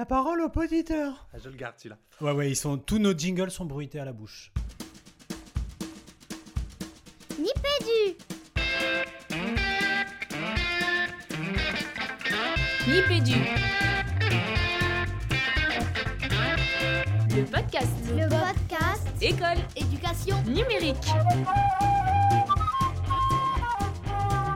[0.00, 1.28] La parole au poditeur.
[1.34, 1.98] Ah, je le garde celui-là.
[2.22, 4.50] Ouais, ouais, ils sont, tous nos jingles sont bruités à la bouche.
[7.38, 8.16] Nipédu
[12.88, 13.34] Nipédu.
[17.36, 17.88] Le podcast.
[18.16, 19.58] Le podcast École.
[19.76, 20.96] Éducation Numérique.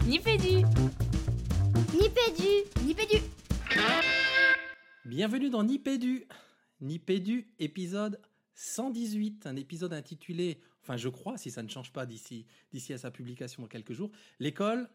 [0.06, 0.64] Nipédu.
[1.92, 3.20] Nipédu Nipédu
[5.14, 6.26] Bienvenue dans Nipédu.
[6.80, 8.20] Nipédu, épisode
[8.56, 12.98] 118, un épisode intitulé, enfin je crois, si ça ne change pas d'ici d'ici à
[12.98, 14.10] sa publication dans quelques jours,
[14.40, 14.90] l'école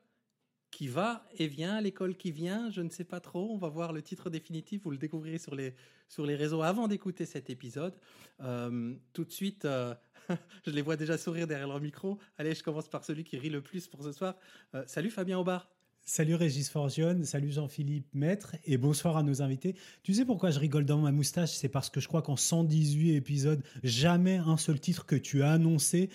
[0.72, 3.94] qui va et vient, l'école qui vient, je ne sais pas trop, on va voir
[3.94, 5.74] le titre définitif, vous le découvrirez sur les,
[6.10, 7.98] sur les réseaux avant d'écouter cet épisode.
[8.42, 9.96] Euh, tout de suite, euh,
[10.66, 12.20] je les vois déjà sourire derrière leur micro.
[12.38, 14.36] Allez, je commence par celui qui rit le plus pour ce soir.
[14.76, 15.70] Euh, salut Fabien Aubard.
[16.10, 19.76] Salut Régis Forgione, salut Jean-Philippe Maître et bonsoir à nos invités.
[20.02, 21.52] Tu sais pourquoi je rigole dans ma moustache?
[21.52, 25.52] C'est parce que je crois qu'en 118 épisodes, jamais un seul titre que tu as
[25.52, 26.10] annoncé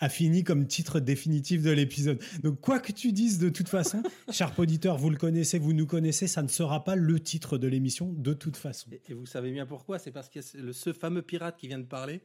[0.00, 2.22] a fini comme titre définitif de l'épisode.
[2.42, 5.86] Donc quoi que tu dises de toute façon, cher auditeur, vous le connaissez, vous nous
[5.86, 8.90] connaissez, ça ne sera pas le titre de l'émission de toute façon.
[9.08, 9.98] Et, vous savez bien pourquoi?
[9.98, 12.20] C'est parce le, ce fameux pirate qui vient de parler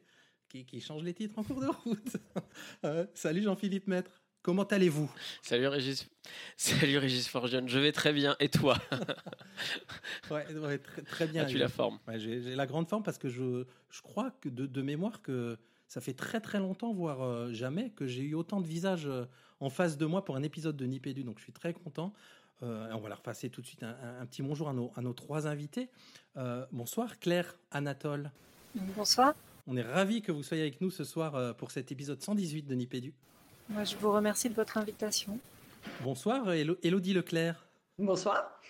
[0.49, 2.17] qui, qui change les titres en cours de route.
[2.83, 4.22] Euh, salut Jean-Philippe Maître.
[4.43, 5.09] Comment allez-vous?
[5.41, 6.09] Salut Régis.
[6.57, 7.69] Salut Régis Forgione.
[7.69, 8.35] Je vais très bien.
[8.41, 8.77] Et toi?
[10.31, 11.43] Ouais, ouais, très, très bien.
[11.43, 11.99] As-tu la forme?
[12.07, 15.57] Ouais, J'ai la grande forme parce que je, je crois que de, de, mémoire que
[15.87, 19.25] ça fait très très longtemps, voire euh, jamais, que j'ai eu autant de visages euh,
[19.59, 21.23] en face de moi pour un épisode de Nipédu.
[21.23, 22.13] Donc je suis très content.
[22.63, 24.91] Euh, on va leur passer tout de suite un, un, un petit bonjour à nos,
[24.95, 25.89] à nos trois invités.
[26.35, 28.31] Euh, bonsoir Claire, Anatole.
[28.75, 29.35] Bonsoir.
[29.67, 32.75] On est ravis que vous soyez avec nous ce soir pour cet épisode 118 de
[32.75, 33.13] Nipédu.
[33.73, 35.39] Moi, je vous remercie de votre invitation.
[36.03, 37.65] Bonsoir Elodie Leclerc.
[37.97, 38.61] Bonsoir.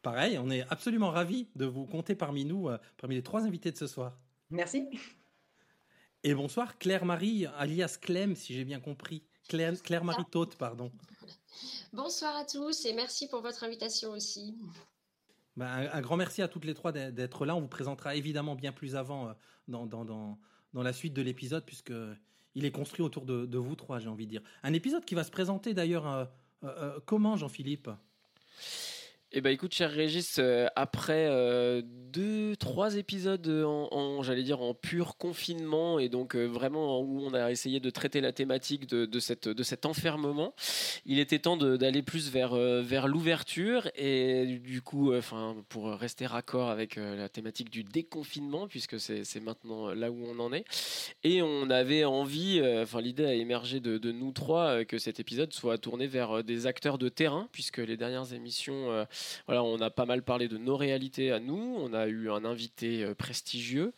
[0.00, 3.70] Pareil, on est absolument ravis de vous compter parmi nous, euh, parmi les trois invités
[3.70, 4.16] de ce soir.
[4.48, 4.88] Merci.
[6.24, 9.24] Et bonsoir Claire-Marie, alias Clem, si j'ai bien compris.
[9.46, 10.90] Claire, Claire-Marie Tautte, pardon.
[11.92, 14.56] Bonsoir à tous et merci pour votre invitation aussi.
[15.58, 17.54] Ben, un, un, grand merci à toutes les trois d'être là.
[17.54, 19.32] On vous présentera évidemment bien plus avant euh,
[19.66, 20.38] dans, dans, dans,
[20.72, 21.92] dans la suite de l'épisode, puisque
[22.58, 24.42] il est construit autour de, vous trois, j'ai envie de dire.
[24.64, 26.24] Un épisode qui va se présenter d'ailleurs euh,
[26.64, 27.88] euh, comment, Jean-Philippe?
[29.30, 34.62] Eh ben écoute, cher Régis, euh, après euh, deux, trois épisodes en, en j'allais dire,
[34.62, 38.86] en pur confinement et donc euh, vraiment où on a essayé de traiter la thématique
[38.86, 40.54] de, cette, de cet enfermement,
[41.04, 46.70] il était temps d'aller plus vers, vers l'ouverture et du coup, enfin pour rester raccord
[46.70, 50.64] avec la thématique du déconfinement puisque c'est maintenant là où on en est.
[51.22, 55.76] Et on avait envie, enfin l'idée a émergé de, nous trois que cet épisode soit
[55.76, 59.06] tourné vers des acteurs de terrain puisque les dernières émissions
[59.46, 61.76] voilà, on a pas mal parlé de nos réalités à nous.
[61.78, 63.92] On a eu un invité euh, prestigieux.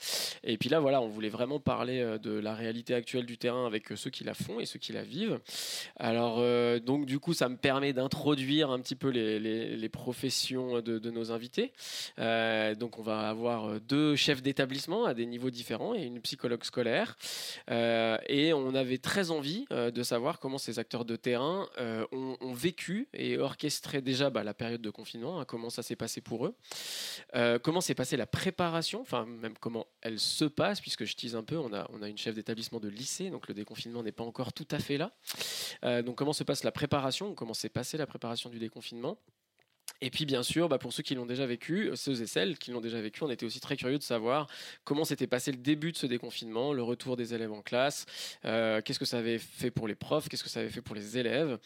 [0.44, 3.66] Et puis là, voilà, on voulait vraiment parler euh, de la réalité actuelle du terrain
[3.66, 5.40] avec euh, ceux qui la font et ceux qui la vivent.
[5.96, 6.40] Alors,
[6.80, 11.32] donc, du coup, ça me permet d'introduire un petit peu les, les, professions de, nos
[11.32, 11.72] invités.
[12.16, 17.16] Donc, on va avoir deux chefs d'établissement à des niveaux différents et une psychologue scolaire.
[17.68, 21.68] Et on avait très envie de savoir comment ces acteurs de terrain
[22.12, 25.96] ont, ont, vécu et orchestré déjà bah, la période de confinement hein, comment ça s'est
[25.96, 26.54] passé pour eux,
[27.34, 31.36] euh, comment s'est passée la préparation, enfin même comment elle se passe, puisque je tease
[31.36, 34.52] un peu, on a, une chef d'établissement de lycée, donc le déconfinement n'est pas encore
[34.52, 35.12] tout à fait là.
[35.84, 39.18] Euh, donc comment se passe la préparation, comment s'est passée la préparation du déconfinement
[40.02, 42.70] et puis bien sûr, bah, pour ceux qui l'ont déjà vécu, ceux et celles qui
[42.70, 44.46] l'ont déjà vécu, on était aussi très curieux de savoir
[44.84, 48.06] comment s'était passé le début de ce déconfinement, le retour des élèves en classe,
[48.44, 50.94] euh, qu'est-ce que ça avait fait pour les profs, qu'est-ce que ça avait fait pour
[50.94, 51.58] les élèves.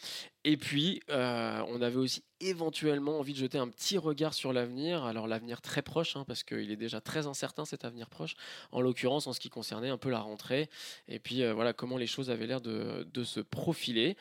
[0.43, 5.27] Et puis, on avait aussi éventuellement envie de jeter un petit regard sur l'avenir, alors
[5.27, 8.35] l'avenir très proche, hein, parce qu'il est déjà très incertain cet avenir proche,
[8.71, 10.69] en l'occurrence en ce qui concernait un peu la rentrée,
[11.07, 14.17] et puis euh, voilà comment les choses avaient l'air de, de, se profiler.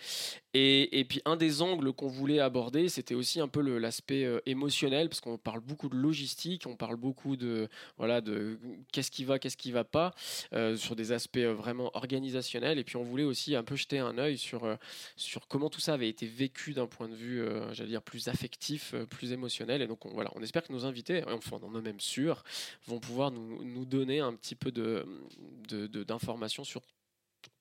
[0.54, 4.40] Et, et, puis un des angles qu'on voulait aborder, c'était aussi un peu l'aspect euh,
[4.46, 8.58] émotionnel, parce qu'on parle beaucoup de logistique, on parle beaucoup de voilà de
[8.92, 10.14] qu'est-ce qui va, qu'est-ce qui va pas,
[10.52, 14.18] euh, sur des aspects vraiment organisationnels, et puis on voulait aussi un peu jeter un
[14.18, 14.78] œil sur,
[15.16, 18.94] sur comment tout ça avait été vécu d'un point de vue, j'allais dire, plus affectif,
[19.10, 19.82] plus émotionnel.
[19.82, 22.42] Et donc on, voilà, on espère que nos invités, enfin on en est même sûr,
[22.86, 26.82] vont pouvoir nous, donner un petit peu d'informations de, de, sur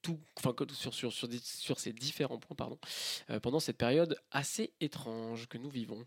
[0.01, 2.77] tout, enfin, sur, sur, sur, sur, ces différents points pardon,
[3.29, 6.05] euh, pendant cette période assez étrange que nous vivons.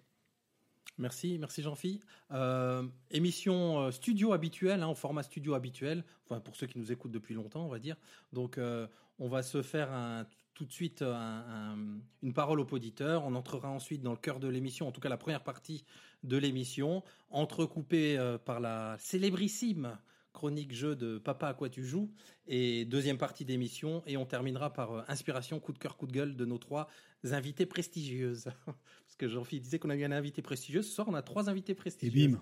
[0.99, 2.01] Merci, merci Jean-Phi.
[2.31, 6.91] Euh, émission euh, studio habituelle, hein, en format studio habituel, enfin pour ceux qui nous
[6.91, 7.97] écoutent depuis longtemps, on va dire.
[8.33, 8.87] Donc euh,
[9.19, 10.27] on va se faire un
[10.57, 11.79] tout de suite un- un-
[12.23, 13.25] une parole aux auditeurs.
[13.25, 15.85] On entrera ensuite dans le cœur de l'émission, en tout cas la première partie
[16.25, 19.99] de l'émission, entrecoupée euh, par la célébrissime
[20.33, 22.11] chronique jeu de Papa à quoi tu joues
[22.47, 24.03] et deuxième partie d'émission.
[24.07, 26.89] Et on terminera par euh, inspiration coup de cœur coup de gueule de nos trois
[27.25, 28.45] invités prestigieuses.
[28.67, 30.81] Parce que Jean-Philippe disait qu'on a eu un invité prestigieux.
[30.83, 32.41] Ce soir on a trois invités Et prestigieux bim.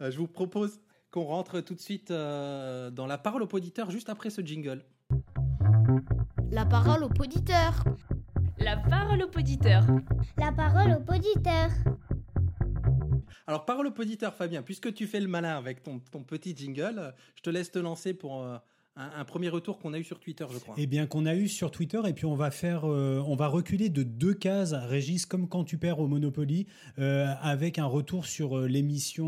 [0.00, 3.90] Euh, je vous propose qu'on rentre tout de suite euh, dans la parole aux auditeurs
[3.90, 4.84] juste après ce jingle
[6.54, 7.82] La parole au poditeur.
[8.58, 9.84] La parole au poditeur.
[10.38, 11.68] La parole au poditeur.
[13.48, 17.12] Alors, parole au auditeur, Fabien, puisque tu fais le malin avec ton, ton petit jingle,
[17.34, 18.56] je te laisse te lancer pour euh,
[18.96, 20.74] un, premier retour qu'on a eu sur Twitter, je crois.
[20.78, 23.48] Eh bien, qu'on a eu sur Twitter, et puis on va faire, euh, on va
[23.48, 26.66] reculer de deux cases, Régis, comme quand tu perds au Monopoly,
[26.98, 29.24] euh, avec un retour sur euh, l'émission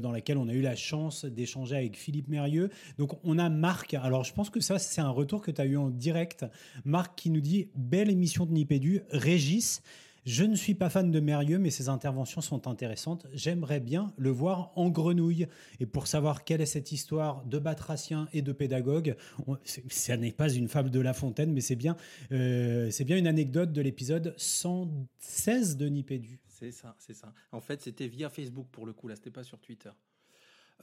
[0.00, 2.70] dans laquelle on a eu la chance d'échanger avec Philippe Mérieux.
[2.98, 3.94] Donc, on a Marc.
[3.94, 6.46] Alors, je pense que ça, c'est un retour que tu as eu en direct.
[6.84, 9.02] Marc qui nous dit Belle émission de Nipédu.
[9.10, 9.82] Régis.
[10.24, 13.26] Je ne suis pas fan de Mérieux, mais ses interventions sont intéressantes.
[13.34, 15.48] J'aimerais bien le voir en grenouille.
[15.80, 19.16] Et pour savoir quelle est cette histoire de batracien et de pédagogue,
[19.48, 19.56] on-
[19.88, 21.96] ça n'est pas une fable de La Fontaine, mais c'est bien,
[22.30, 26.38] euh, c'est bien une anecdote de l'épisode 116 de Nipédu.
[26.46, 27.32] C'est ça, c'est ça.
[27.50, 29.90] En fait, c'était via Facebook pour le coup, là, c'était pas sur Twitter.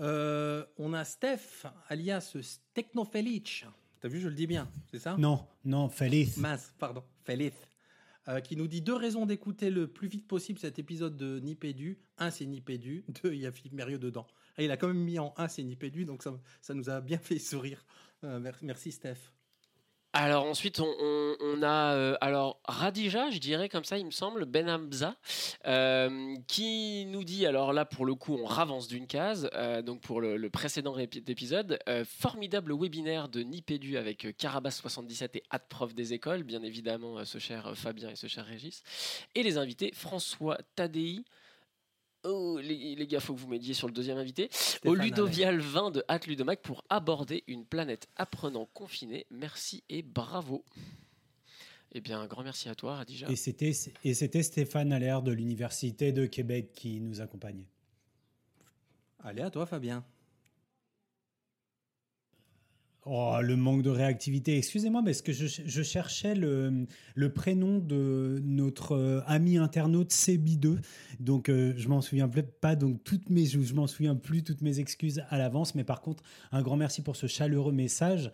[0.01, 2.35] Euh, on a Steph, alias
[2.73, 3.65] Technofelic.
[4.01, 5.15] T'as vu, je le dis bien, c'est ça?
[5.17, 6.27] Non, non, fallait.
[6.37, 7.55] Mince, pardon, Félix.
[8.29, 11.99] Euh, qui nous dit deux raisons d'écouter le plus vite possible cet épisode de Nipédu.
[12.19, 13.03] Un, c'est Nipédu.
[13.23, 14.27] Deux, il y a Philippe Mérieux dedans.
[14.59, 17.17] Et il a quand même mis en un, c'est Nipédu, donc ça, nous a bien
[17.17, 17.83] fait sourire.
[18.23, 19.31] Euh, mer- merci, Steph.
[20.11, 24.67] Alors ensuite, on, a euh, alors Radija, je dirais comme ça, il me semble, Ben
[24.67, 25.15] Hamza,
[25.67, 30.01] euh, qui nous dit, alors là pour le coup, on ravance d'une case, euh, donc
[30.01, 36.41] pour le, précédent épisode, formidable webinaire de Nipédu avec euh, Carabas77 et Adprof des écoles,
[36.41, 38.81] bien évidemment ce cher Fabien et ce cher Régis,
[39.35, 41.23] et les invités François Tadei.
[42.29, 44.49] Oh, les, les gars, faut que vous m'aidiez sur le deuxième invité.
[44.85, 49.25] Au Ludovial 20 de Hâte Ludomac pour aborder une planète apprenant confinée.
[49.31, 50.63] Merci et bravo.
[51.91, 53.27] Eh bien, un grand merci à toi, Radija.
[53.29, 53.71] Et c'était,
[54.03, 57.67] et c'était Stéphane Allaire de l'Université de Québec qui nous accompagnait.
[59.23, 60.05] Allez, à toi, Fabien.
[63.11, 64.55] Oh, le manque de réactivité.
[64.55, 66.85] Excusez-moi, est-ce que je, cherchais le,
[67.33, 70.77] prénom de notre euh, ami internaute CB2
[71.19, 72.29] Donc, euh, je m'en souviens
[72.61, 72.75] pas.
[72.75, 75.73] Donc, toutes mes, je m'en souviens plus toutes mes excuses à l'avance.
[75.73, 78.31] Mais par contre, un grand merci pour ce chaleureux message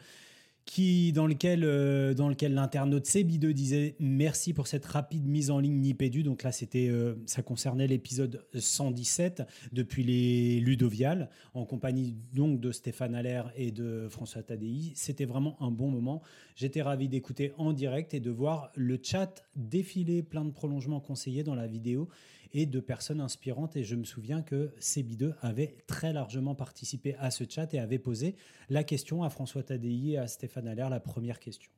[0.66, 6.24] qui, dans lequel, euh, l'internaute CB2 disait merci pour cette rapide mise en ligne Nipédu.
[6.24, 12.72] Donc là, c'était, euh, ça concernait l'épisode 117 depuis les Ludoviales, en compagnie donc de
[12.72, 14.92] Stéphane Allaire et de François Tadei.
[14.96, 16.22] C'était vraiment un bon moment.
[16.56, 21.44] J'étais ravi d'écouter en direct et de voir le chat défiler plein de prolongements conseillés
[21.44, 22.10] dans la vidéo
[22.54, 23.76] et de personnes inspirantes.
[23.76, 28.00] Et je me souviens que CB2 avait très largement participé à ce chat et avait
[28.00, 28.36] posé
[28.70, 31.72] la question à François Tadei et à Stéphane Allaire, la première question.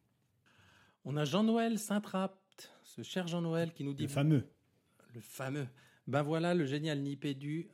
[1.05, 4.43] On a Jean-Noël Saint-Rapt, ce cher Jean-Noël qui nous dit Le fameux.
[5.13, 5.67] le fameux.
[6.07, 7.69] Ben voilà le génial Nipédu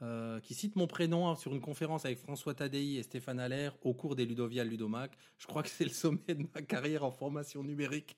[0.00, 3.76] euh, qui cite mon prénom hein, sur une conférence avec François Tadei et Stéphane Allaire
[3.82, 5.10] au cours des Ludovial Ludomac.
[5.38, 8.16] Je crois que c'est le sommet de ma carrière en formation numérique.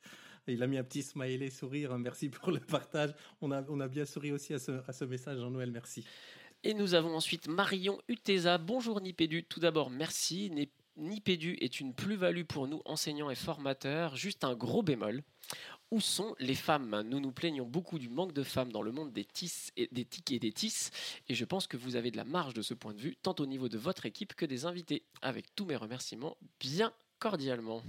[0.53, 1.97] Il a mis un petit smiley sourire.
[1.99, 3.15] Merci pour le partage.
[3.41, 5.71] On a, on a bien souri aussi à ce, à ce message, Jean-Noël.
[5.71, 6.05] Merci.
[6.63, 8.59] Et nous avons ensuite Marion Utesa.
[8.59, 9.45] Bonjour Nipédu.
[9.45, 10.51] Tout d'abord, merci.
[10.51, 14.17] Ni- Nipédu est une plus-value pour nous, enseignants et formateurs.
[14.17, 15.23] Juste un gros bémol.
[15.91, 17.03] Où sont les femmes?
[17.09, 20.05] Nous nous plaignons beaucoup du manque de femmes dans le monde des, tis et, des
[20.05, 20.91] tics et des tis.
[21.29, 23.35] Et je pense que vous avez de la marge de ce point de vue, tant
[23.41, 25.03] au niveau de votre équipe que des invités.
[25.23, 27.83] Avec tous mes remerciements, bien cordialement.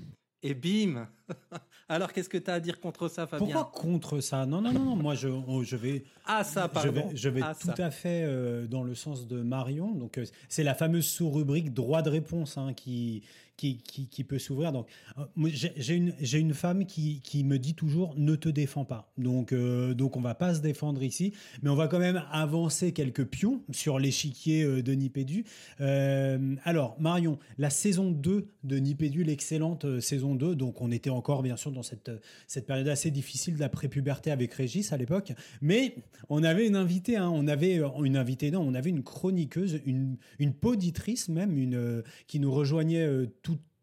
[0.43, 1.07] Et bim
[1.89, 4.45] Alors, qu'est-ce que tu as à dire contre ça, Fabien Pourquoi contre ça?
[4.45, 4.95] Non, non, non, non.
[4.95, 7.07] Moi, je, oh, je vais, Ah, ça, je pardon.
[7.09, 7.85] vais, je vais Ah, tout ça.
[7.85, 9.91] à fait euh, dans le sens de Marion.
[9.93, 13.23] Donc, euh, c'est la fameuse sous-rubrique droit de réponse hein, qui,
[13.57, 14.71] qui, peut s'ouvrir.
[14.71, 19.11] Donc, euh, j'ai une, une femme qui, qui me dit toujours ne te défends pas.
[19.17, 22.91] Donc, euh, donc on va pas se défendre ici, mais on va quand même avancer
[22.91, 25.45] quelques pions sur l'échiquier euh, de Nipédu.
[25.79, 31.43] Euh, alors, Marion, la saison 2 de Nipédu, l'excellente saison 2, donc on était encore
[31.43, 32.11] bien sûr dans cette,
[32.47, 35.95] cette période assez difficile de la prépuberté avec Régis à l'époque, mais
[36.29, 40.17] on avait une invitée, hein, on avait une invitée, non, on avait une chroniqueuse, une,
[40.39, 43.07] une poditrice même, une, qui nous rejoignait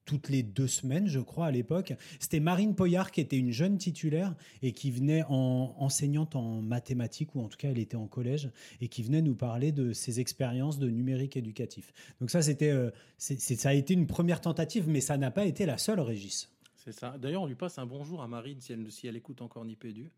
[0.09, 1.93] toutes les deux semaines, je crois, à l'époque.
[2.19, 7.35] C'était Marine Poyard, qui était une jeune titulaire et qui venait en enseignante en mathématiques,
[7.35, 8.51] ou en tout cas, elle était en collège,
[8.81, 11.93] et qui venait nous parler de ses expériences de numérique éducatif.
[12.21, 15.67] Donc ça, c'était, euh, ça a été une première tentative, mais ça n'a pas été
[15.67, 16.51] la seule, Régis.
[16.75, 17.19] C'est ça.
[17.19, 20.11] D'ailleurs, on lui passe un bonjour à Marine si elle, si elle écoute encore Nipédu.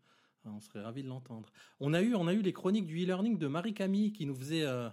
[0.45, 1.51] On serait ravi de l'entendre.
[1.81, 4.35] On a eu, on a eu les chroniques du e-learning de Marie Camille qui nous
[4.35, 4.87] faisait, euh,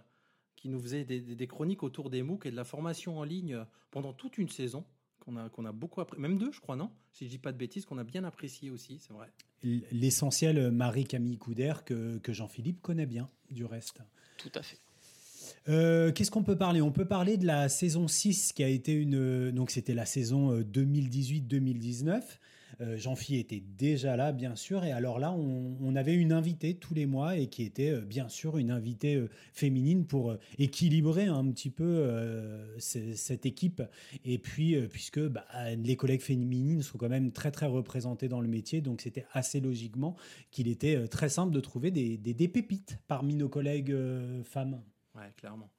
[0.59, 3.25] qui nous faisait des, des- des chroniques autour des MOOC et de la formation en
[3.25, 4.85] ligne euh, pendant toute une saison
[5.21, 6.91] qu'on a, qu'on a beaucoup apprécié, même deux, je crois, non?
[7.12, 9.29] Si je dis pas de bêtises, qu'on a bien apprécié aussi, c'est vrai.
[9.93, 14.00] L'essentiel euh, Marie-Camille Coudert que, que Jean-Philippe connaît bien, du reste.
[14.37, 14.79] Tout à fait.
[15.69, 16.81] Euh, Qu'est-ce qu'on peut parler?
[16.83, 19.50] On peut parler de la saison 6 qui a été une.
[19.50, 22.23] Donc, c'était la saison euh, 2018-2019.
[22.80, 24.84] Euh, Jean-Phi était déjà là, bien sûr.
[24.84, 28.28] Et alors là, on, avait une invitée tous les mois et qui était, euh, bien
[28.28, 31.88] sûr, une invitée euh, féminine pour équilibrer un petit peu
[32.78, 33.82] cette équipe.
[34.25, 35.44] Et puis, puisque bah,
[35.76, 39.60] les collègues féminines sont quand même très, très représentées dans le métier, donc c'était assez
[39.60, 40.16] logiquement
[40.50, 43.96] qu'il était très simple de trouver des, pépites parmi nos collègues
[44.44, 44.80] femmes.
[45.14, 45.70] Ouais, clairement.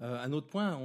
[0.00, 0.78] Un autre point,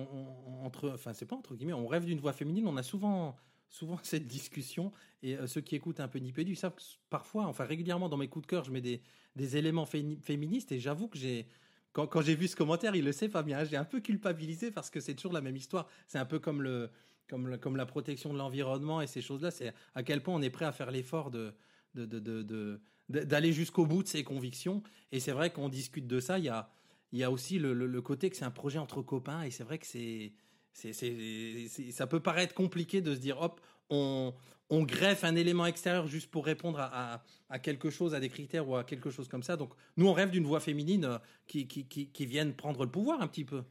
[0.63, 2.67] entre, enfin c'est pas entre guillemets, on rêve d'une voix féminine.
[2.67, 3.35] On a souvent,
[3.69, 4.91] souvent cette discussion
[5.23, 8.27] et euh, ceux qui écoutent un peu Nipédu savent que parfois, enfin régulièrement dans mes
[8.27, 9.01] coups de cœur, je mets des,
[9.35, 11.47] des éléments féministes et j'avoue que j'ai
[11.91, 14.89] quand, quand j'ai vu ce commentaire, il le sait Fabien, j'ai un peu culpabilisé parce
[14.89, 15.87] que c'est toujours la même histoire.
[16.07, 16.89] C'est un peu comme le
[17.27, 19.51] comme, comme la protection de l'environnement et ces choses-là.
[19.51, 21.53] C'est à quel point on est prêt à faire l'effort de
[21.95, 24.83] de- d'aller jusqu'au bout de ses convictions.
[25.11, 26.37] Et c'est vrai qu'on discute de ça.
[26.37, 26.69] Il y a
[27.11, 29.63] il y a aussi le- le côté que c'est un projet entre copains et c'est
[29.63, 30.31] vrai que c'est,
[30.79, 34.33] c'est, ça peut paraître compliqué de se dire hop, on,
[34.71, 38.83] greffe un élément extérieur juste pour répondre à, quelque chose, à des critères ou à
[38.83, 39.57] quelque chose comme ça.
[39.57, 41.17] Donc nous, on rêve d'une voix féminine euh,
[41.47, 43.63] qui vienne prendre le pouvoir un petit peu.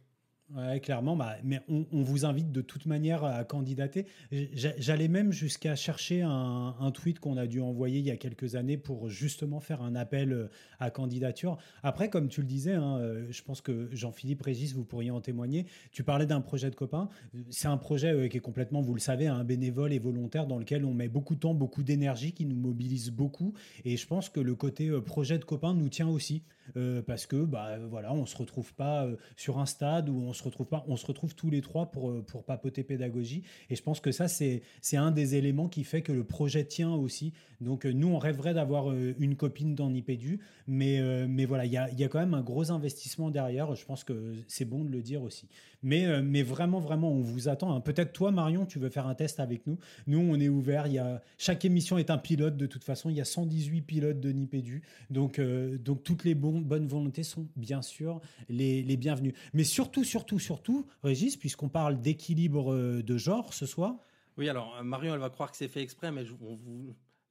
[0.57, 4.07] Ouais, clairement, bah, mais on, vous invite de toute manière à candidater.
[4.33, 8.55] J'a- J'allais même jusqu'à chercher un, tweet qu'on a dû envoyer il y a quelques
[8.55, 10.49] années pour justement faire un appel euh,
[10.81, 11.59] à candidature.
[11.83, 15.21] Après, comme tu le disais, hein, euh, je pense que Jean-Philippe Régis, vous pourriez en
[15.21, 15.67] témoigner.
[15.93, 17.11] Tu parlais d'un projet de copains.
[17.51, 20.59] C'est un projet euh, qui est complètement, vous le savez, un bénévole et volontaire dans
[20.59, 23.53] lequel on met beaucoup de temps, beaucoup d'énergie, qui nous mobilise beaucoup.
[23.85, 26.43] Et je pense que le côté projet de copains nous tient aussi.
[26.77, 30.33] Euh, parce que bah voilà, on se retrouve pas euh, sur un stade où on
[30.33, 33.43] se retrouve pas, on se retrouve tous les trois pour euh, pour papoter pédagogie.
[33.71, 36.65] Et je pense que ça c'est c'est un des éléments qui fait que le projet
[36.65, 37.33] tient aussi.
[37.61, 41.91] Donc nous on rêverait d'avoir une copine dans Nipédu, mais mais voilà, il y a
[41.91, 43.75] y a quand même un gros investissement derrière.
[43.75, 45.49] Je pense que c'est bon de le dire aussi.
[45.83, 47.75] Mais mais vraiment vraiment on vous attend.
[47.75, 47.81] hein.
[47.81, 49.77] Peut-être toi Marion, tu veux faire un test avec nous.
[50.07, 50.87] Nous on est ouvert.
[50.87, 53.11] Il y a chaque émission est un pilote de toute façon.
[53.11, 54.83] Il y a 118 pilotes de Nipédu.
[55.11, 59.35] Donc, donc toutes les bon- bonnes volontés sont bien sûr les, les bienvenues.
[59.53, 63.95] Mais surtout, surtout, surtout, Régis, puisqu'on parle d'équilibre euh, de genre ce soir,
[64.37, 66.35] Oui, alors euh, Marion, elle va croire que c'est fait exprès, mais je-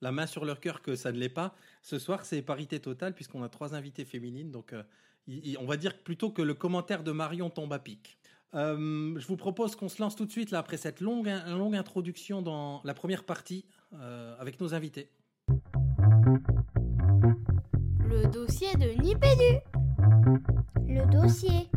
[0.02, 1.56] la main sur leur cœur que ça ne l'est pas.
[1.82, 4.84] Ce soir, c'est parité totale puisqu'on a trois invités féminines, donc euh,
[5.60, 8.18] on va dire plutôt que le commentaire de Marion tombe à pic.
[8.54, 12.82] Je vous propose qu'on se lance tout de suite après cette longue, longue introduction dans
[12.86, 13.66] la première partie
[14.40, 15.10] avec nos invités.
[18.28, 19.62] Le dossier de Nipédu.
[20.86, 21.70] Le dossier.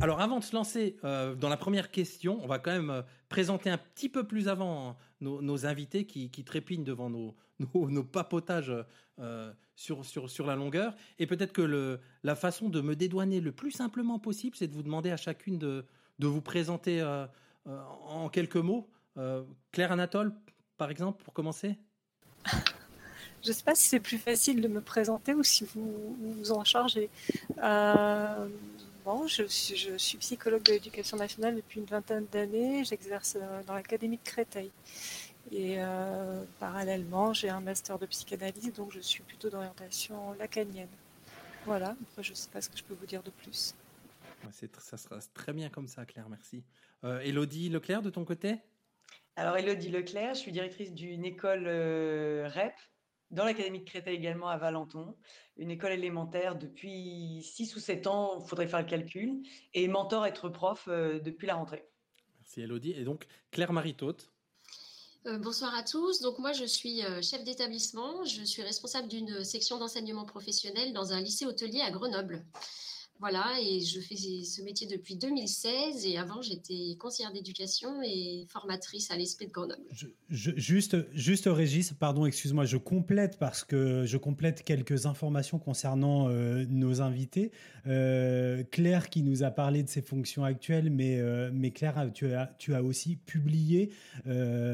[0.00, 3.02] Alors avant de se lancer euh, dans la première question, on va quand même euh,
[3.28, 7.36] présenter un petit peu plus avant nos, nos invités qui, qui trépignent devant nos,
[7.74, 8.72] nos, nos papotages
[9.18, 10.94] euh, sur, sur, sur la longueur.
[11.18, 14.74] Et peut-être que le, la façon de me dédouaner le plus simplement possible, c'est de
[14.74, 15.84] vous demander à chacune de,
[16.18, 17.26] de vous présenter euh,
[17.66, 18.90] euh, en quelques mots.
[19.18, 20.32] Euh, Claire Anatole,
[20.78, 21.76] par exemple, pour commencer
[23.42, 26.52] Je ne sais pas si c'est plus facile de me présenter ou si vous vous,
[26.52, 27.10] en chargez.
[27.62, 28.48] Euh,
[29.04, 32.84] bon, je suis, je suis psychologue de l'éducation nationale depuis une vingtaine d'années.
[32.84, 34.70] J'exerce euh, dans l'académie de Créteil.
[35.50, 40.88] Et euh, parallèlement, j'ai un master de psychanalyse, donc je suis plutôt d'orientation lacanienne.
[41.66, 43.74] Voilà, après je ne sais pas ce que je peux vous dire de plus.
[44.78, 46.64] Ça sera très bien comme ça, Claire, merci.
[47.04, 48.56] Euh, Elodie Leclerc, de ton côté?
[49.36, 52.74] Alors, Elodie Leclerc, je suis directrice d'une école euh, REP
[53.32, 55.16] dans l'Académie de Créteil également à Valenton,
[55.56, 59.42] une école élémentaire depuis 6 ou 7 ans, il faudrait faire le calcul,
[59.74, 61.88] et mentor être prof euh, depuis la rentrée.
[62.38, 62.92] Merci Elodie.
[62.92, 64.30] Et donc Claire-Marie Tautte.
[65.26, 66.20] Euh, bonsoir à tous.
[66.20, 68.24] Donc moi, je suis euh, chef d'établissement.
[68.24, 72.44] Je suis responsable d'une section d'enseignement professionnel dans un lycée hôtelier à Grenoble.
[73.20, 76.06] Voilà, et je fais ce métier depuis 2016.
[76.06, 79.80] Et avant, j'étais conseillère d'éducation et formatrice à l'ESP de Grenoble.
[80.28, 86.64] juste, juste Régis, pardon, excuse-moi, je complète parce que je complète quelques informations concernant euh,
[86.68, 87.52] nos invités.
[87.86, 92.32] Euh, Claire qui nous a parlé de ses fonctions actuelles, mais, euh, mais Claire, tu
[92.34, 93.90] as, tu as aussi publié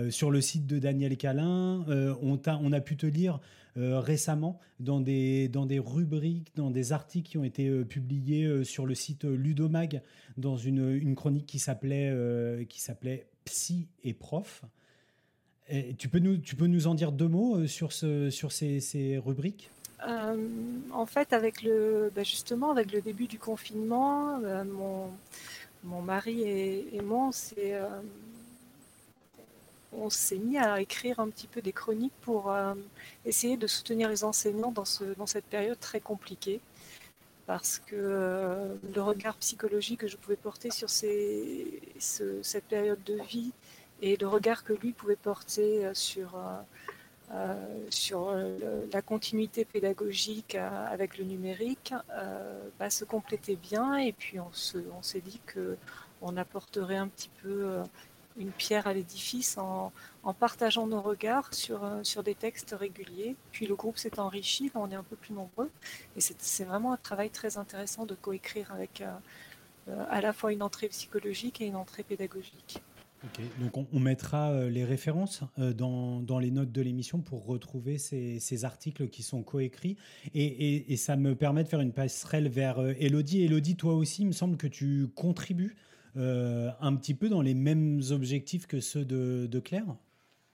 [0.08, 1.84] sur le site de Daniel Calin.
[2.22, 3.40] on, t'a- on a pu te lire
[3.78, 8.44] euh, récemment dans des, dans des rubriques, dans des articles qui ont été euh, publiés
[8.44, 10.02] euh, sur le site euh, Ludomag,
[10.36, 14.62] dans une, chronique qui s'appelait euh, qui s'appelait Psy et prof.
[15.96, 19.18] tu, peux nous, tu peux nous en dire deux mots sur, ce, sur ces, ces
[19.18, 19.70] rubriques?
[20.92, 25.10] En fait, avec le, bah, justement, avec le début du confinement, mon,
[25.82, 27.74] mon mari et, et moi, c'est
[29.92, 32.74] on s'est mis à écrire un petit peu des chroniques pour euh,
[33.24, 36.60] essayer de soutenir les enseignants dans, ce, dans cette période très compliquée.
[37.46, 43.52] Parce que euh, le regard psychologique que je pouvais porter sur cette période de vie
[44.02, 46.36] et le regard que lui pouvait porter euh, sur,
[48.92, 51.94] la continuité pédagogique avec le numérique
[52.78, 53.96] bah, se complétait bien.
[53.96, 57.82] Et puis on s'est dit qu'on apporterait un petit peu
[58.38, 59.92] une pierre à l'édifice en,
[60.38, 63.34] partageant nos regards sur, euh, sur des textes réguliers.
[63.50, 65.70] Puis le groupe s'est enrichi, on est un peu plus nombreux.
[66.16, 69.10] Et c'est vraiment un travail très intéressant de coécrire avec euh,
[69.88, 72.82] euh, à la fois une entrée psychologique et une entrée pédagogique.
[73.58, 78.64] Donc on, mettra les références dans, dans, les notes de l'émission pour retrouver ces, ces,
[78.64, 79.96] articles qui sont coécrits.
[80.34, 83.42] Et, et, ça me permet de faire une passerelle vers Elodie.
[83.42, 85.74] Elodie, toi aussi, il me semble que tu contribues
[86.18, 89.96] euh, un petit peu dans les mêmes objectifs que ceux de, Claire?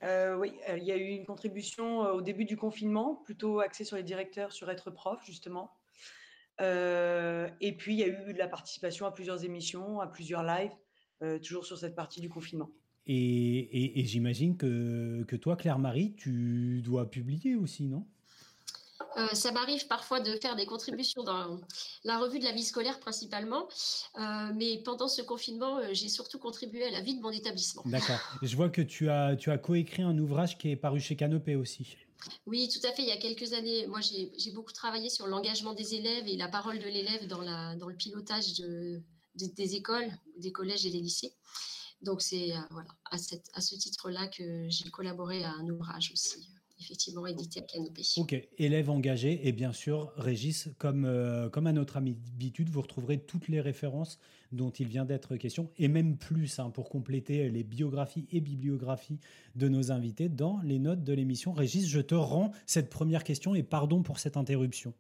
[0.03, 3.85] Euh, oui, euh, il y a eu une contribution au début du confinement, plutôt axée
[3.85, 5.73] sur les directeurs, sur être prof, justement.
[6.61, 10.75] et puis, il y a eu de la participation à plusieurs émissions, à plusieurs lives,
[11.43, 12.71] toujours sur cette partie du confinement.
[13.07, 18.07] Et, j'imagine que, que toi, Claire-Marie, tu dois publier aussi, non?
[19.17, 21.61] Euh, ça m'arrive parfois de faire des contributions dans
[22.05, 23.69] la revue de la vie scolaire principalement,
[24.19, 27.83] euh, mais pendant ce confinement, euh, j'ai surtout contribué à la vie de mon établissement.
[27.87, 28.19] D'accord.
[28.43, 31.57] Je vois que tu as, tu as coécrit un ouvrage qui est paru chez Canopé
[31.57, 31.97] aussi.
[32.47, 33.03] Oui, tout à fait.
[33.03, 36.49] Il y a quelques années, moi, j'ai beaucoup travaillé sur l'engagement des élèves et la
[36.49, 37.43] parole de l'élève dans,
[37.77, 39.03] dans le pilotage de,
[39.35, 41.35] des écoles, des collèges et des lycées.
[42.01, 46.49] Donc, c'est voilà, à, à ce titre-là que j'ai collaboré à un ouvrage aussi
[46.85, 48.03] effectivement édité à Canopé.
[48.17, 53.19] Ok, élève engagé et bien sûr, Régis, comme, euh, comme à notre habitude, vous retrouverez
[53.19, 54.19] toutes les références
[54.53, 59.19] dont il vient d'être question et même plus hein, pour compléter les biographies et bibliographies
[59.57, 61.53] de nos invités dans les notes de l'émission.
[61.53, 64.95] Régis, je te rends cette première question et pardon pour cette interruption.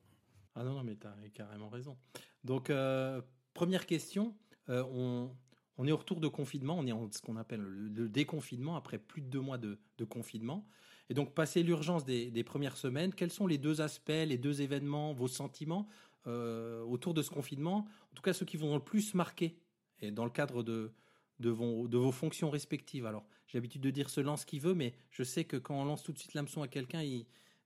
[0.54, 1.96] Ah non, non mais tu as carrément raison.
[2.44, 3.20] Donc, euh,
[3.54, 4.34] première question,
[4.68, 5.30] euh, on,
[5.78, 8.98] on, est au retour de confinement, on est en ce qu'on appelle le, déconfinement après
[8.98, 10.64] plus de deux mois de, de confinement.
[11.10, 15.12] Et donc, passer l'urgence des, premières semaines, quels sont les deux aspects, les deux événements,
[15.12, 15.86] vos sentiments
[16.26, 17.86] euh, autour de ce confinement?
[18.10, 19.58] En tout cas, ceux qui vont le plus marquer,
[20.00, 20.92] et dans le cadre de,
[21.40, 23.06] de vos fonctions respectives.
[23.06, 25.84] Alors, j'ai l'habitude de dire se lance qui veut, mais je sais que quand on
[25.84, 27.02] lance tout de suite l'hameçon à quelqu'un,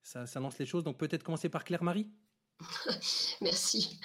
[0.02, 0.84] ça, ça lance les choses.
[0.84, 2.08] Donc, peut-être commencer par Claire-Marie?
[3.40, 3.98] Merci.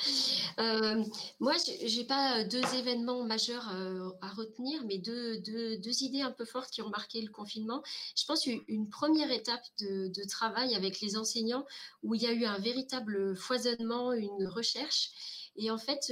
[0.59, 1.03] Euh,
[1.39, 6.21] moi, je n'ai pas euh, deux événements majeurs euh, à retenir, mais deux, deux, idées
[6.21, 7.81] un peu fortes qui ont marqué le confinement.
[8.15, 11.65] Je pense une première étape de, travail avec les enseignants
[12.01, 15.11] où il y a eu un véritable foisonnement, une recherche.
[15.57, 16.11] Et en fait,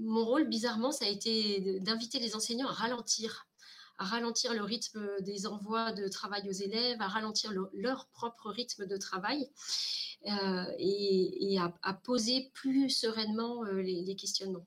[0.00, 3.46] mon rôle, bizarrement, ça a été d'inviter les enseignants à ralentir
[3.98, 8.86] à ralentir le rythme des envois de travail aux élèves, à ralentir leur propre rythme
[8.86, 9.48] de travail
[10.28, 14.66] euh, et, à, poser plus sereinement euh, les, questionnements.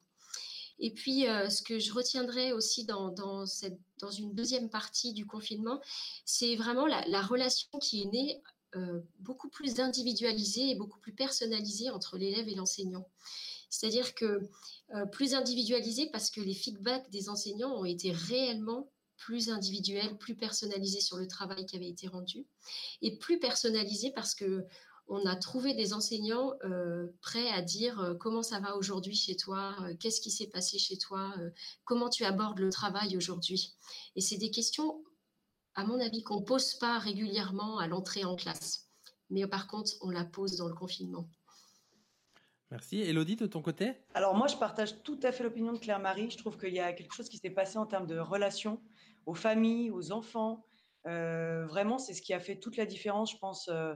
[0.80, 5.82] Et puis, euh, ce que je retiendrai aussi dans, dans, une deuxième partie du confinement,
[6.24, 8.42] c'est vraiment la, relation qui est née
[9.20, 13.08] beaucoup plus individualisée et beaucoup plus personnalisée entre l'élève et l'enseignant.
[13.70, 14.48] C'est-à-dire que
[15.12, 18.88] plus individualisée parce que les feedbacks des enseignants ont été réellement
[19.19, 22.47] plus individuel, plus personnalisé sur le travail qui avait été rendu,
[23.01, 24.65] et plus personnalisé parce que
[25.10, 29.36] on a trouvé des enseignants euh, prêts à dire euh, comment ça va aujourd'hui chez
[29.36, 31.34] toi, euh, qu'est-ce qui s'est passé chez toi,
[31.84, 33.75] comment tu abordes le travail aujourd'hui.
[34.15, 35.03] Et c'est des questions,
[35.73, 38.88] à mon avis, qu'on pose pas régulièrement à l'entrée en classe,
[39.32, 41.27] mais par contre, on la pose dans le confinement.
[42.71, 43.01] Merci.
[43.01, 43.93] Elodie, de ton côté?
[44.13, 46.29] Alors moi, je partage tout à fait l'opinion de Claire-Marie.
[46.29, 48.79] Je trouve qu'il y a quelque chose qui s'est passé en termes de relations
[49.30, 50.65] aux familles, aux enfants.
[51.08, 53.94] Euh, vraiment, c'est ce qui a fait toute la différence, je pense, euh,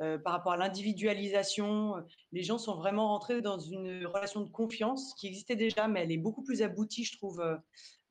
[0.00, 1.94] euh, par rapport à l'individualisation.
[2.32, 6.12] Les gens sont vraiment rentrés dans une relation de confiance qui existait déjà, mais elle
[6.12, 7.42] est beaucoup plus aboutie, je trouve,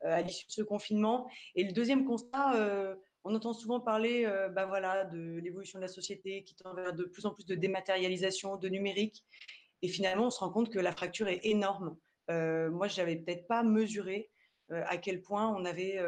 [0.02, 1.30] à l'issue de ce confinement.
[1.56, 6.44] Et le deuxième constat, on entend souvent parler bah voilà, de l'évolution de la société
[6.44, 9.24] qui tend vers de plus en plus de dématérialisation, de numérique.
[9.82, 11.98] Et finalement, on se rend compte que la fracture est énorme.
[12.30, 14.30] moi, je n'avais peut-être pas mesuré
[14.72, 16.00] à quel point on avait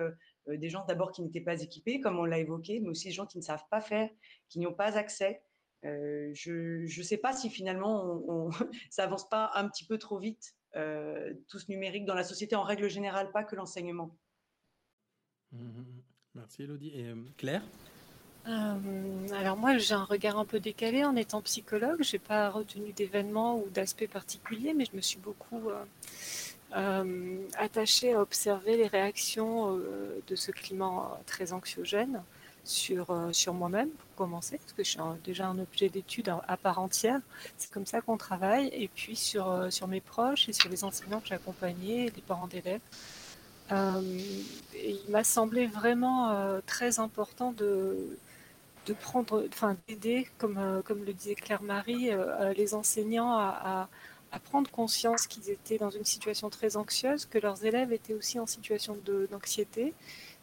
[0.47, 3.13] euh, des gens d'abord qui n'étaient pas équipés, comme on l'a évoqué, mais aussi des
[3.13, 4.09] gens qui ne savent pas faire,
[4.49, 5.41] qui n'y ont pas accès.
[5.85, 8.49] Euh, je ne sais pas si finalement on,
[8.89, 12.55] ça avance pas un petit peu trop vite, euh, tout ce numérique dans la société
[12.55, 14.15] en règle générale, pas que l'enseignement.
[15.51, 16.03] Mmh, mmh, mmh.
[16.35, 16.91] Merci Elodie.
[16.93, 17.63] Et Claire?
[18.47, 22.01] Euh, alors moi, j'ai un regard un peu décalé en étant psychologue.
[22.01, 25.69] J'ai pas retenu d'événements ou d'aspects particuliers, mais je me suis beaucoup
[26.75, 29.77] euh, euh, attachée à observer les réactions
[30.27, 32.21] de ce climat très anxiogène
[32.63, 36.79] sur, sur moi-même, pour commencer, parce que je suis déjà un objet d'étude à, part
[36.79, 37.21] entière.
[37.57, 38.67] C'est comme ça qu'on travaille.
[38.73, 42.47] Et puis sur, sur mes proches et sur les enseignants que j'ai accompagnés, les parents
[42.47, 42.81] d'élèves.
[43.71, 48.17] il m'a semblé vraiment très important de
[48.87, 53.89] de prendre, enfin d'aider, comme, euh, comme le disait Claire-Marie, euh, les enseignants à,
[54.39, 58.45] prendre conscience qu'ils étaient dans une situation très anxieuse, que leurs élèves étaient aussi en
[58.45, 58.97] situation
[59.31, 59.93] d'anxiété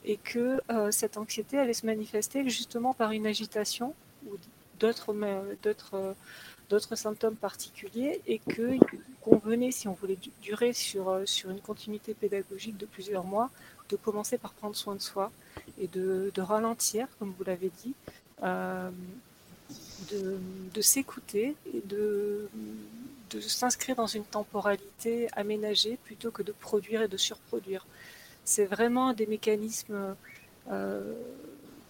[0.05, 3.95] et que euh, cette anxiété allait se manifester justement par une agitation
[4.27, 4.33] ou
[4.79, 5.15] d'autres
[6.71, 8.79] d'autres symptômes particuliers et que
[9.21, 13.51] convenait, si on voulait durer sur, sur une continuité pédagogique de plusieurs mois,
[13.91, 15.31] de commencer par prendre soin de soi
[15.79, 17.95] et de, de ralentir, comme vous l'avez dit,
[18.43, 18.91] euh,
[20.11, 22.49] de, s'écouter et de,
[23.35, 27.87] de s'inscrire dans une temporalité aménagée plutôt que de produire et de surproduire.
[28.45, 30.15] C'est vraiment des mécanismes
[30.71, 31.15] euh,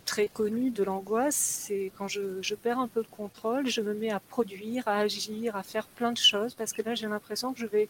[0.04, 1.36] très connus de l'angoisse.
[1.36, 4.98] C'est quand je, je, perds un peu le contrôle, je me mets à produire, à
[4.98, 7.88] agir, à faire plein de choses parce que là j'ai l'impression que je vais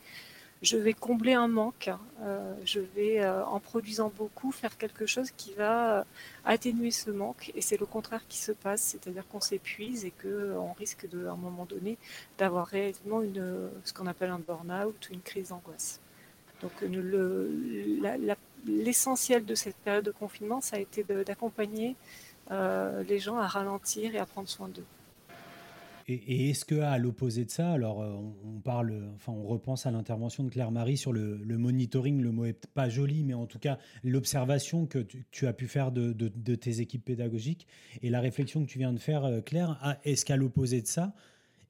[0.65, 1.91] je vais combler un manque.
[2.23, 6.05] Euh, je vais, euh, en produisant beaucoup, faire quelque chose qui va euh,
[6.45, 7.53] atténuer ce manque.
[7.55, 11.37] Et c'est le contraire qui se passe, c'est-à-dire qu'on s'épuise et qu'on risque, à un
[11.37, 11.99] moment donné,
[12.39, 16.01] d'avoir réellement une, ce qu'on appelle un burn-out ou une crise d'angoisse.
[16.63, 16.73] Donc
[18.67, 21.97] l'essentiel de cette période de confinement, ça a été d'accompagner
[22.51, 24.87] les gens à ralentir et à prendre soin d'eux.
[26.07, 28.13] Et, est-ce que à l'opposé de ça, alors euh,
[28.45, 32.67] on, parle, enfin on repense à l'intervention de Claire-Marie sur le, monitoring, le mot est
[32.67, 34.99] pas joli, mais en tout cas l'observation que
[35.31, 36.13] tu, as pu faire de,
[36.57, 37.67] tes équipes pédagogiques
[38.03, 41.15] et la réflexion que tu viens de faire, euh, Claire, est-ce qu'à l'opposé de ça,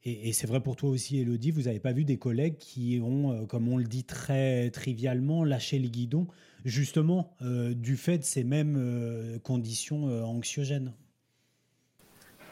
[0.07, 3.33] et, c'est vrai pour toi aussi, Elodie, vous n'avez pas vu des collègues qui ont,
[3.33, 6.27] euh, comme on le dit très trivialement, lâché les guidons,
[6.65, 10.95] justement du fait de ces mêmes conditions anxiogènes?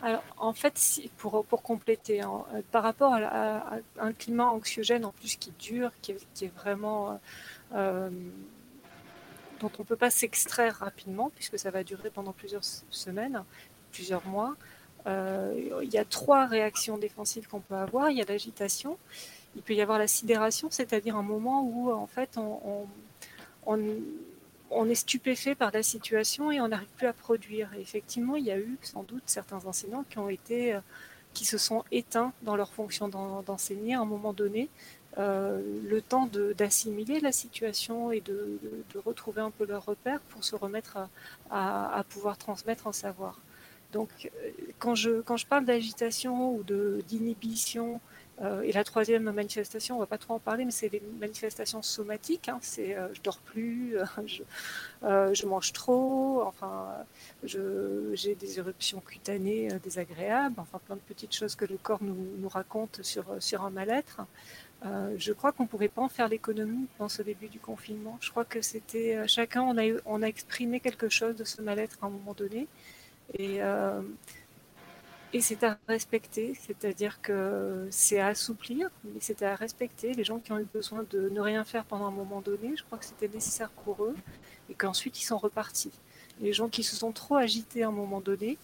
[0.03, 2.27] Alors, en fait, pour, pour compléter, euh,
[2.73, 7.21] par rapport à, un climat anxiogène en plus qui dure, qui est, vraiment.
[7.75, 8.11] Euh,
[9.61, 13.45] dont on ne peut pas s'extraire rapidement, puisque ça va durer pendant plusieurs semaines,
[13.93, 14.57] plusieurs mois.
[15.07, 18.11] Euh, il y a trois réactions défensives qu'on peut avoir.
[18.11, 18.99] Il y a l'agitation,
[19.55, 22.89] il peut y avoir la sidération, c'est-à-dire un moment où en fait on
[24.89, 27.71] est stupéfait par la situation et on n'arrive plus à produire.
[27.79, 30.81] effectivement, il y a eu sans doute certains enseignants qui ont été, euh,
[31.35, 34.69] qui se sont éteints dans leur fonction d'enseigner à un moment donné,
[35.19, 38.59] euh, le temps d'assimiler la situation et de,
[39.05, 40.99] retrouver un peu leur repère pour se remettre
[41.51, 43.41] à, pouvoir transmettre un savoir.
[43.93, 48.01] Donc, euh, quand je, quand je parle d'agitation ou d'inhibition
[48.41, 51.83] euh, et la troisième manifestation, on va pas trop en parler, mais c'est les manifestations
[51.83, 52.49] somatiques.
[52.49, 52.59] Hein.
[52.63, 53.97] c'est euh, je dors plus,
[55.05, 56.89] euh, je, mange trop, enfin,
[57.45, 63.03] j'ai des éruptions cutanées désagréables, enfin plein de petites choses que le corps nous, raconte
[63.03, 64.23] sur, un mal-être.
[65.17, 68.19] je crois qu'on ne pouvait pas en faire l'économie dans ce début du confinement.
[68.21, 72.11] Je crois que c'était chacun, on a, exprimé quelque chose de ce mal-être à un
[72.11, 72.67] moment donné.
[75.33, 80.13] Et c'est à respecter, c'est-à-dire que c'est à assouplir, mais c'était à respecter.
[80.13, 82.85] Les gens qui ont eu besoin de ne rien faire pendant un moment donné, je
[82.85, 84.15] crois que c'était nécessaire pour eux,
[84.69, 85.93] et qu'ensuite ils sont repartis.
[86.41, 88.59] Les gens qui se sont trop agités à un moment donné,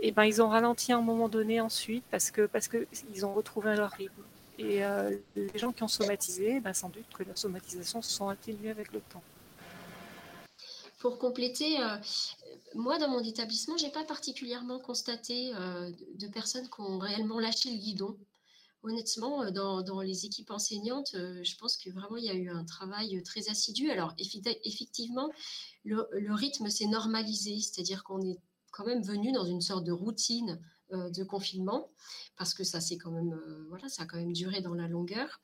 [0.00, 3.26] eh ben, ils ont ralenti à un moment donné ensuite parce que parce que ils
[3.26, 4.22] ont retrouvé leur rythme.
[4.58, 8.28] Et euh, les gens qui ont somatisé, ben, sans doute que leurs somatisations se sont
[8.28, 9.22] atténuées avec le temps.
[10.98, 11.96] Pour compléter, euh,
[12.74, 17.38] moi, dans mon établissement, je n'ai pas particulièrement constaté euh, de personnes qui ont réellement
[17.38, 18.16] lâché le guidon.
[18.82, 22.50] Honnêtement, euh, dans, les équipes enseignantes, euh, je pense que vraiment, il y a eu
[22.50, 23.90] un travail très assidu.
[23.90, 25.30] Alors, effectivement,
[25.84, 28.38] le, rythme s'est normalisé, c'est-à-dire qu'on est
[28.70, 31.90] quand même venu dans une sorte de routine de confinement,
[32.38, 35.38] parce que ça, quand même, voilà, ça a quand même duré dans la longueur.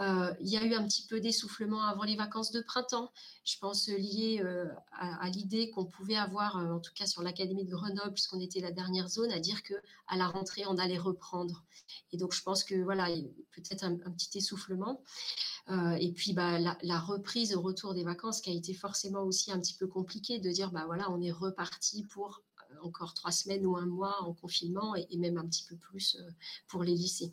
[0.00, 3.10] Euh, il y a eu un petit peu d'essoufflement avant les vacances de printemps,
[3.44, 7.64] je pense lié euh, à, l'idée qu'on pouvait avoir, euh, en tout cas sur l'Académie
[7.64, 9.74] de Grenoble, puisqu'on était la dernière zone, à dire que
[10.06, 11.64] à la rentrée, on allait reprendre.
[12.12, 13.08] Et donc, je pense que voilà,
[13.52, 15.02] peut-être un, petit essoufflement.
[15.68, 19.58] et puis, bah, la, reprise au retour des vacances, qui a été forcément aussi un
[19.58, 22.42] petit peu compliqué de dire, bah voilà, on est reparti pour
[22.82, 26.18] encore trois semaines ou un mois en confinement et même un petit peu plus
[26.68, 27.32] pour les lycées.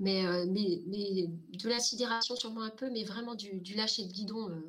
[0.00, 4.50] Euh, mais, mais, de la sidération sûrement un peu, mais vraiment du, lâcher de guidon,
[4.50, 4.60] euh,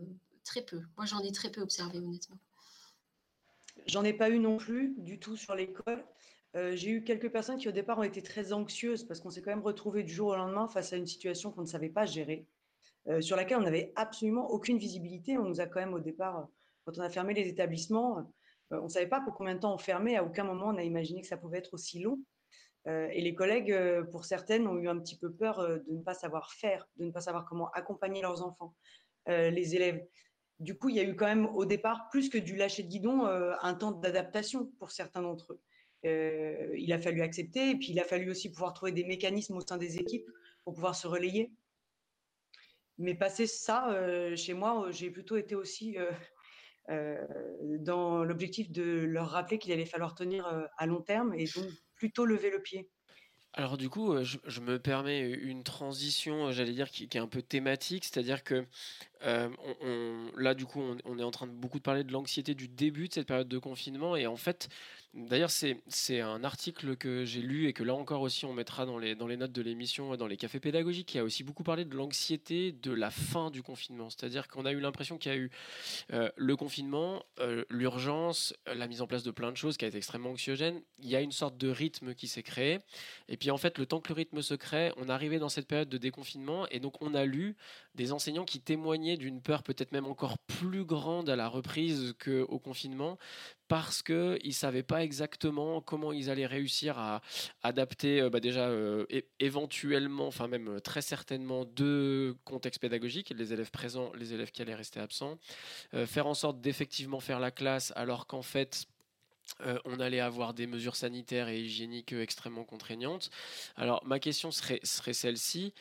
[0.44, 0.82] très peu.
[0.98, 2.38] Moi, j'en ai très peu observé, honnêtement.
[3.88, 6.04] J'en ai pas eu non plus du tout sur l'école.
[6.56, 9.42] Euh, j'ai eu quelques personnes qui au départ ont été très anxieuses parce qu'on s'est
[9.42, 12.06] quand même retrouvé du jour au lendemain face à une situation qu'on ne savait pas
[12.06, 12.46] gérer,
[13.22, 15.38] sur laquelle on n'avait absolument aucune visibilité.
[15.38, 16.48] On nous a quand même au départ,
[16.86, 18.30] quand on a fermé les établissements,
[18.70, 20.18] on ne savait pas pour combien de temps on fermait.
[20.18, 22.20] À aucun moment on a imaginé que ça pouvait être aussi long.
[22.88, 23.76] Et les collègues,
[24.12, 27.12] pour certaines, ont eu un petit peu peur de ne pas savoir faire, de ne
[27.12, 28.76] pas savoir comment accompagner leurs enfants,
[29.28, 30.04] les élèves.
[30.60, 32.88] Du coup, il y a eu quand même au départ, plus que du lâcher de
[32.88, 35.62] guidon, un temps d'adaptation pour certains d'entre eux.
[36.06, 39.58] Euh, il a fallu accepter et puis il a fallu aussi pouvoir trouver des mécanismes
[39.58, 40.28] au sein des équipes
[40.64, 41.52] pour pouvoir se relayer.
[42.98, 45.98] Mais passer ça, euh, chez moi, euh, j'ai plutôt été aussi
[46.90, 52.26] dans l'objectif de leur rappeler qu'il allait falloir tenir à long terme et donc plutôt
[52.26, 52.90] lever le pied.
[53.54, 58.06] Alors du coup, je, me permets une transition, j'allais dire, qui, est un peu thématique,
[58.06, 58.66] c'est-à-dire que
[59.22, 63.14] là, du coup, on, est en train de beaucoup parler de l'anxiété du début de
[63.14, 64.70] cette période de confinement, et en fait,
[65.14, 68.98] D'ailleurs, c'est un article que j'ai lu et que là encore aussi on mettra dans
[68.98, 72.72] les, notes de l'émission, dans les cafés pédagogiques, qui a aussi beaucoup parlé de l'anxiété
[72.72, 74.10] de la fin du confinement.
[74.10, 75.52] C'est-à-dire qu'on a eu l'impression qu'il y a eu
[76.14, 79.90] euh, le confinement, euh, l'urgence, la mise en place de plein de choses qui a
[79.90, 80.82] été extrêmement anxiogène.
[81.00, 82.80] Il y a une sorte de rythme qui s'est créé.
[83.28, 85.68] Et puis en fait, le temps que le rythme se crée, on arrivait dans cette
[85.68, 87.58] période de déconfinement et donc on a lu
[87.96, 92.60] des enseignants qui témoignaient d'une peur peut-être même encore plus grande à la reprise qu'au
[92.60, 93.18] confinement
[93.68, 97.22] parce qu'ils ne savaient pas exactement comment ils allaient réussir à
[97.64, 99.06] adapter euh, bah, déjà euh,
[99.40, 104.62] éventuellement, enfin même euh, très certainement deux contextes pédagogiques, les élèves présents, les élèves qui
[104.62, 105.38] allaient rester absents,
[106.06, 108.86] faire en sorte d'effectivement faire la classe alors qu'en fait
[109.86, 113.30] on allait avoir des mesures sanitaires et hygiéniques extrêmement contraignantes.
[113.76, 115.74] Alors ma question serait, serait celle-ci.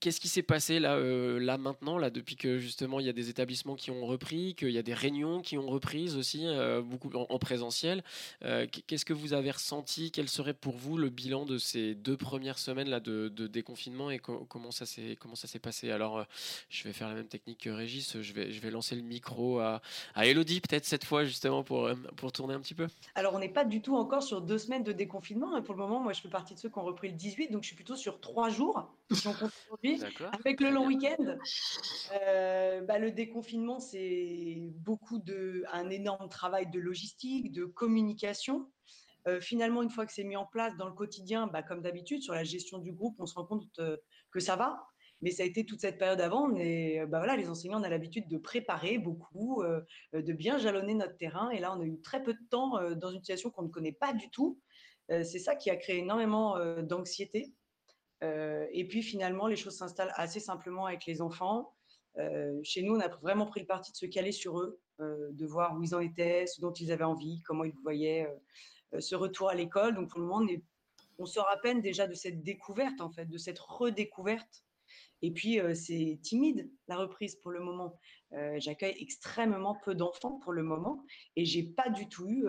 [0.00, 3.12] Qu'est-ce qui s'est passé là, euh, là maintenant, là depuis que justement il y a
[3.12, 6.82] des établissements qui ont repris, qu'il y a des réunions qui ont repris aussi, euh,
[6.82, 8.04] beaucoup en, présentiel.
[8.44, 10.10] Euh, qu'est-ce que vous avez ressenti?
[10.10, 14.18] Quel serait pour vous le bilan de ces deux premières semaines là de, déconfinement et
[14.18, 15.90] comment ça s'est comment ça s'est passé?
[15.90, 16.24] Alors,
[16.68, 18.20] je vais faire la même technique que Régis.
[18.20, 19.80] Je vais je vais lancer le micro à,
[20.14, 22.86] à Elodie peut-être cette fois justement pour pour tourner un petit peu.
[23.14, 25.54] Alors on n'est pas du tout encore sur deux semaines de déconfinement.
[25.54, 25.62] Hein.
[25.62, 27.62] Pour le moment, moi je fais partie de ceux qui ont repris le 18, donc
[27.62, 28.90] je suis plutôt sur trois jours.
[29.64, 30.00] Aujourd'hui.
[30.32, 31.38] Avec le long week-end,
[32.12, 38.70] euh, bah, le déconfinement, c'est beaucoup de, un énorme travail de logistique, de communication.
[39.26, 42.22] Euh, finalement, une fois que c'est mis en place dans le quotidien, bah, comme d'habitude,
[42.22, 43.96] sur la gestion du groupe, on se rend compte euh,
[44.30, 44.84] que ça va.
[45.22, 46.54] Mais ça a été toute cette période avant.
[46.56, 49.62] Et bah, voilà, les enseignants, on a l'habitude de préparer beaucoup,
[50.12, 51.48] de bien jalonner notre terrain.
[51.50, 53.92] Et là, on a eu très peu de temps dans une situation qu'on ne connaît
[53.92, 54.60] pas du tout.
[55.08, 57.54] c'est ça qui a créé énormément d'anxiété.
[58.22, 61.74] Euh, et puis finalement, les choses s'installent assez simplement avec les enfants.
[62.18, 65.30] Euh, chez nous, on a vraiment pris le parti de se caler sur eux, euh,
[65.32, 68.28] de voir où ils en étaient, ce dont ils avaient envie, comment ils voyaient
[68.98, 69.94] ce retour à l'école.
[69.94, 70.46] Donc pour le moment,
[71.18, 74.64] on, sort à peine déjà de cette découverte, en fait, de cette redécouverte.
[75.22, 77.98] Et puis, c'est timide, la reprise pour le moment.
[78.58, 81.04] J'accueille extrêmement peu d'enfants pour le moment.
[81.34, 82.46] Et j'ai pas du tout eu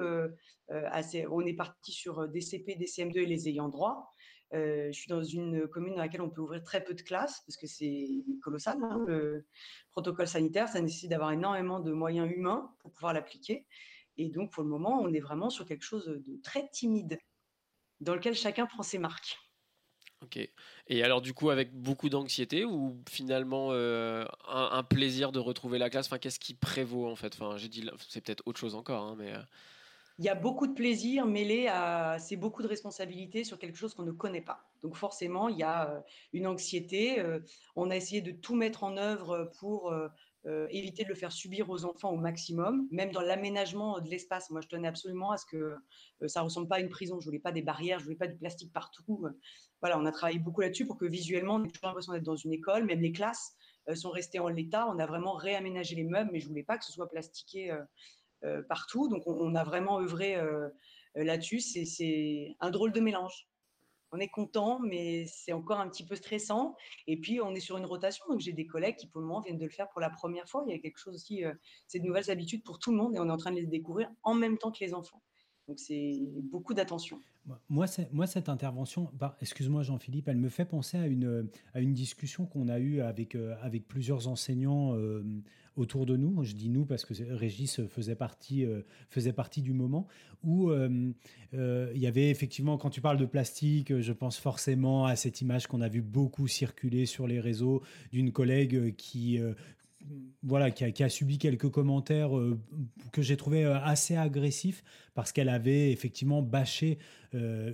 [0.68, 1.26] assez.
[1.28, 4.14] On est parti sur des CP, des CM2 et les ayants droit.
[4.54, 7.42] Euh, je suis dans une commune dans laquelle on peut ouvrir très peu de classes
[7.46, 8.78] parce que c'est colossal.
[8.84, 9.46] Hein, le
[9.92, 13.66] protocole sanitaire, ça nécessite d'avoir énormément de moyens humains pour pouvoir l'appliquer.
[14.18, 17.18] Et donc, pour le moment, on est vraiment sur quelque chose de très timide
[18.00, 19.38] dans lequel chacun prend ses marques.
[20.22, 20.40] Ok.
[20.88, 25.90] Et alors, du coup, avec beaucoup d'anxiété ou finalement euh, un, plaisir de retrouver la
[25.90, 26.06] classe?
[26.08, 27.36] Enfin, Qu'est-ce qui prévaut en fait?
[27.40, 29.34] Enfin, J'ai dit, c'est peut-être autre chose encore, hein, mais.
[30.18, 33.94] Il y a beaucoup de plaisir mêlé à c'est beaucoup de responsabilité sur quelque chose
[33.94, 34.64] qu'on ne connaît pas.
[34.82, 36.00] Donc forcément, il y a euh,
[36.32, 37.20] une anxiété.
[37.20, 37.40] Euh,
[37.76, 40.08] on a essayé de tout mettre en œuvre pour euh,
[40.70, 44.52] éviter de le faire subir aux enfants au maximum, même dans l'aménagement de l'espace.
[44.52, 45.76] Moi, je tenais absolument à ce que
[46.28, 47.20] ça ressemble pas à une prison.
[47.20, 49.28] Je voulais pas des barrières, je voulais pas du plastique partout.
[49.82, 52.36] Voilà, on a travaillé beaucoup là-dessus pour que visuellement, on ait toujours l'impression d'être dans
[52.36, 52.86] une école.
[52.86, 53.56] Même les classes
[53.96, 54.88] sont restées en l'état.
[54.88, 57.76] On a vraiment réaménagé les meubles, mais je voulais pas que ce soit plastiqué
[58.68, 59.08] partout.
[59.08, 60.70] Donc, on, a vraiment œuvré euh,
[61.16, 61.60] là-dessus.
[61.60, 63.48] C'est un drôle de mélange.
[64.12, 66.76] On est content, mais c'est encore un petit peu stressant.
[67.08, 68.26] Et puis, on est sur une rotation.
[68.30, 70.48] Donc, j'ai des collègues qui, pour le moment, viennent de le faire pour la première
[70.48, 70.64] fois.
[70.68, 71.54] Il y a quelque chose aussi, euh,
[71.88, 73.66] c'est de nouvelles habitudes pour tout le monde et on est en train de les
[73.66, 75.22] découvrir en même temps que les enfants.
[75.68, 76.20] Donc, c'est
[76.52, 77.20] beaucoup d'attention.
[77.70, 82.46] Moi, cette intervention, bah, excuse-moi Jean-Philippe, elle me fait penser à une, à une discussion
[82.46, 84.96] qu'on a eue avec, avec plusieurs enseignants
[85.76, 86.44] autour de nous.
[86.44, 90.08] Je dis nous parce que Régis faisait partie, euh, faisait partie du moment
[90.44, 91.12] où euh,
[91.54, 95.42] euh, il y avait effectivement, quand tu parles de plastique, je pense forcément à cette
[95.42, 99.40] image qu'on a vu beaucoup circuler sur les réseaux d'une collègue qui
[100.44, 102.30] voilà, qui a, subi quelques commentaires
[103.12, 104.84] que j'ai trouvé assez agressifs
[105.16, 107.00] parce qu'elle avait effectivement bâché euh,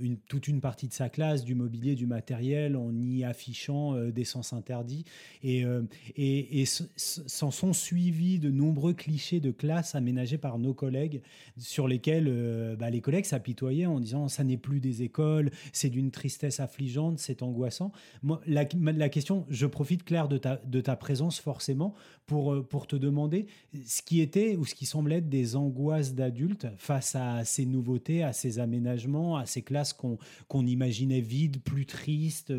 [0.02, 4.12] une, toute une partie de sa classe, du mobilier, du matériel, en y affichant euh,
[4.12, 5.06] des sens interdits.
[5.44, 5.84] Et, euh,
[6.16, 11.22] et, s'en sont suivis de nombreux clichés de classe aménagés par nos collègues,
[11.58, 16.12] sur lesquels bah, les collègues s'apitoyaient en disant ça n'est plus des écoles, c'est d'une
[16.12, 17.92] tristesse affligeante, c'est angoissant.
[18.24, 21.94] Moi, la, la, question, je profite Claire de ta, de ta présence forcément
[22.26, 23.48] pour, pour te demander
[23.86, 28.24] ce qui était ou ce qui semblait être des angoisses d'adultes face à ces nouveautés,
[28.24, 32.54] à ces aménagements, à ces classes qu'on imaginait vides, plus tristes.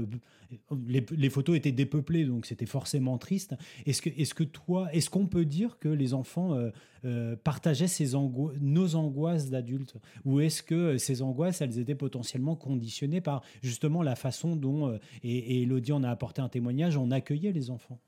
[0.86, 3.54] Les, photos étaient dépeuplées, donc c'était forcément triste.
[3.86, 6.70] Est-ce que, est que toi, est-ce qu'on peut dire que les enfants euh,
[7.04, 8.12] euh, partageaient ces
[8.60, 9.94] nos angoisses d'adultes?
[10.24, 14.98] Ou est-ce que ces angoisses, elles étaient potentiellement conditionnées par justement la façon dont, euh,
[15.24, 17.98] et, et, Elodie en a apporté un témoignage, on accueillait les enfants?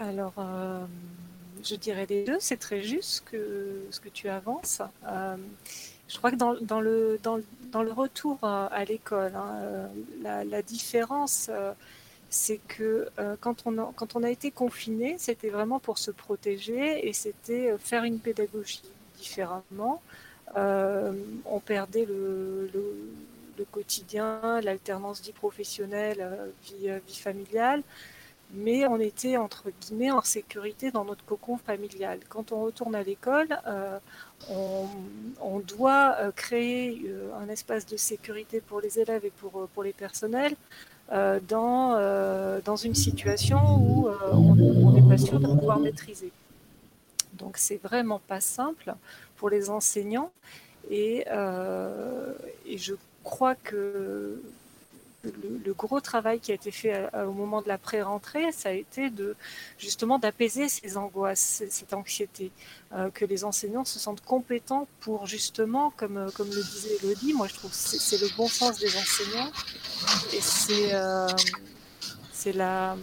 [0.00, 0.34] Alors
[1.62, 4.82] je dirais les deux, c'est très juste ce que tu avances.
[6.12, 11.72] Je crois que dans, le, retour à, l'école, hein, euh, la, différence, euh,
[12.28, 17.74] c'est que euh, quand, on a, été confiné, c'était vraiment pour se protéger et c'était
[17.78, 18.82] faire une pédagogie
[19.16, 20.02] différemment.
[20.54, 22.70] on perdait le,
[23.70, 26.28] quotidien, l'alternance vie professionnelle,
[26.64, 27.82] vie, familiale
[28.52, 32.20] mais on était entre guillemets en sécurité dans notre cocon familial.
[32.28, 33.98] Quand on retourne à l'école, euh,
[34.50, 39.82] on, doit euh, créer euh, un espace de sécurité pour les élèves et pour, pour
[39.82, 40.54] les personnels
[41.46, 46.32] dans, dans une situation où on n'est pas sûr de pouvoir maîtriser.
[47.34, 48.94] Donc c'est vraiment pas simple
[49.36, 50.30] pour les enseignants
[50.90, 54.40] et, et je crois que
[55.24, 59.10] le, gros travail qui a été fait au moment de la pré-rentrée, ça a été
[59.78, 62.50] justement d'apaiser ces angoisses, cette anxiété,
[62.94, 67.32] euh, que les enseignants se sentent compétents pour justement, comme, euh, comme le disait Elodie,
[67.32, 69.50] moi je trouve que c'est le bon sens des enseignants.
[70.32, 71.26] Et c'est euh,
[72.54, 72.96] la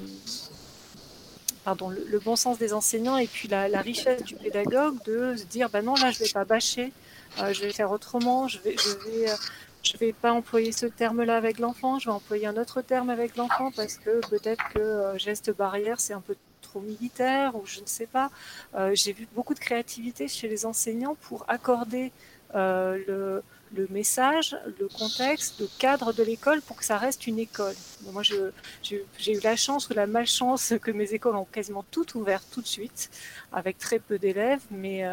[1.64, 5.70] pardon, le, bon sens des enseignants et puis la, richesse du pédagogue de se dire
[5.70, 6.92] ben non là je vais pas bâcher,
[7.38, 8.76] je vais faire autrement, je vais
[9.84, 13.36] je vais pas employer ce terme-là avec l'enfant, je vais employer un autre terme avec
[13.36, 17.82] l'enfant parce que peut-être que euh, geste barrière, c'est un peu trop militaire ou je
[17.82, 18.30] ne sais pas.
[18.76, 22.12] Euh, j'ai vu beaucoup de créativité chez les enseignants pour accorder
[22.56, 23.42] euh,
[23.74, 27.76] le, message, le contexte, le cadre de l'école pour que ça reste une école.
[28.12, 32.48] moi, j'ai eu la chance ou la malchance que mes écoles ont quasiment toutes ouvertes
[32.52, 33.10] tout de suite,
[33.54, 35.06] avec très peu d'élèves, mais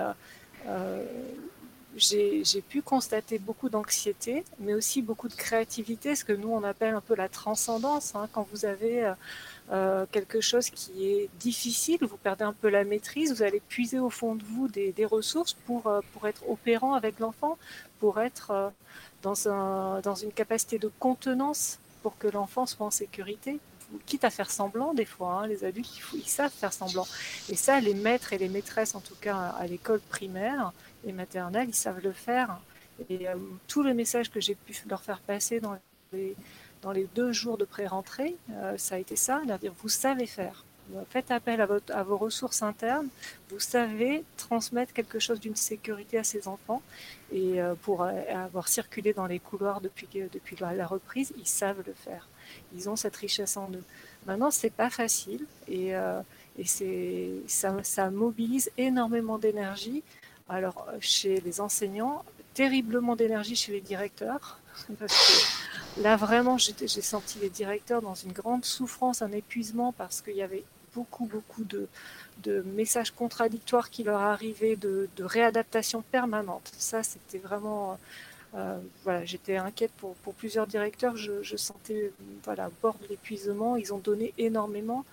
[1.97, 6.95] j'ai pu constater beaucoup d'anxiété, mais aussi beaucoup de créativité, ce que nous on appelle
[6.95, 8.15] un peu la transcendance.
[8.15, 8.29] Hein.
[8.33, 9.13] Quand vous avez euh,
[9.73, 13.99] euh, quelque chose qui est difficile, vous perdez un peu la maîtrise, vous allez puiser
[13.99, 17.57] au fond de vous des, ressources pour, euh, pour être opérant avec l'enfant,
[17.99, 18.73] pour être
[19.23, 23.59] dans, un, dans une capacité de contenance pour que l'enfant soit en sécurité
[24.05, 27.07] quitte à faire semblant des fois, hein, les adultes ils, ils, savent faire semblant.
[27.49, 30.73] Et ça, les maîtres et les maîtresses, en tout cas à l'école primaire,
[31.07, 32.61] et maternelles, ils savent le faire.
[33.09, 33.35] Et euh,
[33.69, 35.77] tout le message que j'ai pu leur faire passer dans
[36.93, 40.65] les, deux jours de pré-rentrée, euh, ça a été ça, leur dire vous savez faire.
[41.11, 43.09] Faites appel à, vos ressources internes,
[43.51, 46.81] vous savez transmettre quelque chose d'une sécurité à ces enfants.
[47.33, 50.09] Et euh, pour avoir circulé dans les couloirs depuis,
[50.61, 52.29] la reprise, ils savent le faire.
[52.73, 53.83] Ils ont cette richesse en eux.
[54.27, 55.93] Maintenant, c'est pas facile et,
[57.49, 60.05] ça mobilise énormément d'énergie
[60.49, 64.59] alors, euh, chez les enseignants, terriblement d'énergie chez les directeurs.
[64.99, 65.53] Parce
[65.97, 70.37] que là, vraiment, j'ai senti les directeurs dans une grande souffrance, un épuisement, parce qu'il
[70.37, 71.89] y avait beaucoup, beaucoup de,
[72.75, 76.71] messages contradictoires qui leur arrivaient, de, réadaptation permanente.
[76.79, 77.99] Ça, c'était vraiment.
[78.55, 81.17] Euh, voilà, j'étais inquiète pour, plusieurs directeurs.
[81.17, 82.13] Je, sentais
[82.45, 83.77] voilà, bord de l'épuisement.
[83.77, 85.05] Ils ont donné énormément.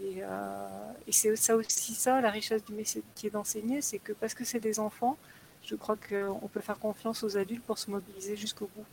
[0.00, 4.34] Et, euh, et c'est ça aussi ça, la richesse du métier d'enseigner, c'est que parce
[4.34, 5.18] que c'est des enfants,
[5.62, 8.86] je crois qu'on peut faire confiance aux adultes pour se mobiliser jusqu'au bout.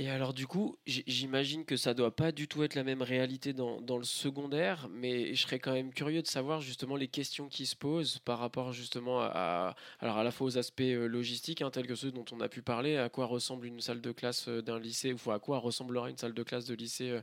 [0.00, 3.52] Et alors du coup, j'imagine que ça doit pas du tout être la même réalité
[3.52, 7.66] dans, le secondaire, mais je serais quand même curieux de savoir justement les questions qui
[7.66, 11.72] se posent par rapport justement à, alors à la fois aux aspects euh, logistiques, hein,
[11.72, 14.46] tels que ceux dont on a pu parler, à quoi ressemble une salle de classe
[14.46, 17.20] euh, d'un lycée, ou à quoi ressemblera une salle de classe de lycée euh,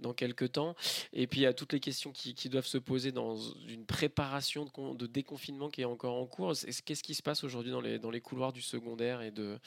[0.00, 0.74] dans quelques temps,
[1.12, 3.36] et puis à toutes les questions qui, doivent se poser dans
[3.68, 4.68] une préparation
[4.98, 6.54] de, déconfinement qui est encore en cours.
[6.84, 9.60] Qu'est-ce qui se passe aujourd'hui dans les, couloirs du secondaire et, de,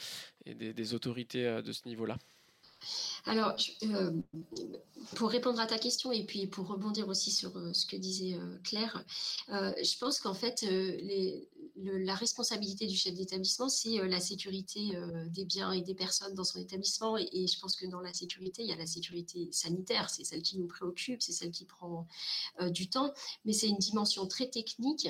[0.46, 2.18] et des, des autorités de ce niveau-là?
[3.26, 4.12] Alors, euh,
[5.16, 8.36] pour répondre à ta question et puis pour rebondir aussi sur euh, ce que disait
[8.36, 9.04] euh, Claire,
[9.50, 10.66] je pense qu'en fait,
[11.76, 14.92] la responsabilité du chef d'établissement, c'est la sécurité
[15.28, 17.18] des biens et des personnes dans son établissement.
[17.18, 20.42] Et, je pense que dans la sécurité, il y a la sécurité sanitaire, c'est celle
[20.42, 22.06] qui nous préoccupe, c'est celle qui prend
[22.70, 23.14] du temps,
[23.46, 25.10] mais c'est une dimension très technique.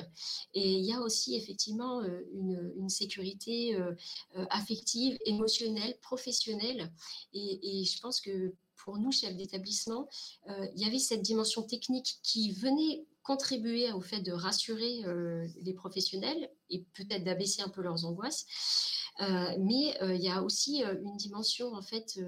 [0.54, 2.02] Et il y a aussi effectivement
[2.32, 3.78] une, sécurité
[4.50, 6.90] affective, émotionnelle, professionnelle.
[7.34, 8.54] Et, et je pense que
[8.84, 10.08] pour nous, chefs d'établissement,
[10.48, 15.46] euh, il y avait cette dimension technique qui venait contribuer au fait de rassurer euh,
[15.62, 18.46] les professionnels et peut-être d'abaisser un peu leurs angoisses.
[19.20, 22.18] Euh, mais il y a aussi une dimension en fait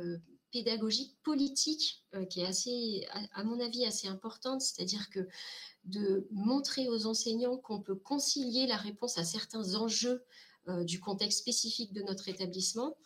[0.52, 4.60] pédagogique, politique, qui est assez, à, mon avis, assez importante.
[4.60, 5.26] C'est-à-dire que
[5.84, 10.22] de montrer aux enseignants qu'on peut concilier la réponse à certains enjeux
[10.68, 12.96] euh, du contexte spécifique de notre établissement,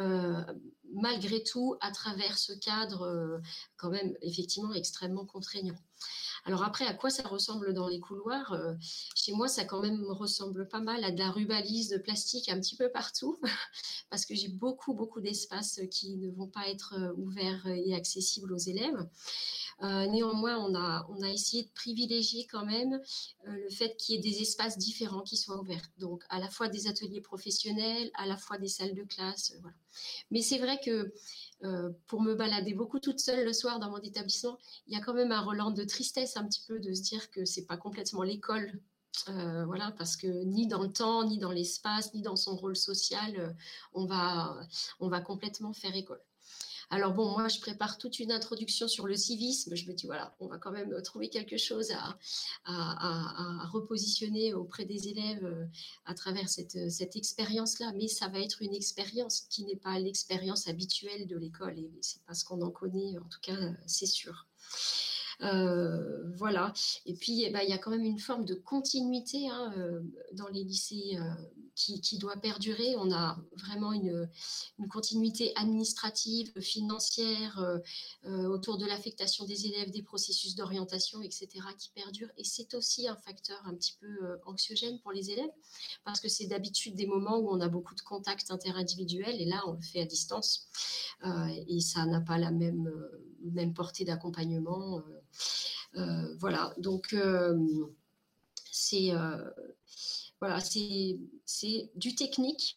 [0.00, 0.42] euh,
[0.92, 3.38] malgré tout à travers ce cadre euh,
[3.76, 5.76] quand même effectivement extrêmement contraignant.
[6.44, 8.56] Alors après, à quoi ça ressemble dans les couloirs
[9.14, 12.60] Chez moi, ça quand même ressemble pas mal à de la rubalise de plastique un
[12.60, 13.38] petit peu partout,
[14.10, 18.58] parce que j'ai beaucoup, beaucoup d'espaces qui ne vont pas être ouverts et accessibles aux
[18.58, 19.08] élèves.
[19.82, 23.00] Euh, néanmoins, on a, on a essayé de privilégier quand même
[23.46, 25.90] euh, le fait qu'il y ait des espaces différents qui soient ouverts.
[25.98, 29.52] Donc, à la fois des ateliers professionnels, à la fois des salles de classe.
[29.54, 29.76] Euh, voilà.
[30.30, 31.12] Mais c'est vrai que
[32.06, 35.14] pour me balader beaucoup toute seule le soir dans mon établissement, il y a quand
[35.14, 38.22] même un relan de tristesse un petit peu de se dire que c'est pas complètement
[38.22, 38.80] l'école
[39.26, 43.56] voilà, parce que ni dans le temps, ni dans l'espace, ni dans son rôle social,
[43.94, 44.58] va,
[45.00, 46.20] on va complètement faire école.
[46.90, 49.74] Alors bon, moi, je prépare toute une introduction sur le civisme.
[49.74, 52.16] Je me dis, voilà, on va quand même trouver quelque chose à,
[53.72, 55.64] repositionner auprès des élèves euh,
[56.04, 57.92] à travers cette, cette expérience-là.
[57.96, 61.78] Mais ça va être une expérience qui n'est pas l'expérience habituelle de l'école.
[61.78, 63.56] Et c'est parce qu'on en connaît, en tout cas,
[63.86, 64.46] c'est sûr.
[65.42, 66.72] Euh, voilà.
[67.06, 70.00] Et puis, eh ben, il y a quand même une forme de continuité hein, euh,
[70.32, 71.34] dans les lycées euh,
[71.74, 72.94] qui, doit perdurer.
[72.96, 74.28] On a vraiment une,
[74.88, 77.80] continuité administrative, financière,
[78.24, 82.28] autour de l'affectation des élèves, des processus d'orientation, etc., qui perdure.
[82.36, 85.50] Et c'est aussi un facteur un petit peu anxiogène pour les élèves,
[86.04, 89.62] parce que c'est d'habitude des moments où on a beaucoup de contacts interindividuels, et là,
[89.66, 90.68] on le fait à distance.
[91.66, 92.88] et ça n'a pas la même,
[93.52, 95.02] même portée d'accompagnement.
[95.96, 97.56] Euh, voilà, donc euh,
[98.70, 99.50] c'est euh,
[100.40, 102.76] voilà, c'est du technique,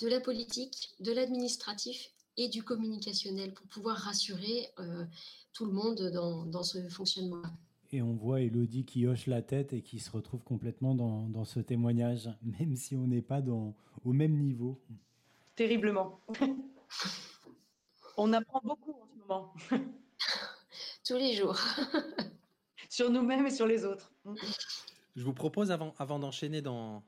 [0.00, 4.68] de la politique, de l'administratif et du communicationnel pour pouvoir rassurer
[5.52, 7.42] tout le monde dans, dans ce fonctionnement.
[7.92, 11.44] Et on voit Elodie qui hoche la tête et qui se retrouve complètement dans, dans
[11.44, 14.80] ce témoignage, même si on n'est pas dans, au même niveau.
[15.54, 16.20] Terriblement.
[18.16, 19.54] on apprend beaucoup en ce moment.
[21.04, 21.58] tous les jours.
[22.88, 24.12] sur nous-mêmes et sur les autres.
[25.16, 27.04] Je vous propose, avant, avant d'enchaîner dans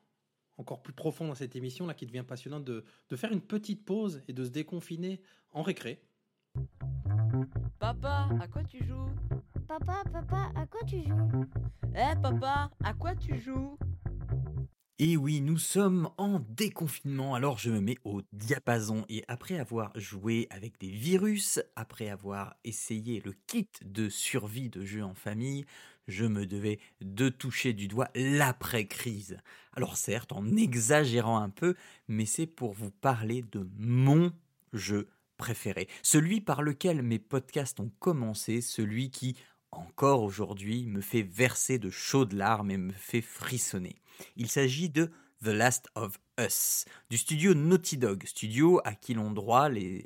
[0.58, 3.84] encore plus profond dans cette émission là qui devient passionnante, de, de faire une petite
[3.84, 5.20] pause et de se déconfiner
[5.52, 6.02] en récré.
[7.78, 9.10] Papa, à quoi tu joues?
[9.68, 11.44] Papa, papa, à quoi tu joues?
[11.94, 13.76] Eh papa, à quoi tu joues?
[14.98, 19.04] Et oui, nous sommes en déconfinement, alors je me mets au diapason.
[19.10, 24.86] Et après avoir joué avec des virus, après avoir essayé le kit de survie de
[24.86, 25.66] jeu en famille,
[26.08, 29.36] je me devais de toucher du doigt l'après-crise.
[29.74, 31.74] Alors certes, en exagérant un peu,
[32.08, 34.32] mais c'est pour vous parler de mon
[34.72, 39.36] jeu préféré, celui par lequel mes podcasts ont commencé, celui qui,
[39.72, 43.96] encore aujourd'hui, me fait verser de chaudes larmes et me fait frissonner.
[44.36, 45.10] Il s'agit de
[45.42, 50.04] The Last of Us, du studio Naughty Dog, studio à qui l'on doit, les,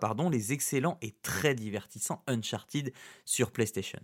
[0.00, 2.92] pardon, les excellents et très divertissants Uncharted
[3.24, 4.00] sur PlayStation.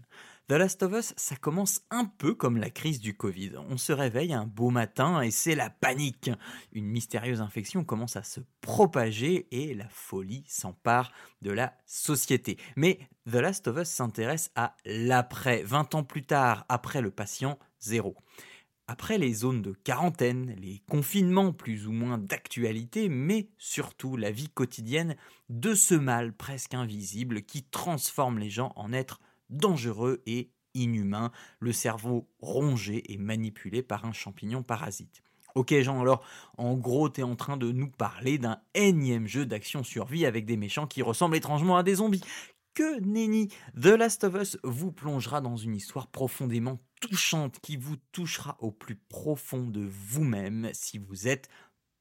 [0.48, 3.52] The Last of Us, ça commence un peu comme la crise du Covid.
[3.68, 6.30] On se réveille un beau matin et c'est la panique.
[6.72, 12.59] Une mystérieuse infection commence à se propager et la folie s'empare de la société.
[12.76, 12.98] Mais
[13.30, 18.16] The Last of Us s'intéresse à l'après, 20 ans plus tard, après le patient zéro.
[18.89, 24.49] Après les zones de quarantaine, les confinements plus ou moins d'actualité, mais surtout la vie
[24.49, 25.16] quotidienne
[25.49, 29.20] de ce mal presque invisible qui transforme les gens en êtres
[29.51, 35.22] dangereux et inhumains, le cerveau rongé et manipulé par un champignon parasite.
[35.57, 36.22] Ok Jean, alors
[36.57, 40.87] en gros t'es en train de nous parler d'un énième jeu d'action-survie avec des méchants
[40.87, 42.22] qui ressemblent étrangement à des zombies
[42.76, 43.48] que nenni.
[43.74, 48.70] The Last of Us vous plongera dans une histoire profondément touchante qui vous touchera au
[48.70, 51.48] plus profond de vous-même si vous êtes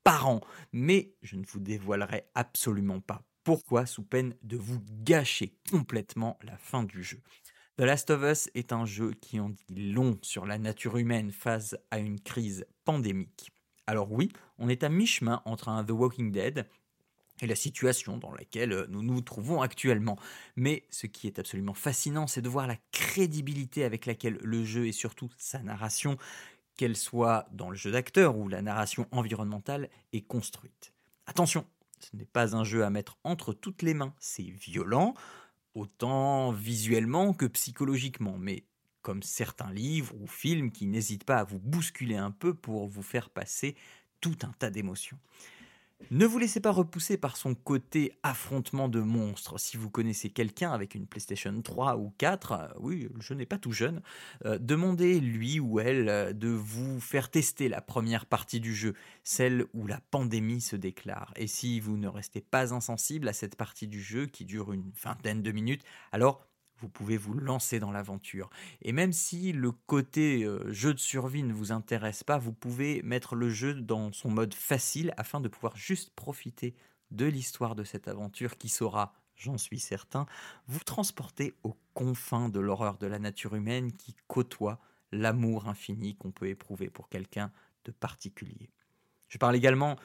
[0.03, 0.41] parent.
[0.73, 6.57] Mais je ne vous dévoilerai absolument pas Pourquoi Sous peine de vous gâcher complètement la
[6.57, 7.21] fin du jeu.
[7.78, 11.32] The Last of Us est un jeu qui en dit long sur la nature humaine
[11.32, 13.49] face à une crise pandémique.
[13.88, 16.67] Alors oui, on est à mi-chemin entre un The Walking Dead
[17.42, 20.18] et la situation dans laquelle euh, nous nous trouvons actuellement.
[20.56, 24.88] Mais ce qui est absolument fascinant, c'est de voir la crédibilité avec laquelle le jeu
[24.88, 26.18] et surtout sa narration,
[26.78, 30.94] qu'elle soit dans le jeu d'acteur ou la narration environnementale, est construite.
[31.26, 31.66] Attention,
[32.00, 35.14] ce n'est pas un jeu à mettre entre toutes les mains, c'est violent,
[35.74, 38.66] autant visuellement que psychologiquement, mais
[39.02, 43.04] comme certains livres ou films qui n'hésitent pas à vous bousculer un peu pour vous
[43.04, 43.76] faire passer
[44.20, 45.20] tout un tas d'émotions.
[46.12, 49.60] Ne vous laissez pas repousser par son côté affrontement de monstres.
[49.60, 53.58] Si vous connaissez quelqu'un avec une PlayStation 3 ou 4, euh, oui, je n'ai pas
[53.58, 54.02] tout jeune,
[54.46, 58.93] euh, demandez lui ou elle euh, de vous faire tester la première partie du jeu,
[59.24, 61.34] celle où la pandémie se déclare.
[61.38, 64.91] Et si vous ne restez pas insensible à cette partie du jeu qui dure une
[65.02, 66.46] vingtaine de minutes, alors
[66.80, 68.49] vous pouvez vous lancer dans l'aventure.
[68.82, 73.01] Et même si le côté euh, jeu de survie ne vous intéresse pas, vous pouvez
[73.03, 76.76] mettre le jeu dans son mode facile afin de pouvoir juste profiter
[77.11, 80.26] de l'histoire de cette aventure qui saura, j'en suis certain,
[80.67, 84.80] vous transporter aux confins de l'horreur de la nature humaine qui côtoie
[85.11, 87.51] l'amour infini qu'on peut éprouver pour quelqu'un
[87.86, 88.69] de particulier.
[89.28, 89.97] Je parle également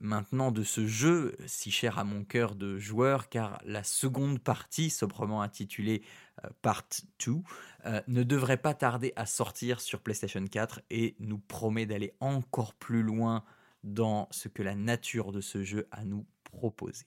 [0.00, 4.90] maintenant de ce jeu si cher à mon cœur de joueur, car la seconde partie,
[4.90, 6.02] sobrement intitulée
[6.44, 6.84] euh, Part
[7.24, 7.34] 2,
[7.86, 12.74] euh, ne devrait pas tarder à sortir sur PlayStation 4 et nous promet d'aller encore
[12.74, 13.44] plus loin
[13.84, 17.06] dans ce que la nature de ce jeu a nous proposer.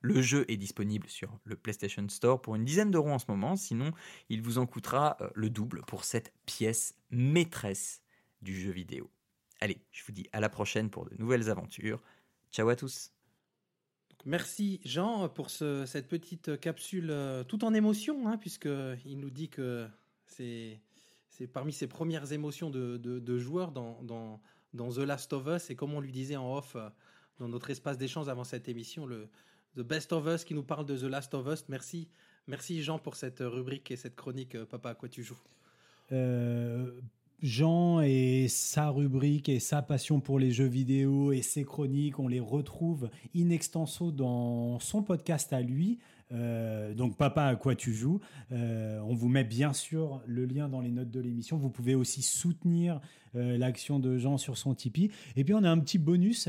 [0.00, 3.56] Le jeu est disponible sur le PlayStation Store pour une dizaine d'euros en ce moment,
[3.56, 3.90] sinon
[4.28, 8.02] il vous en coûtera euh, le double pour cette pièce maîtresse
[8.42, 9.10] du jeu vidéo.
[9.64, 12.02] Allez, je vous dis à la prochaine pour de nouvelles aventures.
[12.52, 13.10] Ciao à tous.
[14.26, 19.88] Merci Jean pour cette petite capsule euh, tout en émotion, hein, puisqu'il nous dit que
[20.26, 20.82] c'est
[21.54, 24.38] parmi ses premières émotions de, joueur dans, dans,
[24.74, 26.90] The Last of Us, et comme on lui disait en off euh,
[27.38, 29.30] dans notre espace d'échange avant cette émission, le
[29.78, 31.64] The Best of Us qui nous parle de The Last of Us.
[31.70, 32.10] Merci,
[32.48, 34.56] merci Jean pour cette rubrique et cette chronique.
[34.56, 35.40] Euh, Papa, à quoi tu joues?
[37.42, 42.28] Jean et sa rubrique et sa passion pour les jeux vidéo et ses chroniques, on
[42.28, 45.98] les retrouve in extenso dans son podcast à lui.
[46.32, 48.20] Euh, donc Papa à quoi tu joues?
[48.52, 51.56] Euh, On vous met bien sûr le lien dans les notes de l'émission.
[51.56, 53.00] Vous pouvez aussi soutenir
[53.36, 55.10] euh, l'action de Jean sur son Tipeee.
[55.36, 56.48] Et puis on a un petit bonus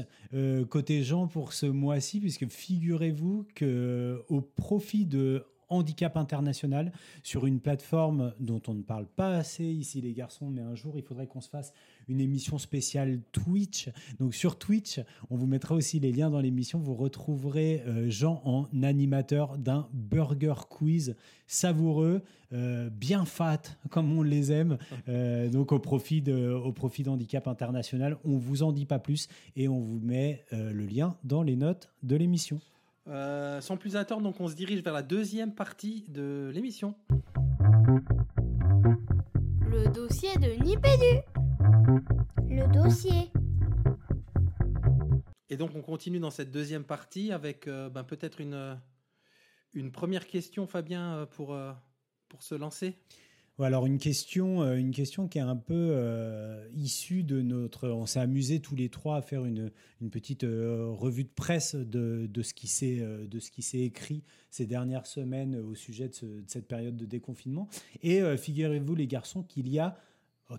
[0.70, 6.92] côté Jean pour ce mois-ci, puisque figurez-vous que au profit de handicap international
[7.24, 10.94] sur une plateforme dont on ne parle pas assez ici les garçons, mais un jour
[10.98, 11.74] il faudrait qu'on se fasse
[12.08, 13.90] une émission spéciale Twitch.
[14.20, 15.00] Donc sur Twitch,
[15.30, 16.80] on vous mettra aussi les liens dans l'émission.
[16.80, 21.16] Vous retrouverez euh, Jean en animateur d'un burger quiz
[21.48, 24.78] savoureux, euh, bien fat comme on les aime.
[25.08, 29.28] Euh, donc au profit de, au profit d'handicap international, on vous en dit pas plus
[29.56, 32.60] et on vous met le lien dans les notes de l'émission.
[33.08, 36.96] Euh, sans plus attendre, donc on se dirige vers la deuxième partie de l'émission.
[39.62, 41.22] Le dossier de Nipédu.
[42.50, 43.32] Le dossier.
[45.50, 48.80] Et donc on continue dans cette deuxième partie avec euh, ben, peut-être une,
[49.74, 51.56] une première question, Fabien, euh, pour,
[52.28, 52.98] pour se lancer
[53.64, 57.88] alors une question, euh, une question qui est un peu euh, issue de notre.
[57.90, 59.72] On s'est amusé tous les trois à faire une,
[60.12, 64.24] petite euh, revue de presse de, de ce qui s'est de ce qui s'est écrit
[64.50, 67.70] ces dernières semaines au sujet de, cette période de déconfinement.
[68.04, 69.98] Et figurez-vous les garçons qu'il y a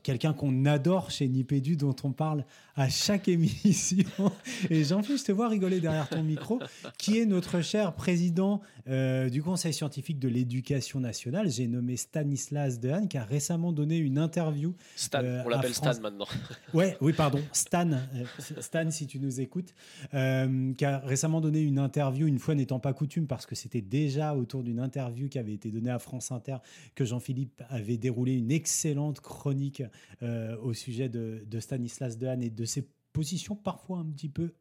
[0.02, 4.04] quelqu'un qu'on adore chez Nipédu, dont on parle à chaque émission.
[4.70, 6.60] Et Jean-Philippe, je te vois rigoler derrière ton micro,
[6.98, 11.50] qui est notre cher président euh, du Conseil scientifique de l'éducation nationale.
[11.50, 14.74] J'ai nommé Stanislas Dehaene, qui a récemment donné une interview.
[14.96, 16.26] Stan, euh, on l'appelle Stan maintenant.
[16.74, 18.24] Ouais, oui, pardon, Stan, euh,
[18.60, 19.72] Stan, si tu nous écoutes,
[20.10, 24.34] qui a récemment donné une interview, une fois n'étant pas coutume, parce que c'était déjà
[24.34, 26.56] autour d'une interview qui avait été donnée à France Inter
[26.94, 29.75] que Jean-Philippe avait déroulé une excellente chronique
[30.22, 34.52] euh, au sujet de, Stanislas Dehaene et de ses positions parfois un petit peu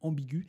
[0.00, 0.46] ambiguës.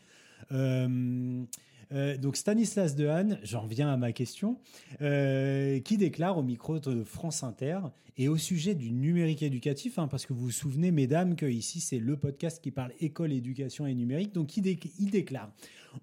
[0.52, 1.44] Euh,
[1.92, 4.60] euh, donc Stanislas Dehaene, j'en reviens à ma question,
[5.00, 7.80] qui déclare au micro de France Inter
[8.18, 11.82] et au sujet du numérique éducatif, hein, parce que vous vous souvenez, mesdames, que ici
[11.82, 14.34] c'est le podcast qui parle école, éducation et numérique.
[14.34, 14.66] Donc il,
[15.00, 15.52] il déclare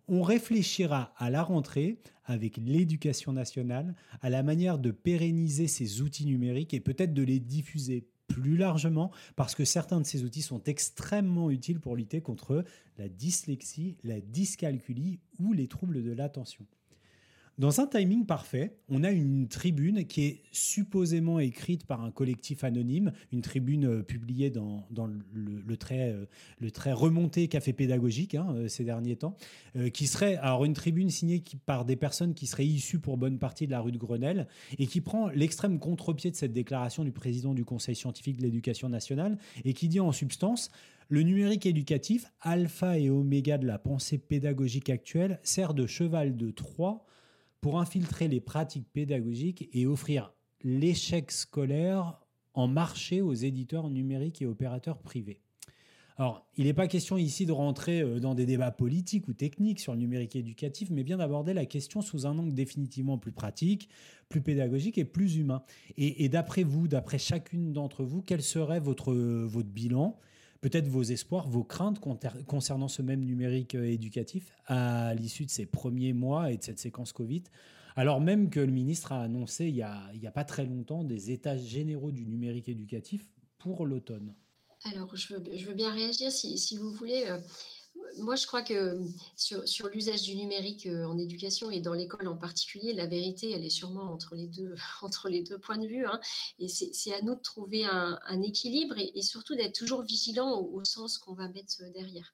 [0.08, 6.26] on réfléchira à la rentrée avec l'éducation nationale à la manière de pérenniser ces outils
[6.26, 10.62] numériques et peut-être de les diffuser plus largement parce que certains de ces outils sont
[10.64, 12.64] extrêmement utiles pour lutter contre
[12.98, 16.66] la dyslexie, la dyscalculie ou les troubles de l'attention.
[17.58, 22.64] Dans un timing parfait, on a une tribune qui est supposément écrite par un collectif
[22.64, 24.86] anonyme, une tribune euh, publiée dans,
[25.34, 26.24] le, très, euh,
[26.60, 27.46] le très remonté
[27.76, 29.36] Pédagogique hein, euh, ces derniers temps,
[29.92, 33.66] qui serait alors une tribune signée par des personnes qui seraient issues pour bonne partie
[33.66, 34.48] de la rue de Grenelle
[34.78, 38.88] et qui prend l'extrême contre-pied de cette déclaration du président du Conseil scientifique de l'éducation
[38.88, 40.70] nationale et qui dit en substance
[41.08, 46.50] le numérique éducatif, alpha et oméga de la pensée pédagogique actuelle, sert de cheval de
[46.50, 47.04] Troie
[47.62, 52.18] pour infiltrer les pratiques pédagogiques et offrir l'échec scolaire
[52.52, 55.40] en marché aux éditeurs numériques et opérateurs privés.
[56.18, 59.80] Alors, il n'est pas question ici de rentrer euh, dans des débats politiques ou techniques
[59.80, 63.88] sur le numérique éducatif, mais bien d'aborder la question sous un angle définitivement plus pratique,
[64.28, 65.62] plus pédagogique et plus humain.
[65.96, 70.18] Et, d'après vous, d'après chacune d'entre vous, quel serait votre, votre bilan
[70.62, 72.00] peut-être vos espoirs, vos craintes
[72.46, 76.78] concernant ce même numérique euh, éducatif à l'issue de ces premiers mois et de cette
[76.78, 77.42] séquence Covid,
[77.96, 81.58] alors même que le ministre a annoncé il n'y a, pas très longtemps des états
[81.58, 84.34] généraux du numérique éducatif pour l'automne.
[84.84, 87.26] Alors, je veux, bien réagir si, si vous voulez.
[88.12, 88.98] Euh, moi, je crois que
[89.36, 93.50] sur, sur l'usage du numérique euh, en éducation et dans l'école en particulier, la vérité,
[93.52, 94.74] elle est sûrement entre les deux,
[95.62, 96.06] points de vue.
[96.06, 96.20] Hein.
[96.58, 101.18] et c'est à nous de trouver un, équilibre et, surtout d'être toujours vigilant au, sens
[101.18, 102.32] qu'on va mettre derrière.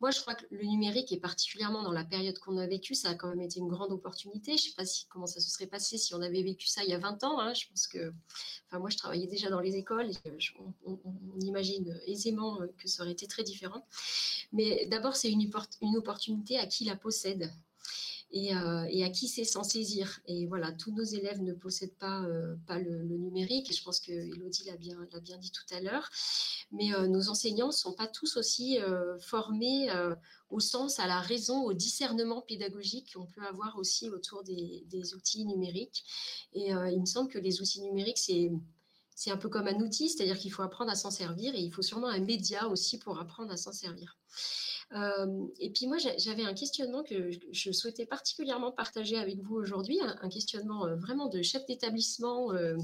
[0.00, 3.10] Moi, je crois que le numérique, et particulièrement dans la période qu'on a vécue, ça
[3.10, 4.56] a quand même été une grande opportunité.
[4.56, 6.90] Je ne sais pas comment ça se serait passé si on avait vécu ça il
[6.90, 7.38] y a 20 ans.
[7.38, 7.54] Hein.
[7.54, 8.12] Je pense que,
[8.78, 10.10] moi, je travaillais déjà dans les écoles.
[10.10, 10.30] Et
[10.86, 10.98] on,
[11.40, 13.86] imagine aisément euh, que ça aurait été très différent.
[14.52, 17.50] Mais d'abord, c'est une opportunité à qui la possède.
[18.34, 20.20] Euh, et, à qui c'est s'en saisir.
[20.26, 24.64] Et voilà, tous nos élèves ne possèdent pas, euh, le, numérique, je pense que Elodie
[24.64, 24.96] l'a bien,
[25.38, 26.08] dit tout à l'heure,
[26.70, 28.78] mais euh, nos enseignants ne sont pas tous aussi
[29.20, 29.88] formés
[30.48, 35.44] au sens, à la raison, au discernement pédagogique qu'on peut avoir aussi autour des, outils
[35.44, 36.04] numériques.
[36.54, 40.38] Et il me semble que les outils numériques, c'est un peu comme un outil, c'est-à-dire
[40.38, 43.52] qu'il faut apprendre à s'en servir et il faut sûrement un média aussi pour apprendre
[43.52, 44.16] à s'en servir.
[44.94, 49.98] Euh, et puis moi, j'avais un questionnement que je souhaitais particulièrement partager avec vous aujourd'hui,
[50.00, 52.76] un, questionnement euh, vraiment de chef d'établissement, euh,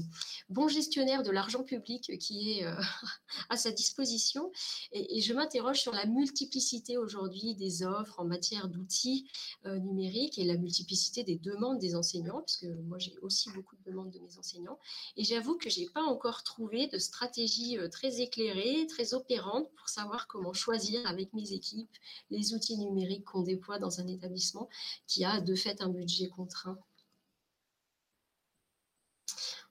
[0.49, 2.65] bon gestionnaire de l'argent public qui est
[3.49, 4.51] à sa disposition.
[4.91, 9.29] Et, je m'interroge sur la multiplicité aujourd'hui des offres en matière d'outils
[9.65, 13.83] numériques et la multiplicité des demandes des enseignants, parce que moi, j'ai aussi beaucoup de
[13.91, 14.79] demandes de mes enseignants.
[15.17, 20.27] Et j'avoue que j'ai pas encore trouvé de stratégie très éclairée, très opérante pour savoir
[20.27, 21.98] comment choisir avec mes équipes
[22.29, 24.69] les outils numériques qu'on déploie dans un établissement
[25.07, 26.79] qui a de fait un budget contraint.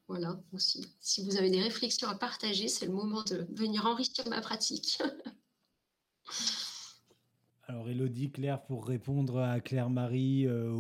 [0.08, 0.40] Voilà.
[0.56, 4.98] Si vous avez des réflexions à partager, c'est le moment de venir enrichir ma pratique.
[7.70, 10.74] Alors Elodie, Claire, pour répondre à Claire-Marie euh,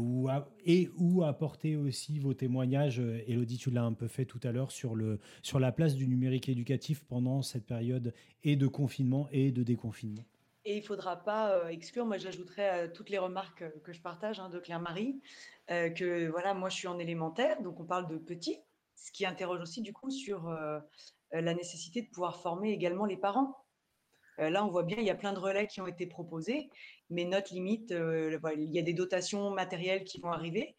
[0.64, 4.52] et ou apporter aussi vos témoignages, euh, Elodie, tu l'as un peu fait tout à
[4.52, 9.62] l'heure sur la place du numérique éducatif pendant cette période et de confinement et de
[9.62, 10.24] déconfinement.
[10.68, 13.94] Et il ne faudra pas euh, exclure, moi j'ajouterais à toutes les remarques euh, que
[13.94, 15.18] je partage hein, de Claire-Marie,
[15.70, 18.60] euh, que voilà, moi je suis en élémentaire, donc on parle de petits,
[18.94, 20.54] ce qui interroge aussi du coup sur
[21.32, 23.56] la nécessité de pouvoir former également les parents.
[24.36, 26.68] là, on voit bien, il y a plein de relais qui ont été proposés,
[27.08, 30.76] mais notre limite, il y a des dotations matérielles qui vont arriver,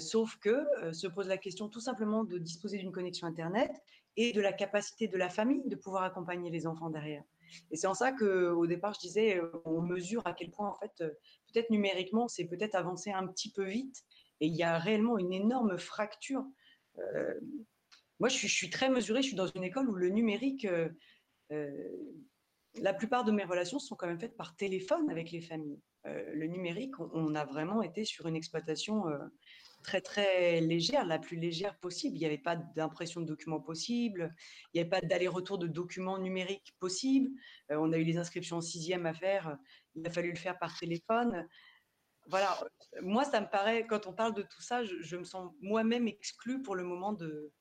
[0.00, 3.70] sauf que se pose la question tout simplement de disposer d'une connexion Internet
[4.16, 7.22] et de la capacité de la famille de pouvoir accompagner les enfants derrière.
[7.70, 10.74] Et c'est en ça qu'au départ, je disais, euh, on mesure à quel point, en
[10.74, 11.10] fait, euh,
[11.52, 14.02] peut-être numériquement, c'est peut-être avancé un petit peu vite.
[14.40, 16.44] Et il y a réellement une énorme fracture.
[16.98, 17.40] Euh,
[18.20, 19.22] moi, je suis, très mesurée.
[19.22, 20.66] Je suis dans une école où le numérique,
[21.50, 25.80] la plupart de mes relations sont quand même faites par téléphone avec les familles.
[26.04, 29.04] le numérique, on, a vraiment été sur une exploitation
[29.84, 32.16] très très légère, la plus légère possible.
[32.16, 34.34] Il n'y avait pas d'impression de documents possible,
[34.72, 37.30] il n'y avait pas d'aller-retour de documents numériques possible.
[37.70, 39.56] Euh, on a eu les inscriptions en sixième à faire,
[39.94, 41.46] il a fallu le faire par téléphone.
[42.26, 42.58] Voilà,
[43.02, 46.62] moi ça me paraît, quand on parle de tout ça, je, me sens moi-même exclue
[46.62, 47.52] pour le moment de,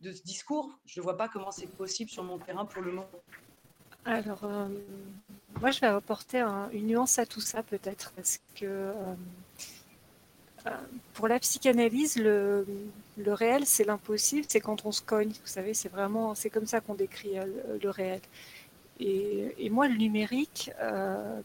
[0.00, 0.80] de ce discours.
[0.86, 3.22] Je ne vois pas comment c'est possible sur mon terrain pour le moment.
[4.06, 4.66] Alors, euh,
[5.60, 6.40] moi je vais apporter
[6.72, 8.64] une nuance à tout ça peut-être, parce que...
[8.64, 9.14] Euh,
[11.14, 12.64] pour la psychanalyse, le,
[13.26, 15.30] réel, c'est l'impossible, c'est quand on se cogne.
[15.30, 17.44] Vous savez, c'est vraiment, c'est comme ça qu'on décrit euh,
[17.82, 18.20] le, réel.
[18.98, 21.40] Et, moi, le numérique, euh,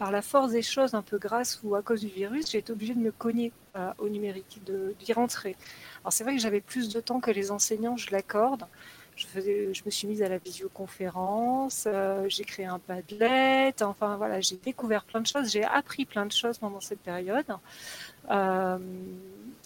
[0.00, 2.72] par la force des choses, un peu grâce ou à cause du virus, j'ai été
[2.72, 4.60] obligée de me cogner euh, au numérique,
[4.98, 5.56] d'y rentrer.
[6.00, 8.64] Alors c'est vrai que j'avais plus de temps que les enseignants, je l'accorde.
[9.14, 14.56] je, me suis mise à la visioconférence, euh, j'ai créé un Padlet, enfin voilà, j'ai
[14.56, 17.44] découvert plein de choses, j'ai appris plein de choses pendant cette période.
[18.30, 18.78] Euh,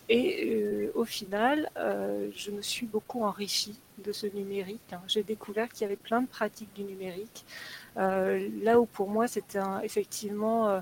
[0.09, 4.93] et au final, je me suis beaucoup enrichie de ce numérique.
[4.93, 5.01] Hein.
[5.07, 7.45] J'ai découvert qu'il y avait plein de pratiques du numérique.
[7.97, 10.81] là où pour moi, c'était effectivement euh,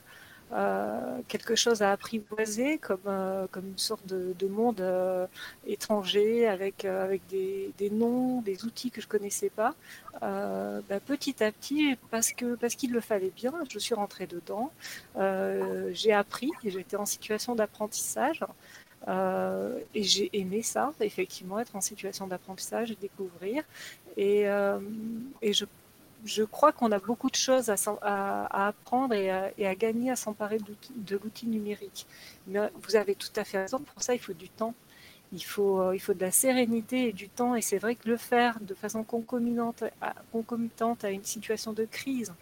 [1.29, 5.27] quelque chose à apprivoiser comme, euh, comme une sorte de, monde euh,
[5.67, 9.75] étranger avec, avec des, des, noms, des outils que je connaissais pas.
[10.21, 14.71] Bah, petit à petit, parce que parce qu'il le fallait bien, je suis rentrée dedans.
[15.93, 18.45] j'ai appris et j'étais en situation d'apprentissage.
[19.09, 23.65] et j'ai aimé ça, effectivement, être en situation d'apprentissage et découvrir.
[24.17, 24.43] Et,
[25.43, 25.65] et je
[26.25, 31.17] je crois qu'on a beaucoup de choses à, apprendre et à, gagner à s'emparer de
[31.17, 32.07] l'outil numérique.
[32.47, 34.75] Vous avez tout à fait raison, pour ça il faut du temps.
[35.35, 37.55] Il faut, euh, il faut de la sérénité et du temps.
[37.55, 42.35] Et c'est vrai que le faire de façon concomitante à, une situation de crise,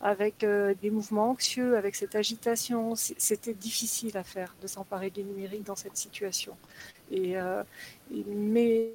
[0.00, 5.22] avec euh, des mouvements anxieux, avec cette agitation, c'était difficile à faire de s'emparer du
[5.22, 6.56] numérique dans cette situation.
[7.12, 7.62] Euh,
[8.10, 8.90] mais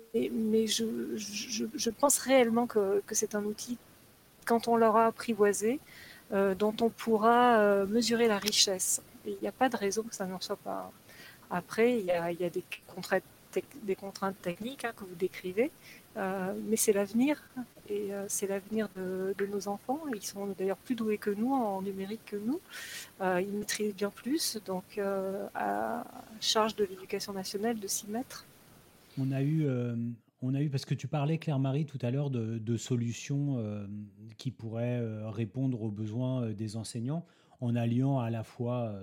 [0.67, 3.77] je, pense réellement que c'est un outil
[4.47, 5.79] quand on l'aura apprivoisé,
[6.33, 9.01] euh, dont on pourra euh, mesurer la richesse.
[9.25, 10.91] Il n'y a pas de raison que ça n'en soit pas.
[11.51, 13.23] Après, il y a, des, contraintes,
[14.41, 15.71] techniques hein, que vous décrivez,
[16.17, 17.41] euh, mais c'est l'avenir,
[17.89, 20.01] et c'est l'avenir de, nos enfants.
[20.13, 22.59] Ils sont d'ailleurs plus doués que nous en numérique que nous.
[23.21, 24.99] ils maîtrisent bien plus, donc
[25.55, 26.03] à
[26.41, 28.45] charge de l'éducation nationale de s'y mettre.
[29.17, 29.65] On a eu
[30.41, 33.87] on a eu, parce que tu parlais, Claire-Marie, tout à l'heure de, solutions euh,
[34.37, 37.25] qui pourraient euh, répondre aux besoins euh, des enseignants
[37.59, 38.95] en alliant à la fois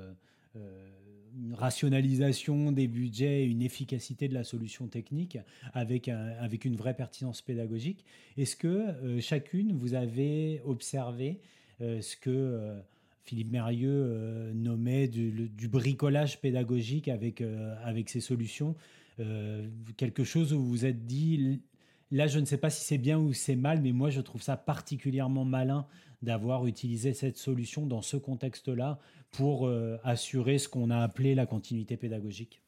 [0.54, 5.38] une rationalisation des budgets et une efficacité de la solution technique
[5.72, 8.04] avec, avec une vraie pertinence pédagogique.
[8.36, 11.40] Est-ce que chacune, vous avez observé
[11.80, 12.80] ce que
[13.24, 17.42] Philippe Mérieux nommait du, bricolage pédagogique avec,
[17.82, 18.76] avec ces solutions
[19.20, 21.62] euh, quelque chose où vous vous êtes dit,
[22.10, 24.42] là je ne sais pas si c'est bien ou c'est mal, mais moi je trouve
[24.42, 25.86] ça particulièrement malin
[26.22, 28.98] d'avoir utilisé cette solution dans ce contexte-là
[29.30, 32.62] pour euh, assurer ce qu'on a appelé la continuité pédagogique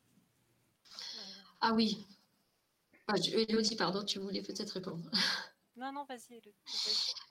[1.61, 2.05] Ah oui.
[3.09, 3.14] Ah,
[3.49, 5.11] Elodie, pardon, tu voulais peut-être répondre.
[5.77, 6.41] Non, non, vas-y.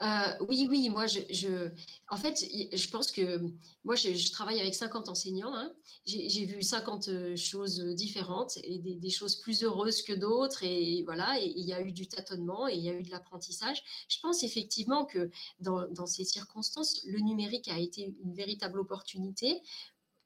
[0.03, 1.71] Euh, oui, oui, moi, je,
[2.09, 3.41] en fait, je pense que
[3.83, 5.53] moi, je, travaille avec 50 enseignants.
[5.55, 5.73] Hein.
[6.05, 10.63] J'ai vu 50 euh, choses différentes et des, choses plus heureuses que d'autres.
[10.63, 13.09] Et voilà, et il y a eu du tâtonnement et il y a eu de
[13.09, 13.83] l'apprentissage.
[14.09, 19.61] Je pense effectivement que dans, dans ces circonstances, le numérique a été une véritable opportunité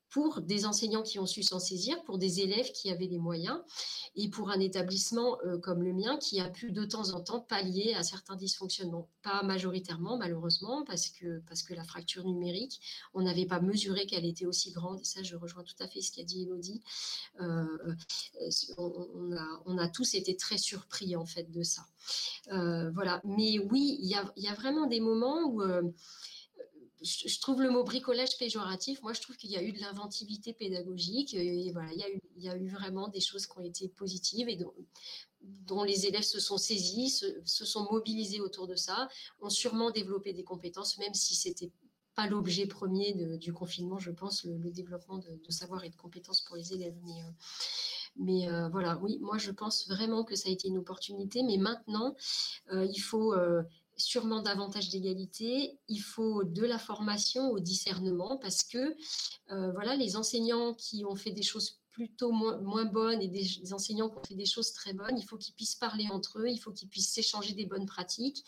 [0.09, 3.59] pour des enseignants qui ont su s'en saisir, pour des élèves qui avaient des moyens,
[4.15, 7.39] et pour un établissement euh, comme le mien qui a pu de temps en temps
[7.39, 9.07] pallier à certains dysfonctionnements.
[9.21, 12.81] Pas majoritairement, malheureusement, parce que, parce que la fracture numérique,
[13.13, 16.01] on n'avait pas mesuré qu'elle était aussi grande, et ça, je rejoins tout à fait
[16.01, 16.81] ce qu'a dit Elodie.
[17.41, 21.83] Euh, euh, on, a, on, a, tous été très surpris, en fait, de ça.
[22.47, 23.21] voilà.
[23.23, 25.61] Mais oui, il y a, y a, vraiment des moments où
[27.01, 29.01] je, trouve le mot bricolage péjoratif.
[29.01, 31.33] Moi, je trouve qu'il y a eu de l'inventivité pédagogique.
[31.33, 34.57] Et voilà, il y, a eu, vraiment des choses qui ont été positives et
[35.41, 39.07] dont, les élèves se sont saisis, se, sont mobilisés autour de ça,
[39.41, 41.71] ont sûrement développé des compétences, même si c'était
[42.15, 46.57] pas l'objet premier du confinement, je pense, le, développement de, savoir et de compétences pour
[46.57, 46.95] les élèves.
[48.17, 51.43] Mais, euh, euh, voilà, oui, moi je pense vraiment que ça a été une opportunité.
[51.43, 52.15] Mais maintenant,
[52.73, 53.33] euh, il faut
[53.99, 58.95] sûrement davantage d'égalité, il faut de la formation au discernement parce que
[59.51, 64.09] euh, voilà, les enseignants qui ont fait des choses plutôt moins, bonnes et des, enseignants
[64.09, 66.57] qui ont fait des choses très bonnes, il faut qu'ils puissent parler entre eux, il
[66.57, 68.45] faut qu'ils puissent s'échanger des bonnes pratiques.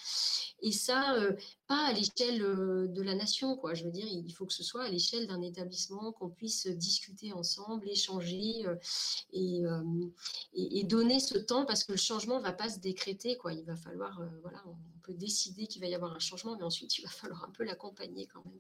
[0.62, 1.34] Et ça, euh,
[1.68, 3.74] pas à l'échelle euh, de la nation, quoi.
[3.74, 7.34] Je veux dire, il faut que ce soit à l'échelle d'un établissement, qu'on puisse discuter
[7.34, 8.64] ensemble, échanger
[9.34, 9.64] et,
[10.86, 13.52] donner ce temps parce que le changement ne va pas se décréter, quoi.
[13.52, 14.64] Il va falloir, voilà,
[15.02, 17.64] peut décider qu'il va y avoir un changement, mais ensuite il va falloir un peu
[17.64, 18.60] l'accompagner quand même.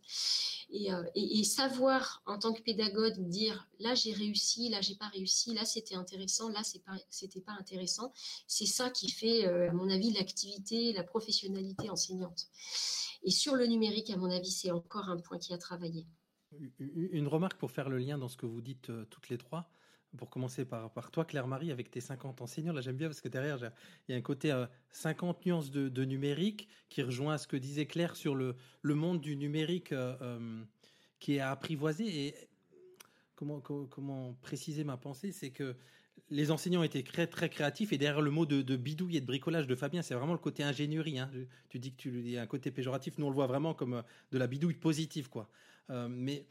[0.70, 5.54] Et, euh, savoir en tant que pédagogue dire là j'ai réussi, là j'ai pas réussi,
[5.54, 8.14] là c'était intéressant, là c'est pas, c'était pas intéressant,
[8.48, 12.48] c'est ça qui fait, euh, à mon avis, l'activité, la professionnalité enseignante.
[13.24, 16.08] Et sur le numérique, à mon avis, c'est encore un point qui a travaillé.
[16.80, 19.70] Une remarque pour faire le lien dans ce que vous dites euh, toutes les trois
[20.18, 22.74] pour commencer par, par toi, Claire-Marie, avec tes 50 enseignants.
[22.74, 23.58] Là, j'aime bien parce que derrière,
[24.08, 24.54] il y a un côté
[24.92, 29.22] 50 euh, nuances de, numérique qui rejoint ce que disait Claire sur le, le monde
[29.22, 30.64] du numérique euh, euh,
[31.20, 32.28] qui est apprivoisé.
[32.28, 32.36] Et
[33.36, 35.76] comment, comment, préciser ma pensée C'est que
[36.30, 39.68] les enseignants étaient très, très créatifs et derrière le mot de, bidouille et de bricolage
[39.68, 41.20] de Fabien, c'est vraiment le côté ingénierie.
[41.20, 41.32] Hein.
[41.70, 44.04] Tu dis que tu lui dis un côté péjoratif, nous on le voit vraiment comme
[44.32, 45.50] de la bidouille positive, quoi.
[45.90, 46.46] Euh, mais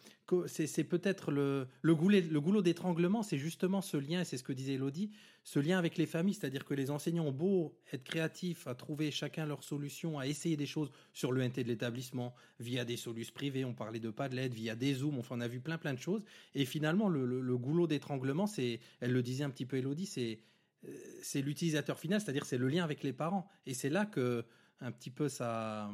[0.47, 5.11] c'est peut-être le, goulot d'étranglement, c'est justement ce lien, et c'est ce que disait Elodie,
[5.43, 9.11] ce lien avec les familles, c'est-à-dire que les enseignants ont beau être créatifs, à trouver
[9.11, 13.33] chacun leur solution, à essayer des choses sur le NT de l'établissement, via des solutions
[13.35, 15.99] privées, on parlait de Padlet, via des Zooms, enfin, on a vu plein plein de
[15.99, 16.22] choses,
[16.55, 20.41] et finalement le, goulot d'étranglement, c'est, elle le disait un petit peu Elodie, c'est
[20.87, 24.45] euh, c'est l'utilisateur final, c'est-à-dire c'est le lien avec les parents, et c'est là que
[24.81, 25.91] un petit peu ça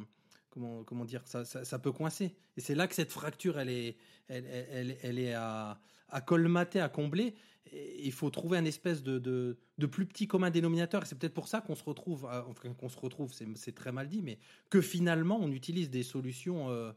[0.49, 2.35] comment, dire, ça, peut coincer.
[2.55, 5.79] Et c'est là que cette fracture, elle est, elle, est à,
[6.25, 7.35] colmater, à combler.
[7.71, 9.57] il faut trouver un espèce de,
[9.91, 11.03] plus petit commun dénominateur.
[11.03, 12.41] Et c'est peut-être pour ça qu'on se retrouve, euh,
[12.73, 14.39] qu'on se retrouve, c'est très mal dit, mais
[14.69, 16.91] que finalement on utilise des solutions euh,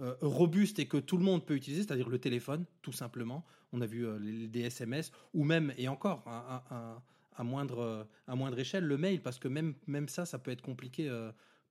[0.00, 3.44] euh, robustes et que tout le monde peut utiliser, c'est-à-dire le téléphone, tout simplement.
[3.72, 4.06] On a vu
[4.48, 9.48] des SMS ou même, et encore, à, moindre, à moindre échelle, le mail, parce que
[9.48, 11.10] même, même ça, ça peut être compliqué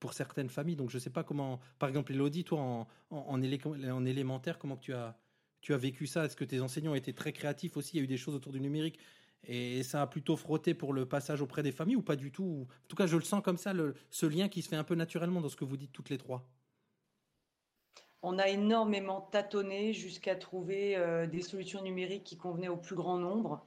[0.04, 0.76] pour certaines familles.
[0.76, 5.18] Donc je sais pas comment, par exemple, Elodie, toi en, en, élémentaire, comment tu as,
[5.62, 6.26] tu as vécu ça?
[6.26, 7.96] Est-ce que tes enseignants étaient très créatifs aussi?
[7.96, 9.00] Il y a eu des choses autour du numérique
[9.48, 12.68] et ça a plutôt frotté pour le passage auprès des familles ou pas du tout?
[12.68, 14.84] En tout cas, je le sens comme ça, le, ce lien qui se fait un
[14.84, 16.46] peu naturellement dans ce que vous dites toutes les trois.
[18.22, 23.18] On a énormément tâtonné jusqu'à trouver euh, des solutions numériques qui convenaient au plus grand
[23.18, 23.66] nombre.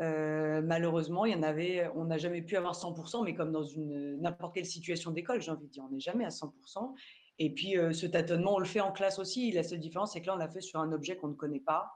[0.00, 3.64] Euh, malheureusement, il y en avait, on n'a jamais pu avoir 100%, mais comme dans
[3.76, 6.94] n'importe quelle situation d'école, j'ai envie de dire, on n'est jamais à 100%.
[7.38, 9.50] Et puis, euh, ce tâtonnement, on le fait en classe aussi.
[9.52, 11.60] La seule différence, c'est que là, on l'a fait sur un objet qu'on ne connaît
[11.60, 11.92] pas.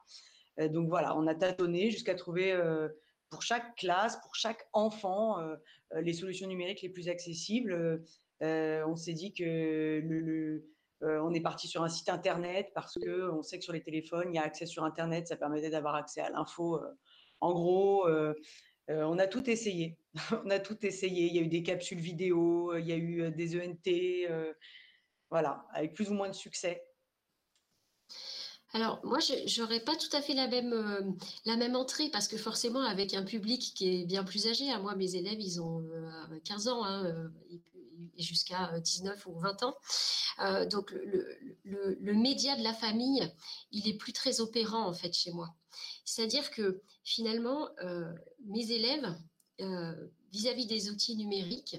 [0.61, 2.57] Euh, donc voilà, on a tâtonné jusqu'à trouver
[3.31, 5.37] pour chaque classe, pour chaque enfant,
[5.95, 8.03] les solutions numériques les plus accessibles.
[8.41, 10.63] on s'est dit que
[11.03, 14.33] on est parti sur un site internet parce que on sait que sur les téléphones,
[14.33, 16.81] il y a accès sur internet, ça permettait d'avoir accès à l'info
[17.41, 18.35] en gros, euh,
[18.91, 19.97] euh, on a tout essayé.
[20.45, 21.27] on a tout essayé.
[21.27, 24.55] Il y a eu des capsules vidéo, il y a eu euh, des ENT,
[25.31, 26.83] voilà, avec plus ou moins de succès.
[28.73, 31.17] Alors, moi, je n'aurais pas tout à fait la même,
[31.47, 34.77] la même entrée parce que forcément, avec un public qui est bien plus âgé, à
[34.77, 35.87] hein, moi, mes élèves, ils ont
[36.45, 37.31] 15 ans, hein,
[38.19, 39.75] jusqu'à 19 ou 20 ans.
[40.71, 43.31] donc, le, le, média de la famille,
[43.71, 45.58] il est plus très opérant, en fait, chez moi.
[46.05, 48.13] C'est-à-dire que finalement, euh,
[48.47, 49.15] mes élèves,
[49.61, 51.77] euh, vis-à-vis des outils numériques,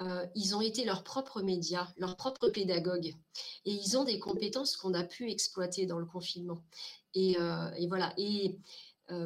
[0.00, 3.14] euh, ils ont été leurs propres médias, leurs propres pédagogues.
[3.64, 6.62] Et ils ont des compétences qu'on a pu exploiter dans le confinement.
[7.14, 7.36] Et,
[7.78, 8.12] et voilà.
[8.18, 8.58] Et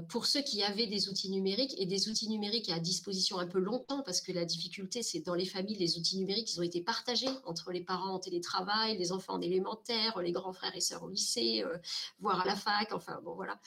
[0.09, 3.61] pour ceux qui avaient des outils numériques et des outils numériques à disposition un peu
[3.61, 6.81] longtemps, parce que la difficulté, c'est dans les familles, les outils numériques, ils ont été
[6.83, 11.05] partagés entre les parents en télétravail, les enfants en élémentaire, les grands frères et sœurs
[11.05, 11.79] au lycée, euh,
[12.19, 13.61] voire à la fac, enfin bon voilà.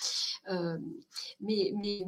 [0.50, 0.78] Euh,
[1.40, 2.04] mais, mais,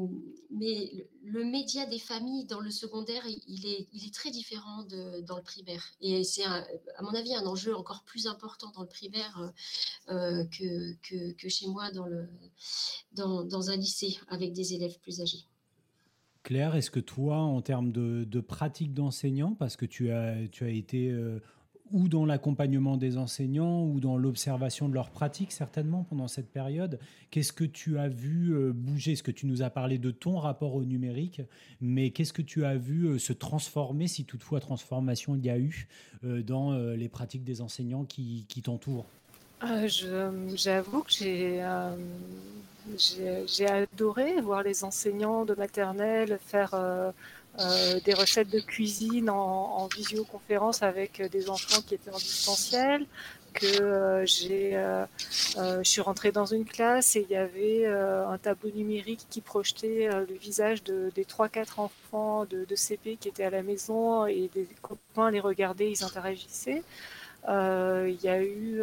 [0.49, 4.83] mais le média des familles dans le secondaire, il est, il est très différent
[5.23, 5.83] dans le primaire.
[6.01, 6.65] Et c'est, à
[7.01, 9.53] mon avis, un enjeu encore plus important dans le primaire
[10.07, 12.27] que, que, que, chez moi dans, le,
[13.13, 15.45] dans, dans un lycée avec des élèves plus âgés.
[16.43, 21.39] Claire, est-ce que toi, en termes de, pratique d'enseignant, parce que tu as, été euh,
[21.91, 26.99] ou dans l'accompagnement des enseignants ou dans l'observation de leurs pratiques certainement pendant cette période,
[27.31, 29.13] qu'est-ce que tu as vu euh, bouger?
[29.13, 31.41] Est-ce que tu nous as parlé de ton rapport au numérique,
[31.79, 35.57] mais qu'est-ce que tu as vu euh, se transformer, si toutefois transformation il y a
[35.57, 35.87] eu,
[36.23, 39.07] dans les pratiques des enseignants qui t'entourent?
[40.55, 41.63] J'avoue que j'ai
[42.97, 47.11] j'ai adoré voir les enseignants de maternelle faire euh,
[47.59, 53.05] euh, des recettes de cuisine en, visioconférence avec des enfants qui étaient en distanciel.
[53.53, 54.71] Que euh, j'ai,
[55.55, 60.09] je suis rentrée dans une classe et il y avait un tableau numérique qui projetait
[60.11, 64.49] le visage de, des 3-4 enfants de, de, CP qui étaient à la maison et
[64.55, 66.81] des copains les regardaient, ils interagissaient.
[67.47, 68.81] Il y a eu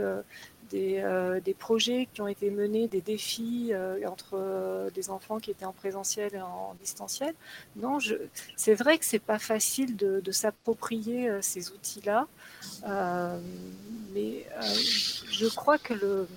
[0.75, 5.51] euh, des, projets qui ont été menés, des défis euh, entre euh, des enfants qui
[5.51, 7.35] étaient en présentiel et en distanciel.
[7.77, 7.99] Non,
[8.57, 12.27] c'est vrai que c'est pas facile de, s'approprier ces outils-là,
[14.15, 14.47] mais
[15.29, 16.29] je crois que le,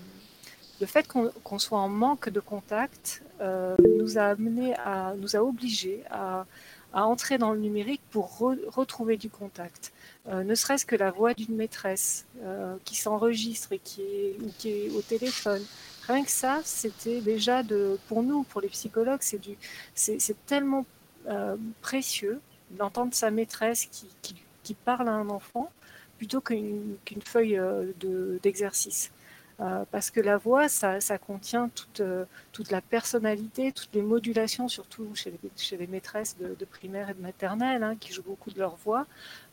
[0.88, 4.74] fait qu'on soit en manque de contact nous a amené
[5.18, 6.46] nous a obligés à
[6.94, 9.94] entrer dans le numérique pour retrouver du contact.
[10.30, 15.02] Euh, ne serait-ce que la voix d'une maîtresse euh, qui s'enregistre et qui est, au
[15.02, 15.62] téléphone.
[16.08, 19.58] Rien que ça, c'était déjà de, pour nous, pour les psychologues, c'est du,
[19.96, 20.86] c'est, tellement
[21.28, 22.40] euh, précieux
[22.72, 25.72] d'entendre sa maîtresse qui, parle à un enfant
[26.18, 27.60] plutôt qu'une, feuille
[28.00, 29.12] de, d'exercice.
[29.60, 34.68] Euh, parce que la voix, ça, contient toute, euh, toute, la personnalité, toutes les modulations,
[34.68, 35.32] surtout chez
[35.78, 39.06] les, maîtresses de, primaire et de maternelle, hein, qui jouent beaucoup de leur voix.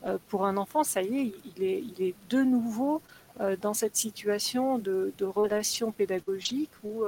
[0.06, 3.02] Euh, pour un enfant, ça y est, il est, de nouveau
[3.62, 7.04] dans cette situation de, relation pédagogique où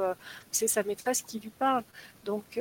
[0.51, 1.85] c'est sa maîtresse qui lui parle.
[2.25, 2.59] Donc,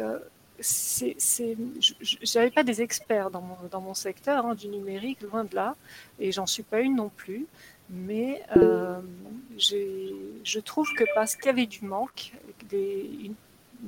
[0.60, 5.46] c'est, je n'avais pas des experts dans mon, dans mon secteur hein, du numérique, loin
[5.46, 5.76] de là,
[6.20, 7.48] et j'en suis pas une non plus.
[7.92, 9.02] Mais euh,
[9.58, 12.34] je trouve que parce qu'il y avait du manque,
[12.72, 13.36] une,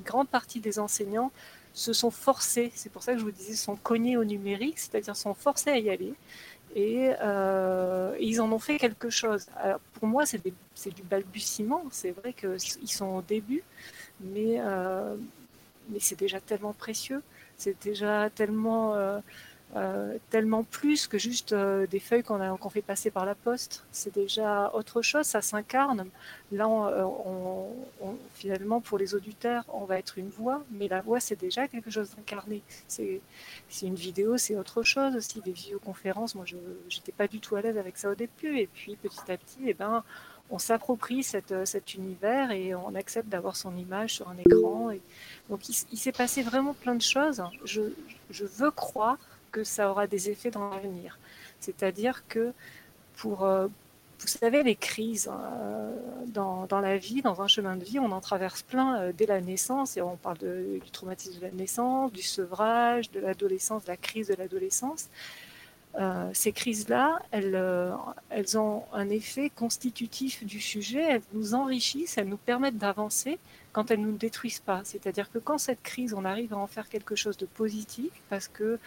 [0.03, 1.31] grande partie des enseignants
[1.73, 5.15] se sont forcés, c'est pour ça que je vous disais, sont cognés au numérique, c'est-à-dire
[5.15, 6.13] sont forcés à y aller.
[6.75, 9.45] Et, euh, ils en ont fait quelque chose.
[9.93, 11.83] pour moi, c'est du balbutiement.
[11.91, 13.63] C'est vrai qu'ils sont au début,
[14.35, 15.15] euh,
[15.89, 17.21] mais c'est déjà tellement précieux.
[17.57, 18.95] C'est déjà tellement
[19.75, 23.83] euh, tellement plus que juste euh, des feuilles qu'on fait passer par la poste.
[23.91, 26.09] C'est déjà autre chose, ça s'incarne.
[26.51, 27.07] Là, euh,
[28.35, 31.89] finalement, pour les auditeurs, on va être une voix, mais la voix, c'est déjà quelque
[31.89, 32.61] chose d'incarné.
[32.87, 33.21] C'est
[33.81, 35.41] une vidéo, c'est autre chose aussi.
[35.41, 38.59] Des visioconférences, moi, je n'étais pas du tout à l'aise avec ça au début.
[38.59, 40.03] Et puis, petit à petit, eh ben,
[40.51, 44.91] on s'approprie cet univers et on accepte d'avoir son image sur un écran.
[45.49, 47.41] Donc, il, s'est passé vraiment plein de choses.
[47.65, 49.17] Je veux croire
[49.53, 51.17] que ça aura des effets dans l'avenir.
[51.61, 52.51] C'est-à-dire que
[53.15, 53.67] pour, euh,
[54.19, 55.91] vous savez, les crises euh,
[56.27, 59.27] dans, dans, la vie, dans un chemin de vie, on en traverse plein euh, dès
[59.27, 63.89] la naissance, et on parle du traumatisme de la naissance, du sevrage, de l'adolescence, de
[63.89, 65.07] la crise de l'adolescence.
[66.33, 67.55] ces crises-là, elles,
[68.31, 73.37] elles ont un effet constitutif du sujet, elles nous enrichissent, elles nous permettent d'avancer
[73.73, 74.81] quand elles ne nous détruisent pas.
[74.83, 78.47] C'est-à-dire que quand cette crise, on arrive à en faire quelque chose de positif, parce
[78.47, 78.79] que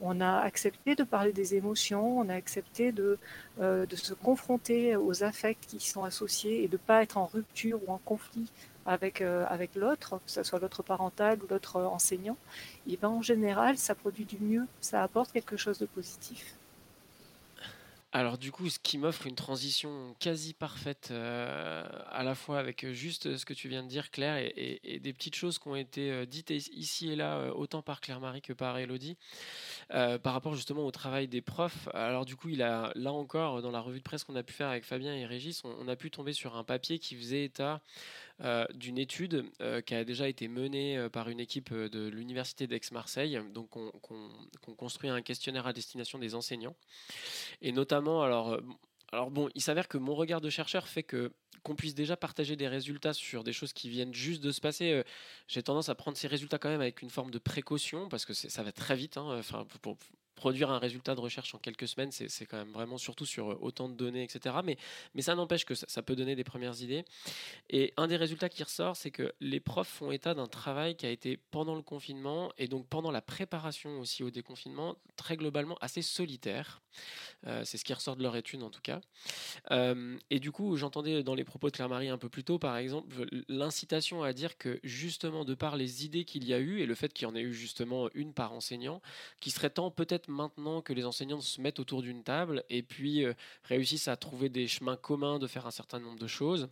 [0.00, 3.18] on a accepté de parler des émotions, on a accepté de,
[3.60, 7.80] euh, se confronter aux affects qui sont associés et de ne pas être en rupture
[7.86, 8.50] ou en conflit
[8.86, 12.36] avec, euh, avec l'autre, que ce soit l'autre parental ou l'autre enseignant.
[12.88, 16.59] Et ben, en général, ça produit du mieux, ça apporte quelque chose de positif.
[18.12, 22.90] Alors du coup, ce qui m'offre une transition quasi parfaite, euh, à la fois avec
[22.90, 26.10] juste ce que tu viens de dire, Claire, et, des petites choses qui ont été
[26.10, 29.16] euh, dites ici et là, euh, autant par Claire-Marie que par Elodie,
[29.88, 31.88] par rapport justement au travail des profs.
[31.94, 34.54] Alors du coup, il a là encore, dans la revue de presse qu'on a pu
[34.54, 37.80] faire avec Fabien et Régis, on a pu tomber sur un papier qui faisait état
[38.42, 42.66] euh, d'une étude euh, qui a déjà été menée euh, par une équipe de l'université
[42.66, 43.38] d'Aix-Marseille.
[43.52, 43.92] Donc, on,
[44.76, 46.74] construit un questionnaire à destination des enseignants.
[47.60, 48.58] Et notamment, alors,
[49.12, 51.32] alors bon, il s'avère que mon regard de chercheur fait que
[51.62, 55.04] qu'on puisse déjà partager des résultats sur des choses qui viennent juste de se passer.
[55.46, 58.32] J'ai tendance à prendre ces résultats quand même avec une forme de précaution parce que
[58.32, 59.18] ça va très vite.
[59.18, 59.42] Hein,
[60.40, 63.58] produire un résultat de recherche en quelques semaines, c'est quand même vraiment surtout sur euh,
[63.60, 64.56] autant de données, etc.
[64.64, 64.78] Mais,
[65.20, 67.04] ça n'empêche que ça, peut donner des premières idées.
[67.68, 71.04] Et un des résultats qui ressort, c'est que les profs font état d'un travail qui
[71.04, 75.76] a été pendant le confinement et donc pendant la préparation aussi au déconfinement, très globalement
[75.82, 76.80] assez solitaire.
[77.46, 79.00] Euh, c'est ce qui ressort de leur étude en tout cas.
[79.70, 82.76] Euh, et du coup, j'entendais dans les propos de Claire-Marie un peu plus tôt, par
[82.76, 86.86] exemple, l'incitation à dire que justement, de par les idées qu'il y a eu et
[86.86, 89.00] le fait qu'il y en ait eu justement une par enseignant,
[89.40, 93.24] qu'il serait temps peut-être maintenant que les enseignants se mettent autour d'une table et puis
[93.24, 96.68] euh, réussissent à trouver des chemins communs de faire un certain nombre de choses.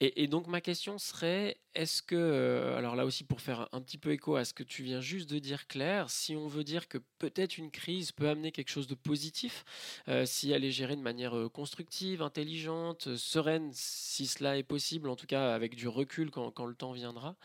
[0.00, 3.98] Et, donc ma question serait, est-ce que, euh, alors là aussi pour faire un petit
[3.98, 6.88] peu écho à ce que tu viens juste de dire Claire, si on veut dire
[6.88, 9.64] que peut-être une crise peut amener quelque chose de positif,
[10.08, 15.16] euh, si elle est gérée de manière constructive, intelligente, sereine, si cela est possible, en
[15.16, 17.36] tout cas avec du recul quand le temps viendra,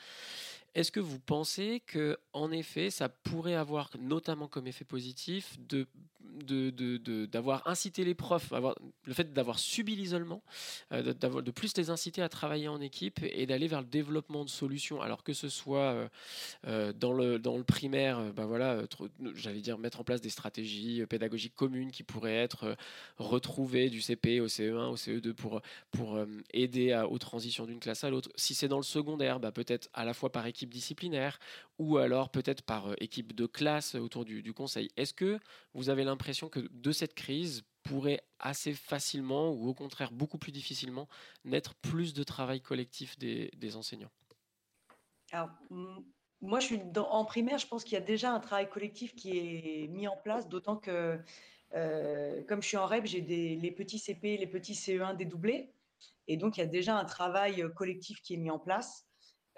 [0.78, 5.88] est-ce que vous pensez que, en effet, ça pourrait avoir notamment comme effet positif de
[6.45, 8.51] d'avoir incité les profs,
[9.05, 10.41] le fait d'avoir subi l'isolement,
[10.91, 14.49] euh, de plus les inciter à travailler en équipe et d'aller vers le développement de
[14.49, 16.07] solutions, alors que ce soit euh,
[16.67, 18.84] euh, dans, le, dans le primaire, ben voilà,
[19.36, 22.75] j'allais dire mettre en place des stratégies pédagogiques communes qui pourraient être
[23.17, 25.61] retrouvées du CP au CE1, au CE2 pour,
[25.91, 26.19] pour
[26.53, 28.30] aider aux transitions d'une classe à l'autre.
[28.36, 31.39] Si c'est dans le secondaire, bah, peut-être à la fois par équipe disciplinaire
[31.80, 34.89] ou alors peut-être par équipe de classe autour du, conseil.
[34.97, 35.39] Est-ce que
[35.74, 40.51] vous avez l'impression que de cette crise pourrait assez facilement ou au contraire beaucoup plus
[40.51, 41.07] difficilement
[41.45, 44.11] naître plus de travail collectif des, enseignants?
[45.32, 45.49] Alors,
[46.41, 49.38] moi, je suis en primaire, je pense qu'il y a déjà un travail collectif qui
[49.38, 51.20] est mis en place, d'autant que,
[51.74, 55.74] euh, comme je suis en REP, j'ai les petits CP, les petits CE1 dédoublés.
[56.28, 59.07] Et donc, il y a déjà un travail collectif qui est mis en place.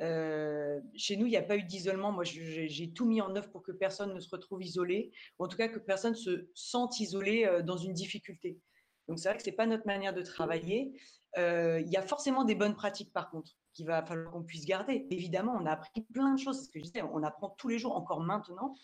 [0.02, 2.12] Euh, chez nous, il n'y a pas eu d'isolement.
[2.12, 5.48] Moi, j'ai tout mis en œuvre pour que personne ne se retrouve isolé, ou en
[5.48, 8.60] tout cas que personne se sente isolé euh, dans une difficulté.
[9.08, 10.94] Donc c'est vrai que c'est pas notre manière de travailler.
[11.38, 14.66] Euh, il y a forcément des bonnes pratiques par contre qu'il va falloir qu'on puisse
[14.66, 15.08] garder.
[15.10, 17.80] Évidemment, on a appris plein de choses, ce que je disais, on apprend tous les
[17.80, 18.76] jours, encore maintenant.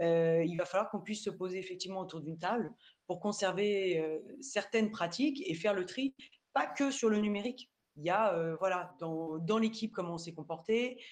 [0.00, 2.72] Il va falloir qu'on puisse se poser effectivement autour d'une table
[3.06, 6.14] pour conserver certaines pratiques et faire le tri,
[6.52, 7.68] pas que sur le numérique.
[7.98, 11.02] Il y a, euh, voilà, dans, dans l'équipe, comment on s'est comporté,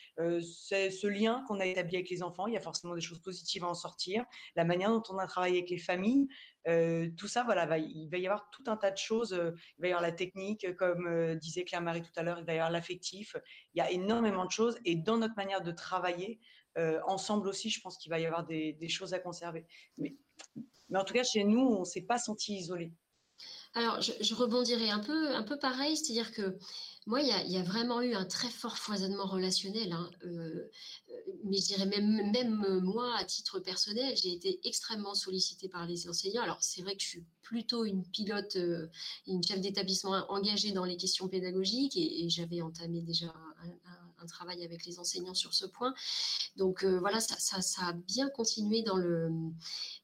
[0.41, 3.21] c'est ce lien qu'on a établi avec les enfants, il y a forcément des choses
[3.21, 4.25] positives à en sortir,
[4.55, 6.29] la manière dont on a travaillé avec les familles,
[7.17, 9.33] tout ça, voilà, il va y avoir tout un tas de choses.
[9.33, 12.59] il va y avoir la technique, comme disait Claire-Marie tout à l'heure, il va y
[12.59, 13.37] avoir l'affectif.
[13.75, 14.79] Il y a énormément de choses.
[14.85, 16.41] Et dans notre manière de travailler,
[17.07, 19.67] ensemble aussi, je pense qu'il va y avoir des, des choses à conserver.
[19.99, 20.17] Mais,
[20.89, 22.93] mais, en tout cas, chez nous, on s'est pas senti isolé.
[23.77, 26.57] Alors, je, je, rebondirai un peu, un peu pareil, c'est-à-dire que
[27.07, 29.93] moi, il y, a vraiment eu un très fort foisonnement relationnel.
[29.93, 30.11] Hein.
[30.25, 30.69] Euh,
[31.45, 36.09] mais je dirais même, même moi, à titre personnel, j'ai été extrêmement sollicitée par les
[36.09, 36.43] enseignants.
[36.43, 38.89] Alors, c'est vrai que je suis plutôt une pilote, euh,
[39.29, 44.85] une chef d'établissement engagée dans les questions pédagogiques et, j'avais entamé déjà un, travail avec
[44.85, 45.95] les enseignants sur ce point.
[46.57, 49.31] Donc, euh, voilà, ça, a bien continué dans le,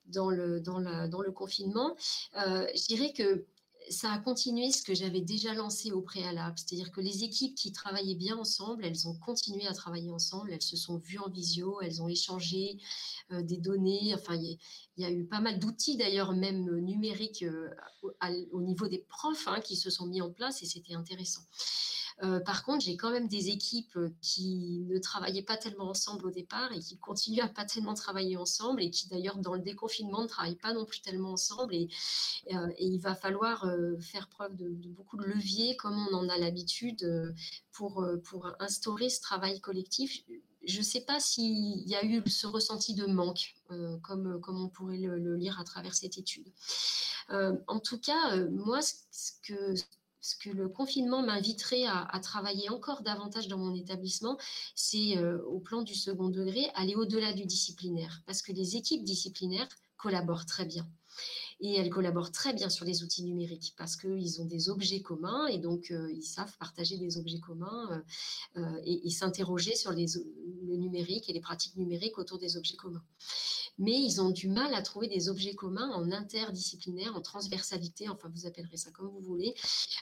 [0.06, 1.96] dans le, dans dans le confinement.
[2.36, 3.44] Euh, je dirais que
[3.90, 7.72] ça a continué ce que j'avais déjà lancé au préalable, c'est-à-dire que les équipes qui
[7.72, 11.80] travaillaient bien ensemble, elles ont continué à travailler ensemble, elles se sont vues en visio,
[11.80, 12.78] elles ont échangé
[13.32, 14.58] euh, des données, enfin il
[14.96, 17.70] y, a eu pas mal d'outils d'ailleurs même numériques euh,
[18.02, 18.12] au,
[18.52, 21.42] au, niveau des profs hein, qui se sont mis en place et c'était intéressant.
[22.22, 26.26] Euh, par contre, j'ai quand même des équipes euh, qui ne travaillaient pas tellement ensemble
[26.26, 29.60] au départ et qui continuent à pas tellement travailler ensemble et qui d'ailleurs dans le
[29.60, 31.88] déconfinement ne travaillent pas non plus tellement ensemble et,
[32.52, 33.66] euh, il va falloir
[34.00, 37.34] faire preuve de, beaucoup de leviers comme on en a l'habitude
[37.72, 40.24] pour, pour instaurer ce travail collectif
[40.64, 43.54] je ne sais pas s'il y a eu ce ressenti de manque,
[44.02, 46.46] comme, comme on pourrait le, lire à travers cette étude.
[47.28, 49.74] En tout cas, moi, ce que,
[50.22, 54.38] ce que le confinement m'inviterait à, travailler encore davantage dans mon établissement,
[54.74, 59.04] c'est euh, au plan du second degré, aller au-delà du disciplinaire, parce que les équipes
[59.04, 60.86] disciplinaires collaborent très bien.
[61.64, 65.46] Et elles collaborent très bien sur les outils numériques parce qu'ils ont des objets communs
[65.46, 68.02] et donc euh, ils savent partager des objets communs
[68.56, 73.04] euh, euh et, s'interroger sur le numérique et les pratiques numériques autour des objets communs.
[73.78, 78.28] Mais ils ont du mal à trouver des objets communs en interdisciplinaire, en transversalité, enfin
[78.34, 79.54] vous appellerez ça comme vous voulez.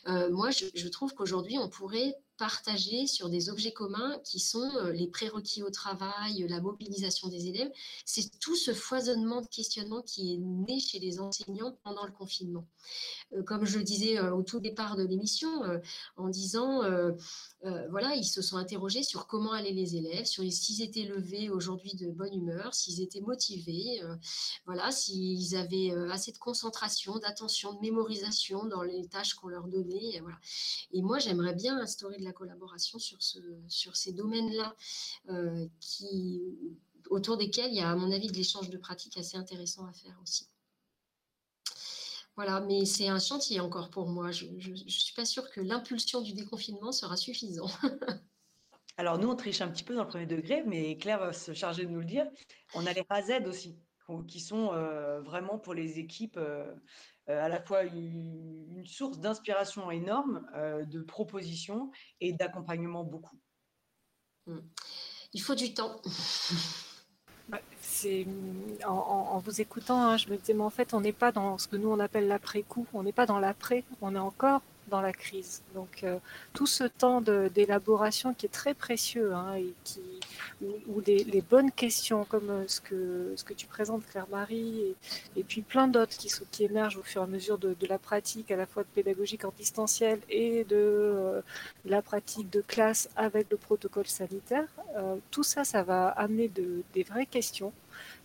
[0.07, 5.07] Moi, je trouve qu'aujourd'hui, on pourrait partager sur des objets communs qui sont euh, les
[5.07, 7.71] prérequis au travail, la mobilisation des élèves.
[8.07, 12.67] C'est tout ce foisonnement de questionnement qui est né chez les enseignants pendant le confinement.
[13.35, 15.51] Euh, comme je le disais euh, au tout départ de l'émission,
[16.17, 16.83] en disant,
[17.91, 21.95] voilà, ils se sont interrogés sur comment allaient les élèves, sur s'ils étaient levés aujourd'hui
[21.95, 24.01] de bonne humeur, s'ils étaient motivés,
[24.65, 30.23] voilà, s'ils avaient assez de concentration, d'attention, de mémorisation dans les tâches qu'on leur donnait.
[30.93, 34.75] Et, moi, j'aimerais bien instaurer de la collaboration sur, ce, sur ces domaines-là,
[35.31, 35.67] euh,
[37.11, 39.93] autour desquels il y a, à mon avis, de l'échange de pratiques assez intéressant à
[39.93, 40.49] faire aussi.
[42.37, 44.31] Voilà, mais c'est un chantier encore pour moi.
[44.31, 47.69] Je ne suis pas sûre que l'impulsion du déconfinement sera suffisant.
[48.97, 51.53] Alors nous, on triche un petit peu dans le premier degré, mais Claire va se
[51.55, 52.27] charger de nous le dire.
[52.75, 53.79] On a les RAZ aussi,
[54.19, 56.75] qui sont euh, vraiment pour les équipes euh,
[57.27, 61.91] à la fois une, source d'inspiration énorme, euh, de propositions
[62.21, 63.39] et d'accompagnement beaucoup.
[64.47, 64.59] Mmh.
[65.33, 66.01] Il faut du temps.
[67.81, 68.27] C'est
[68.85, 71.33] en, en, en, vous écoutant, hein, je me disais, mais en fait, on n'est pas
[71.33, 74.63] dans ce que nous on appelle l'après-coup, on n'est pas dans l'après, on est encore
[74.91, 75.63] dans la crise.
[75.75, 76.19] Donc euh,
[76.53, 80.01] tout ce temps d'élaboration qui est très précieux hein, et qui,
[80.63, 84.97] où, où les, bonnes questions comme euh, ce que, ce que tu présentes Claire-Marie et,
[85.37, 88.51] et, puis plein d'autres qui, qui émergent au fur et à mesure de, la pratique
[88.51, 91.41] à la fois pédagogique en distanciel et de, euh,
[91.85, 94.69] la pratique de classe avec le protocole sanitaire,
[95.31, 97.73] tout ça, ça va amener de, des vraies questions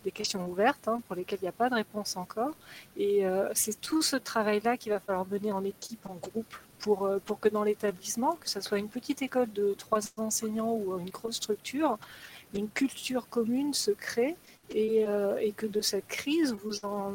[0.03, 2.53] des questions ouvertes hein, pour lesquelles il n'y a pas de réponse encore.
[2.97, 7.06] Et euh, c'est tout ce travail-là qu'il va falloir mener en équipe, en groupe, pour,
[7.06, 10.99] euh, pour que dans l'établissement, que ce soit une petite école de trois enseignants ou
[10.99, 11.97] une grosse structure,
[12.53, 14.35] une culture commune se crée
[14.69, 17.14] et, euh, que de cette crise, vous en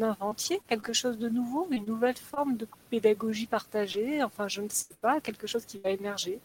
[0.00, 4.94] inventiez quelque chose de nouveau, une nouvelle forme de pédagogie partagée, enfin je ne sais
[5.00, 6.38] pas, quelque chose qui va émerger.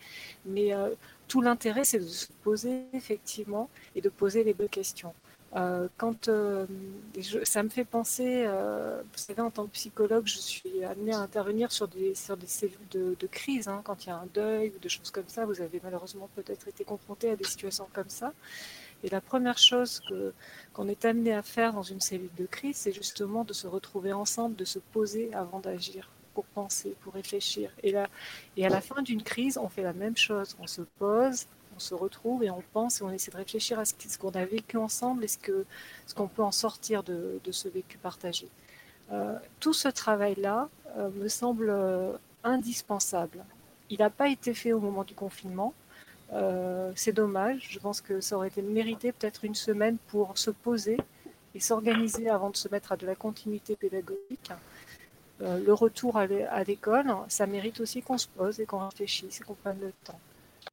[0.46, 0.90] Mais euh,
[1.32, 5.14] tout l'intérêt, c'est de se poser effectivement et de poser les bonnes questions.
[5.56, 6.66] Euh, quand euh,
[7.44, 11.20] ça me fait penser, euh, vous savez, en tant que psychologue, je suis amenée à
[11.20, 13.70] intervenir sur des, sur des cellules de, crise.
[13.70, 16.30] Hein, quand il y a un deuil ou des choses comme ça, vous avez malheureusement
[16.36, 18.34] peut-être été confronté à des situations comme ça.
[19.02, 20.02] Et la première chose
[20.74, 24.12] qu'on est amené à faire dans une cellule de crise, c'est justement de se retrouver
[24.12, 27.72] ensemble, de se poser avant d'agir, pour penser, pour réfléchir.
[27.84, 28.08] Et, là,
[28.58, 30.56] et à la fin d'une crise, on fait la même chose.
[30.60, 31.46] On se pose,
[31.76, 34.46] on se retrouve et on pense et on essaie de réfléchir à ce qu'on a
[34.46, 35.64] vécu ensemble et ce qu'on
[36.08, 38.48] ce peut en sortir de, de ce vécu partagé.
[39.12, 42.14] Euh, tout ce travail-là euh, me semble euh,
[42.44, 43.44] indispensable.
[43.90, 45.74] Il n'a pas été fait au moment du confinement.
[46.96, 47.68] c'est dommage.
[47.72, 50.98] Je pense que ça aurait été mérité peut-être une semaine pour se poser
[51.54, 54.52] et s'organiser avant de se mettre à de la continuité pédagogique.
[55.42, 59.56] Le retour à l'école, ça mérite aussi qu'on se pose et qu'on réfléchisse et qu'on
[59.56, 60.20] prenne le temps.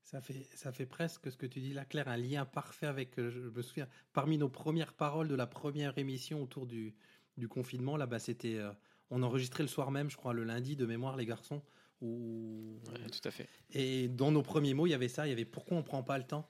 [0.05, 3.11] Ça fait, ça fait presque ce que tu dis là, Claire, un lien parfait avec,
[3.16, 6.95] je me souviens, parmi nos premières paroles de la première émission autour du,
[7.36, 8.70] du confinement, là, bas c'était, euh,
[9.11, 11.62] on enregistrait le soir même, je crois, le lundi de mémoire, les garçons.
[12.01, 12.78] Ou...
[13.11, 13.49] tout à fait.
[13.73, 16.03] Et dans nos premiers mots, il y avait ça, il y avait pourquoi on prend
[16.03, 16.49] pas le temps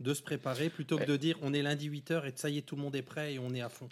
[0.00, 2.62] de se préparer plutôt que de dire on est lundi 8h et ça y est,
[2.62, 3.88] tout le monde est prêt et on est à fond.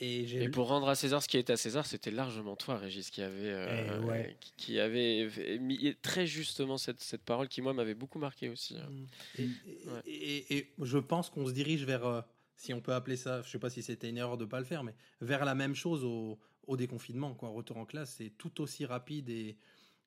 [0.00, 3.22] Et, pour rendre à César ce qui est à César, c'était largement toi, Régis, qui
[3.22, 5.28] avait, euh, eh qui, avait
[5.60, 8.74] mis très justement cette, cette parole qui, moi, m'avait beaucoup marqué aussi.
[8.74, 9.42] Mmh.
[10.06, 12.20] Et, et, je pense qu'on se dirige vers, euh,
[12.56, 14.64] si on peut appeler ça, je sais pas si c'était une erreur de pas le
[14.64, 17.34] faire, mais vers la même chose au, au déconfinement.
[17.34, 17.50] Quoi.
[17.50, 19.56] Retour en classe, c'est tout aussi rapide et,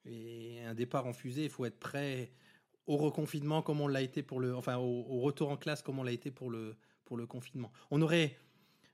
[0.06, 1.44] et, un départ en fusée.
[1.44, 2.32] Il faut être prêt
[2.88, 6.04] au reconfinement comme on l'a été pour le, enfin au, retour en classe comme on
[6.04, 7.72] l'a été pour le pour le confinement.
[7.92, 8.36] On aurait,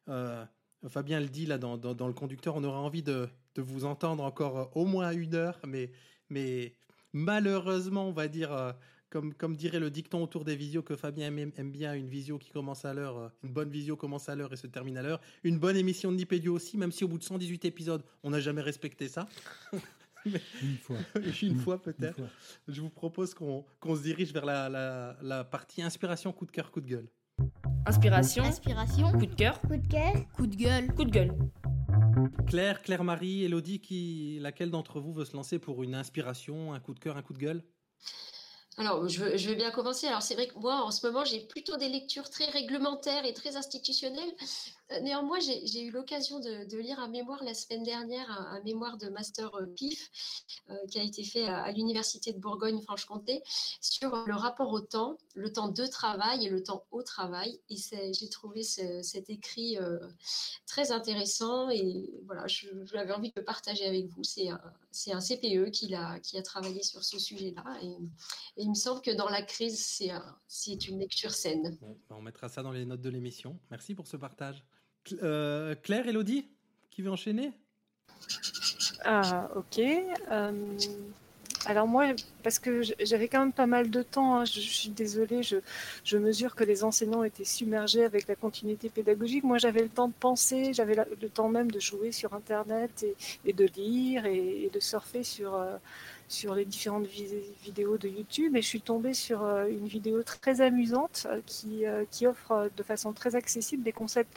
[0.10, 0.46] euh,
[0.88, 3.86] Fabien le dit là dans, dans, dans, le conducteur, on aurait envie de, de vous
[3.86, 5.92] entendre encore au moins une heure, mais
[6.32, 6.74] mais
[7.14, 8.72] malheureusement, on va dire, euh,
[9.10, 12.50] comme, comme dirait le dicton autour des visios que Fabien aime, bien, une visio qui
[12.50, 15.20] commence à l'heure, euh, une bonne visio commence à l'heure et se termine à l'heure.
[15.44, 18.40] Une bonne émission de Nipédio aussi, même si au bout de 118 épisodes, on n'a
[18.40, 19.28] jamais respecté ça.
[20.26, 20.98] une fois.
[21.42, 22.22] une fois peut-être.
[22.70, 26.72] Je vous propose qu'on se dirige vers la, la, la, partie inspiration, coup de cœur,
[26.72, 27.10] coup de gueule.
[27.88, 28.44] Inspiration.
[28.44, 29.12] Inspiration.
[29.12, 29.60] Coup de cœur.
[29.62, 30.14] Coup de cœur.
[30.36, 30.94] Coup de gueule.
[30.94, 31.36] Coup de gueule.
[32.46, 36.94] Claire, Claire-Marie, Elodie, qui, laquelle d'entre vous veut se lancer pour une inspiration, un coup
[36.94, 37.64] de cœur, un coup de gueule?
[38.78, 40.08] Alors, je, vais bien commencer.
[40.08, 43.34] Alors, c'est vrai que moi, en ce moment, j'ai plutôt des lectures très réglementaires et
[43.34, 44.34] très institutionnelles.
[44.92, 49.10] Euh, néanmoins, j'ai eu l'occasion de, lire un mémoire la semaine dernière, un, mémoire de
[49.10, 50.10] master euh, PIF
[50.70, 53.44] euh, qui a été fait à, l'Université de Bourgogne-Franche-Comté
[53.80, 57.60] sur le rapport au temps, le temps de travail et le temps au travail.
[57.70, 57.76] Et
[58.14, 59.78] j'ai trouvé cet écrit
[60.66, 64.24] très intéressant et voilà, j'avais envie de le partager avec vous.
[64.24, 67.96] C'est un, CPE qui a, travaillé sur ce sujet-là et,
[68.58, 70.02] il me semble que dans la crise,
[70.48, 71.78] c'est une lecture saine.
[71.82, 73.60] Bah, on mettra ça dans les notes de l'émission.
[73.70, 74.64] Merci pour ce partage.
[75.24, 76.48] Euh, Claire, Elodie,
[76.90, 77.52] qui veut enchaîner?
[79.04, 79.80] Ah, ok.
[79.80, 80.52] Euh,
[81.66, 82.08] alors moi,
[82.44, 86.56] parce que j'avais quand même pas mal de temps, hein, je, suis désolée, je, mesure
[86.56, 89.44] que les enseignants étaient submergés avec la continuité pédagogique.
[89.44, 93.06] Moi, j'avais le temps de penser, j'avais le temps même de jouer sur Internet
[93.46, 95.78] et, de lire et, de surfer sur, euh,
[96.32, 98.56] sur les différentes vidéos de YouTube.
[98.56, 103.36] Et je suis tombée sur une vidéo très amusante qui, qui offre de façon très
[103.36, 104.32] accessible des concepts.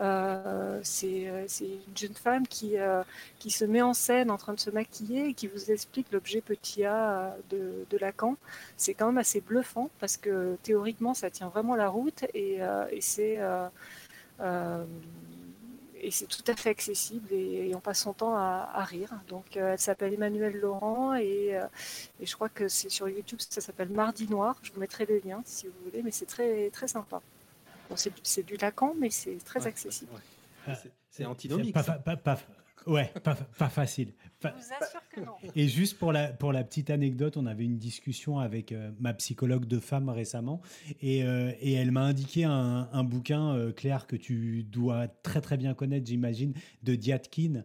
[0.00, 3.02] Euh, euh, c'est une jeune femme qui, euh,
[3.38, 6.40] qui se met en scène en train de se maquiller et qui vous explique l'objet
[6.40, 8.36] petit a de, de Lacan.
[8.76, 12.60] C'est quand même assez bluffant parce que théoriquement ça tient vraiment la route et,
[12.92, 13.38] et c'est
[16.00, 19.10] et c'est tout à fait accessible et, on passe son temps à, à rire.
[19.28, 21.58] Donc elle s'appelle Emmanuelle Laurent et,
[22.20, 24.56] et, je crois que c'est sur YouTube, ça s'appelle Mardi Noir.
[24.62, 27.20] Je vous mettrai les liens si vous voulez, mais c'est très, très sympa
[27.96, 30.12] c'est du Lacan, mais c'est très accessible.
[31.10, 31.74] C'est antinomique.
[32.86, 34.12] Ouais, pas, facile.
[34.42, 35.32] Je vous assure que non.
[35.56, 39.12] Et juste pour la, pour la petite anecdote, on avait une discussion avec euh, ma
[39.14, 40.60] psychologue de femme récemment
[41.02, 45.40] et, euh, et elle m'a indiqué un, un bouquin, euh, Claire, que tu dois très
[45.40, 47.64] très bien connaître, j'imagine, de Diatkin,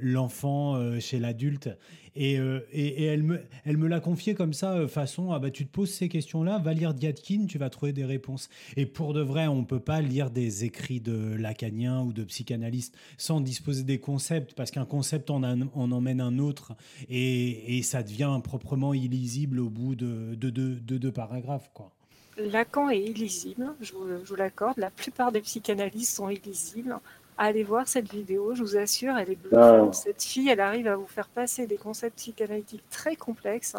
[0.00, 1.68] L'enfant chez l'adulte.
[2.16, 2.38] Et,
[2.72, 6.58] et, elle me, l'a confié comme ça, façon, ah bah, tu te poses ces questions-là,
[6.58, 8.48] va lire Diatkin, tu vas trouver des réponses.
[8.76, 12.24] Et pour de vrai, on ne peut pas lire des écrits de lacaniens ou de
[12.24, 15.42] psychanalystes sans disposer des concepts, parce qu'un concept en,
[15.74, 16.74] on emmène un autre
[17.08, 21.70] et, ça devient proprement illisible au bout de deux de, de, paragraphes.
[21.72, 21.92] Quoi.
[22.38, 24.76] Lacan est illisible, je vous, l'accorde.
[24.76, 26.98] La plupart des psychanalystes sont illisibles.
[27.38, 29.90] Allez voir cette vidéo, je vous assure, elle est bluffante.
[29.90, 29.92] Ah.
[29.92, 33.76] Cette fille, elle arrive à vous faire passer des concepts psychanalytiques très complexes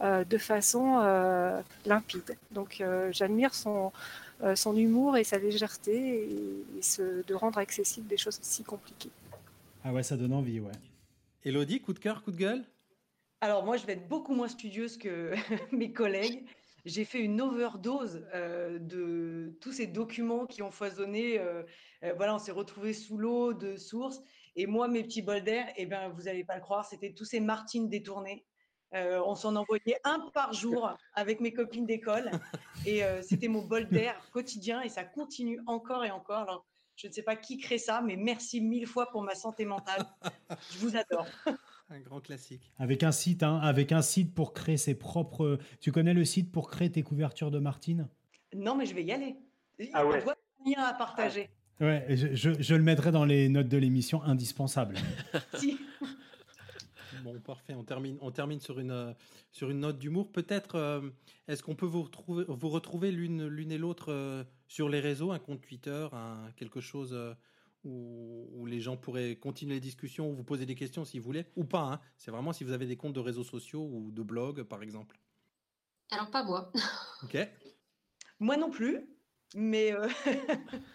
[0.00, 2.36] euh, de façon euh, limpide.
[2.50, 3.92] Donc euh, j'admire son,
[4.54, 6.28] son humour et sa légèreté
[6.76, 9.10] et, ce, de rendre accessible des choses si compliquées.
[9.84, 10.72] Ah ouais, ça donne envie, ouais.
[11.44, 12.64] Elodie, coup de cœur, coup de gueule?
[13.42, 15.34] Alors moi, je vais être beaucoup moins studieuse que
[15.72, 16.44] mes collègues.
[16.86, 21.38] j'ai fait une overdose euh, de tous ces documents qui ont foisonné.
[21.38, 21.62] euh,
[22.04, 24.22] euh, voilà, on s'est retrouvés sous l'eau de sources.
[24.56, 27.24] Et moi, mes petits bols d'air, eh ben, vous n'allez pas le croire, c'était tous
[27.24, 28.44] ces Martines détournées.
[28.94, 32.30] Euh, on s'en envoyait un par jour avec mes copines d'école.
[32.86, 36.42] Et euh, c'était mon bol d'air quotidien et ça continue encore et encore.
[36.42, 39.64] Alors, je ne sais pas qui crée ça, mais merci mille fois pour ma santé
[39.64, 40.06] mentale.
[40.70, 41.26] Je vous adore.
[41.90, 42.72] Un grand classique.
[42.78, 45.58] Avec un site, hein, avec un site pour créer ses propres.
[45.80, 48.08] Tu connais le site pour créer tes couvertures de Martine?
[48.54, 49.36] Non, mais je vais y aller.
[49.92, 50.18] Ah ouais.
[50.20, 51.50] Je vois un lien à partager.
[51.80, 54.96] Ouais, je, je- je le mettrai dans les notes de l'émission, indispensable.
[55.54, 55.78] Si.
[57.22, 57.72] Bon, parfait.
[57.74, 59.12] On termine, on termine sur une, euh,
[59.50, 60.30] sur une note d'humour.
[60.30, 61.00] Peut-être, euh,
[61.48, 65.32] est-ce qu'on peut vous retrouver, vous retrouver l'une, l'une et l'autre euh, sur les réseaux,
[65.32, 67.32] un compte Twitter, un, quelque chose euh,
[67.82, 71.24] où, où les gens pourraient continuer les discussions, ou vous poser des questions si vous
[71.24, 71.84] voulez, ou pas.
[71.94, 72.00] hein.
[72.18, 75.18] C'est vraiment si vous avez des comptes de réseaux sociaux ou de blogs, par exemple.
[76.10, 76.70] Alors, pas moi.
[77.22, 77.38] Ok.
[78.38, 79.00] Moi non plus,
[79.54, 80.06] mais, euh,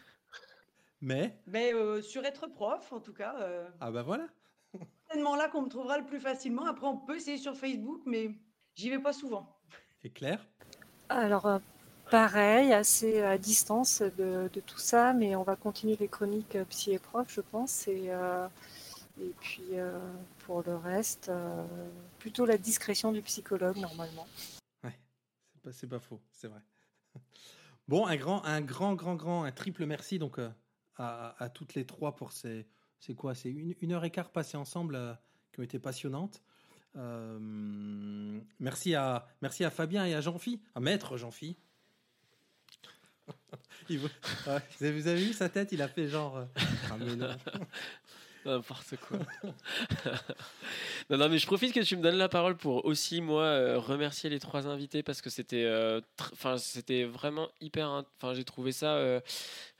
[1.02, 4.28] Mais, mais euh, sur être prof, en tout cas, euh, ah bah voilà.
[4.74, 6.66] c'est tellement là qu'on me trouvera le plus facilement.
[6.66, 8.36] Après, on peut essayer sur Facebook, mais
[8.76, 9.58] j'y vais pas souvent.
[10.04, 10.46] Et Claire
[11.08, 11.60] Alors, euh,
[12.12, 16.66] pareil, assez à distance de, de tout ça, mais on va continuer les chroniques euh,
[16.66, 17.88] psy et prof, je pense.
[17.88, 18.48] Et, euh,
[19.22, 19.98] et puis, euh,
[20.40, 21.66] pour le reste, euh,
[22.20, 24.28] plutôt la discrétion du psychologue, normalement.
[24.84, 26.62] C'est pas, c'est pas faux, c'est vrai.
[27.88, 30.50] Bon, un grand, un grand, grand, grand, un triple merci donc euh,
[31.00, 32.68] à, à toutes les trois pour ces,
[33.00, 35.14] c'est quoi, c'est une, une heure et quart passées ensemble euh,
[35.52, 36.44] qui ont été passionnantes.
[36.98, 41.58] Euh, merci à, merci à Fabien et à Jean-Phi, à Maître Jean-Phi.
[43.90, 43.98] Ouais,
[44.80, 46.46] vous, avez, vu sa tête Il a fait genre.
[46.92, 47.30] ah, mais non.
[48.46, 49.20] N'importe quoi.
[51.10, 53.80] non, non, mais je profite que tu me donnes la parole pour aussi, moi, euh,
[53.80, 56.00] remercier les trois invités parce que c'était euh,
[56.32, 57.90] enfin c'était vraiment hyper.
[57.90, 59.20] Enfin, j'ai trouvé ça, euh,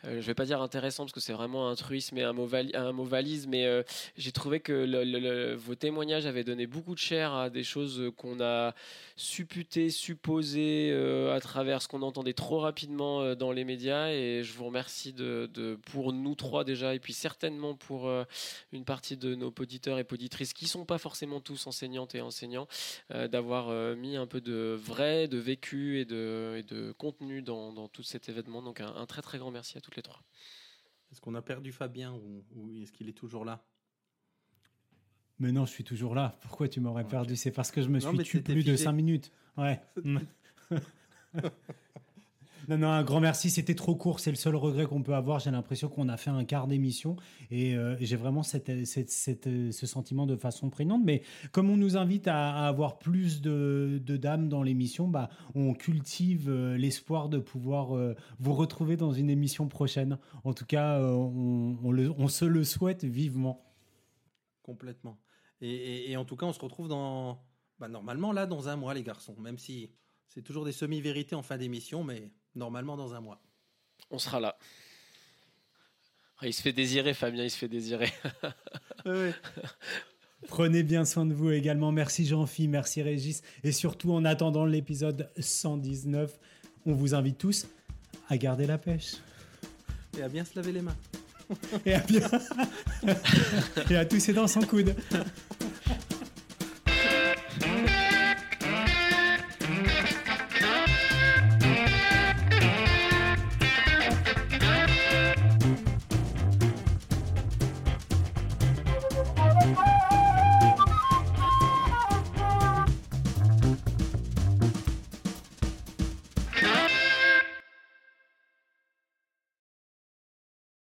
[0.06, 2.46] euh, je vais pas dire intéressant parce que c'est vraiment un truisme et un mot,
[2.46, 3.84] valise, mais euh,
[4.18, 8.74] j'ai trouvé que vos témoignages avaient donné beaucoup de chair à des choses qu'on a
[9.16, 14.10] supputé, supposé euh, à travers ce qu'on entendait trop rapidement dans les médias.
[14.10, 18.10] Et je vous remercie de, pour nous trois déjà, et puis certainement pour
[18.72, 22.68] une partie de nos auditeurs et auditrices qui sont pas forcément tous enseignantes et enseignants,
[23.10, 28.62] d'avoir mis un peu de vrai, de vécu et de, contenu dans, tout cet événement.
[28.62, 30.24] Donc un, très très grand merci à toutes les trois.
[31.12, 33.66] Est-ce qu'on a perdu Fabien ou, ou est-ce qu'il est toujours là?
[35.40, 36.38] Mais non, je suis toujours là.
[36.42, 37.36] Pourquoi tu m'aurais perdu?
[37.36, 38.78] C'est parce que je me Non, suis tué plus de figé.
[38.78, 39.32] 5 minutes.
[39.58, 39.82] Ouais.
[42.70, 43.50] non, non, un grand merci.
[43.50, 44.20] C'était trop court.
[44.20, 45.40] C'est le seul regret qu'on peut avoir.
[45.40, 47.16] J'ai l'impression qu'on a fait un quart d'émission
[47.50, 51.02] et euh, j'ai vraiment euh, ce sentiment de façon prégnante.
[51.04, 56.48] Mais comme on nous invite à, avoir plus de, dames dans l'émission, bah, on cultive
[56.48, 57.90] euh, l'espoir de pouvoir
[58.40, 60.20] vous retrouver dans une émission prochaine.
[60.44, 63.66] En tout cas, on, se le souhaite vivement.
[64.62, 65.18] Complètement.
[65.62, 67.42] Et en tout cas, on se retrouve dans,
[67.80, 69.36] bah, normalement là dans un mois, les garçons.
[69.40, 69.90] Même si
[70.28, 73.40] c'est toujours des semi-vérités en fin d'émission, mais normalement dans un mois.
[74.12, 74.58] On sera là.
[76.42, 78.12] Ah, Il se fait désirer, Fabien, il se fait désirer.
[80.48, 81.92] Prenez bien soin de vous également.
[81.92, 83.42] Merci Jean-Phi, merci Régis.
[83.64, 86.40] Et surtout, en attendant l'épisode 119,
[86.86, 87.68] on vous invite tous
[88.30, 89.16] à garder la pêche.
[90.18, 90.96] Et à bien se laver les mains.
[91.86, 92.30] Et à bien.
[93.90, 94.96] Et à tousser dans son coude.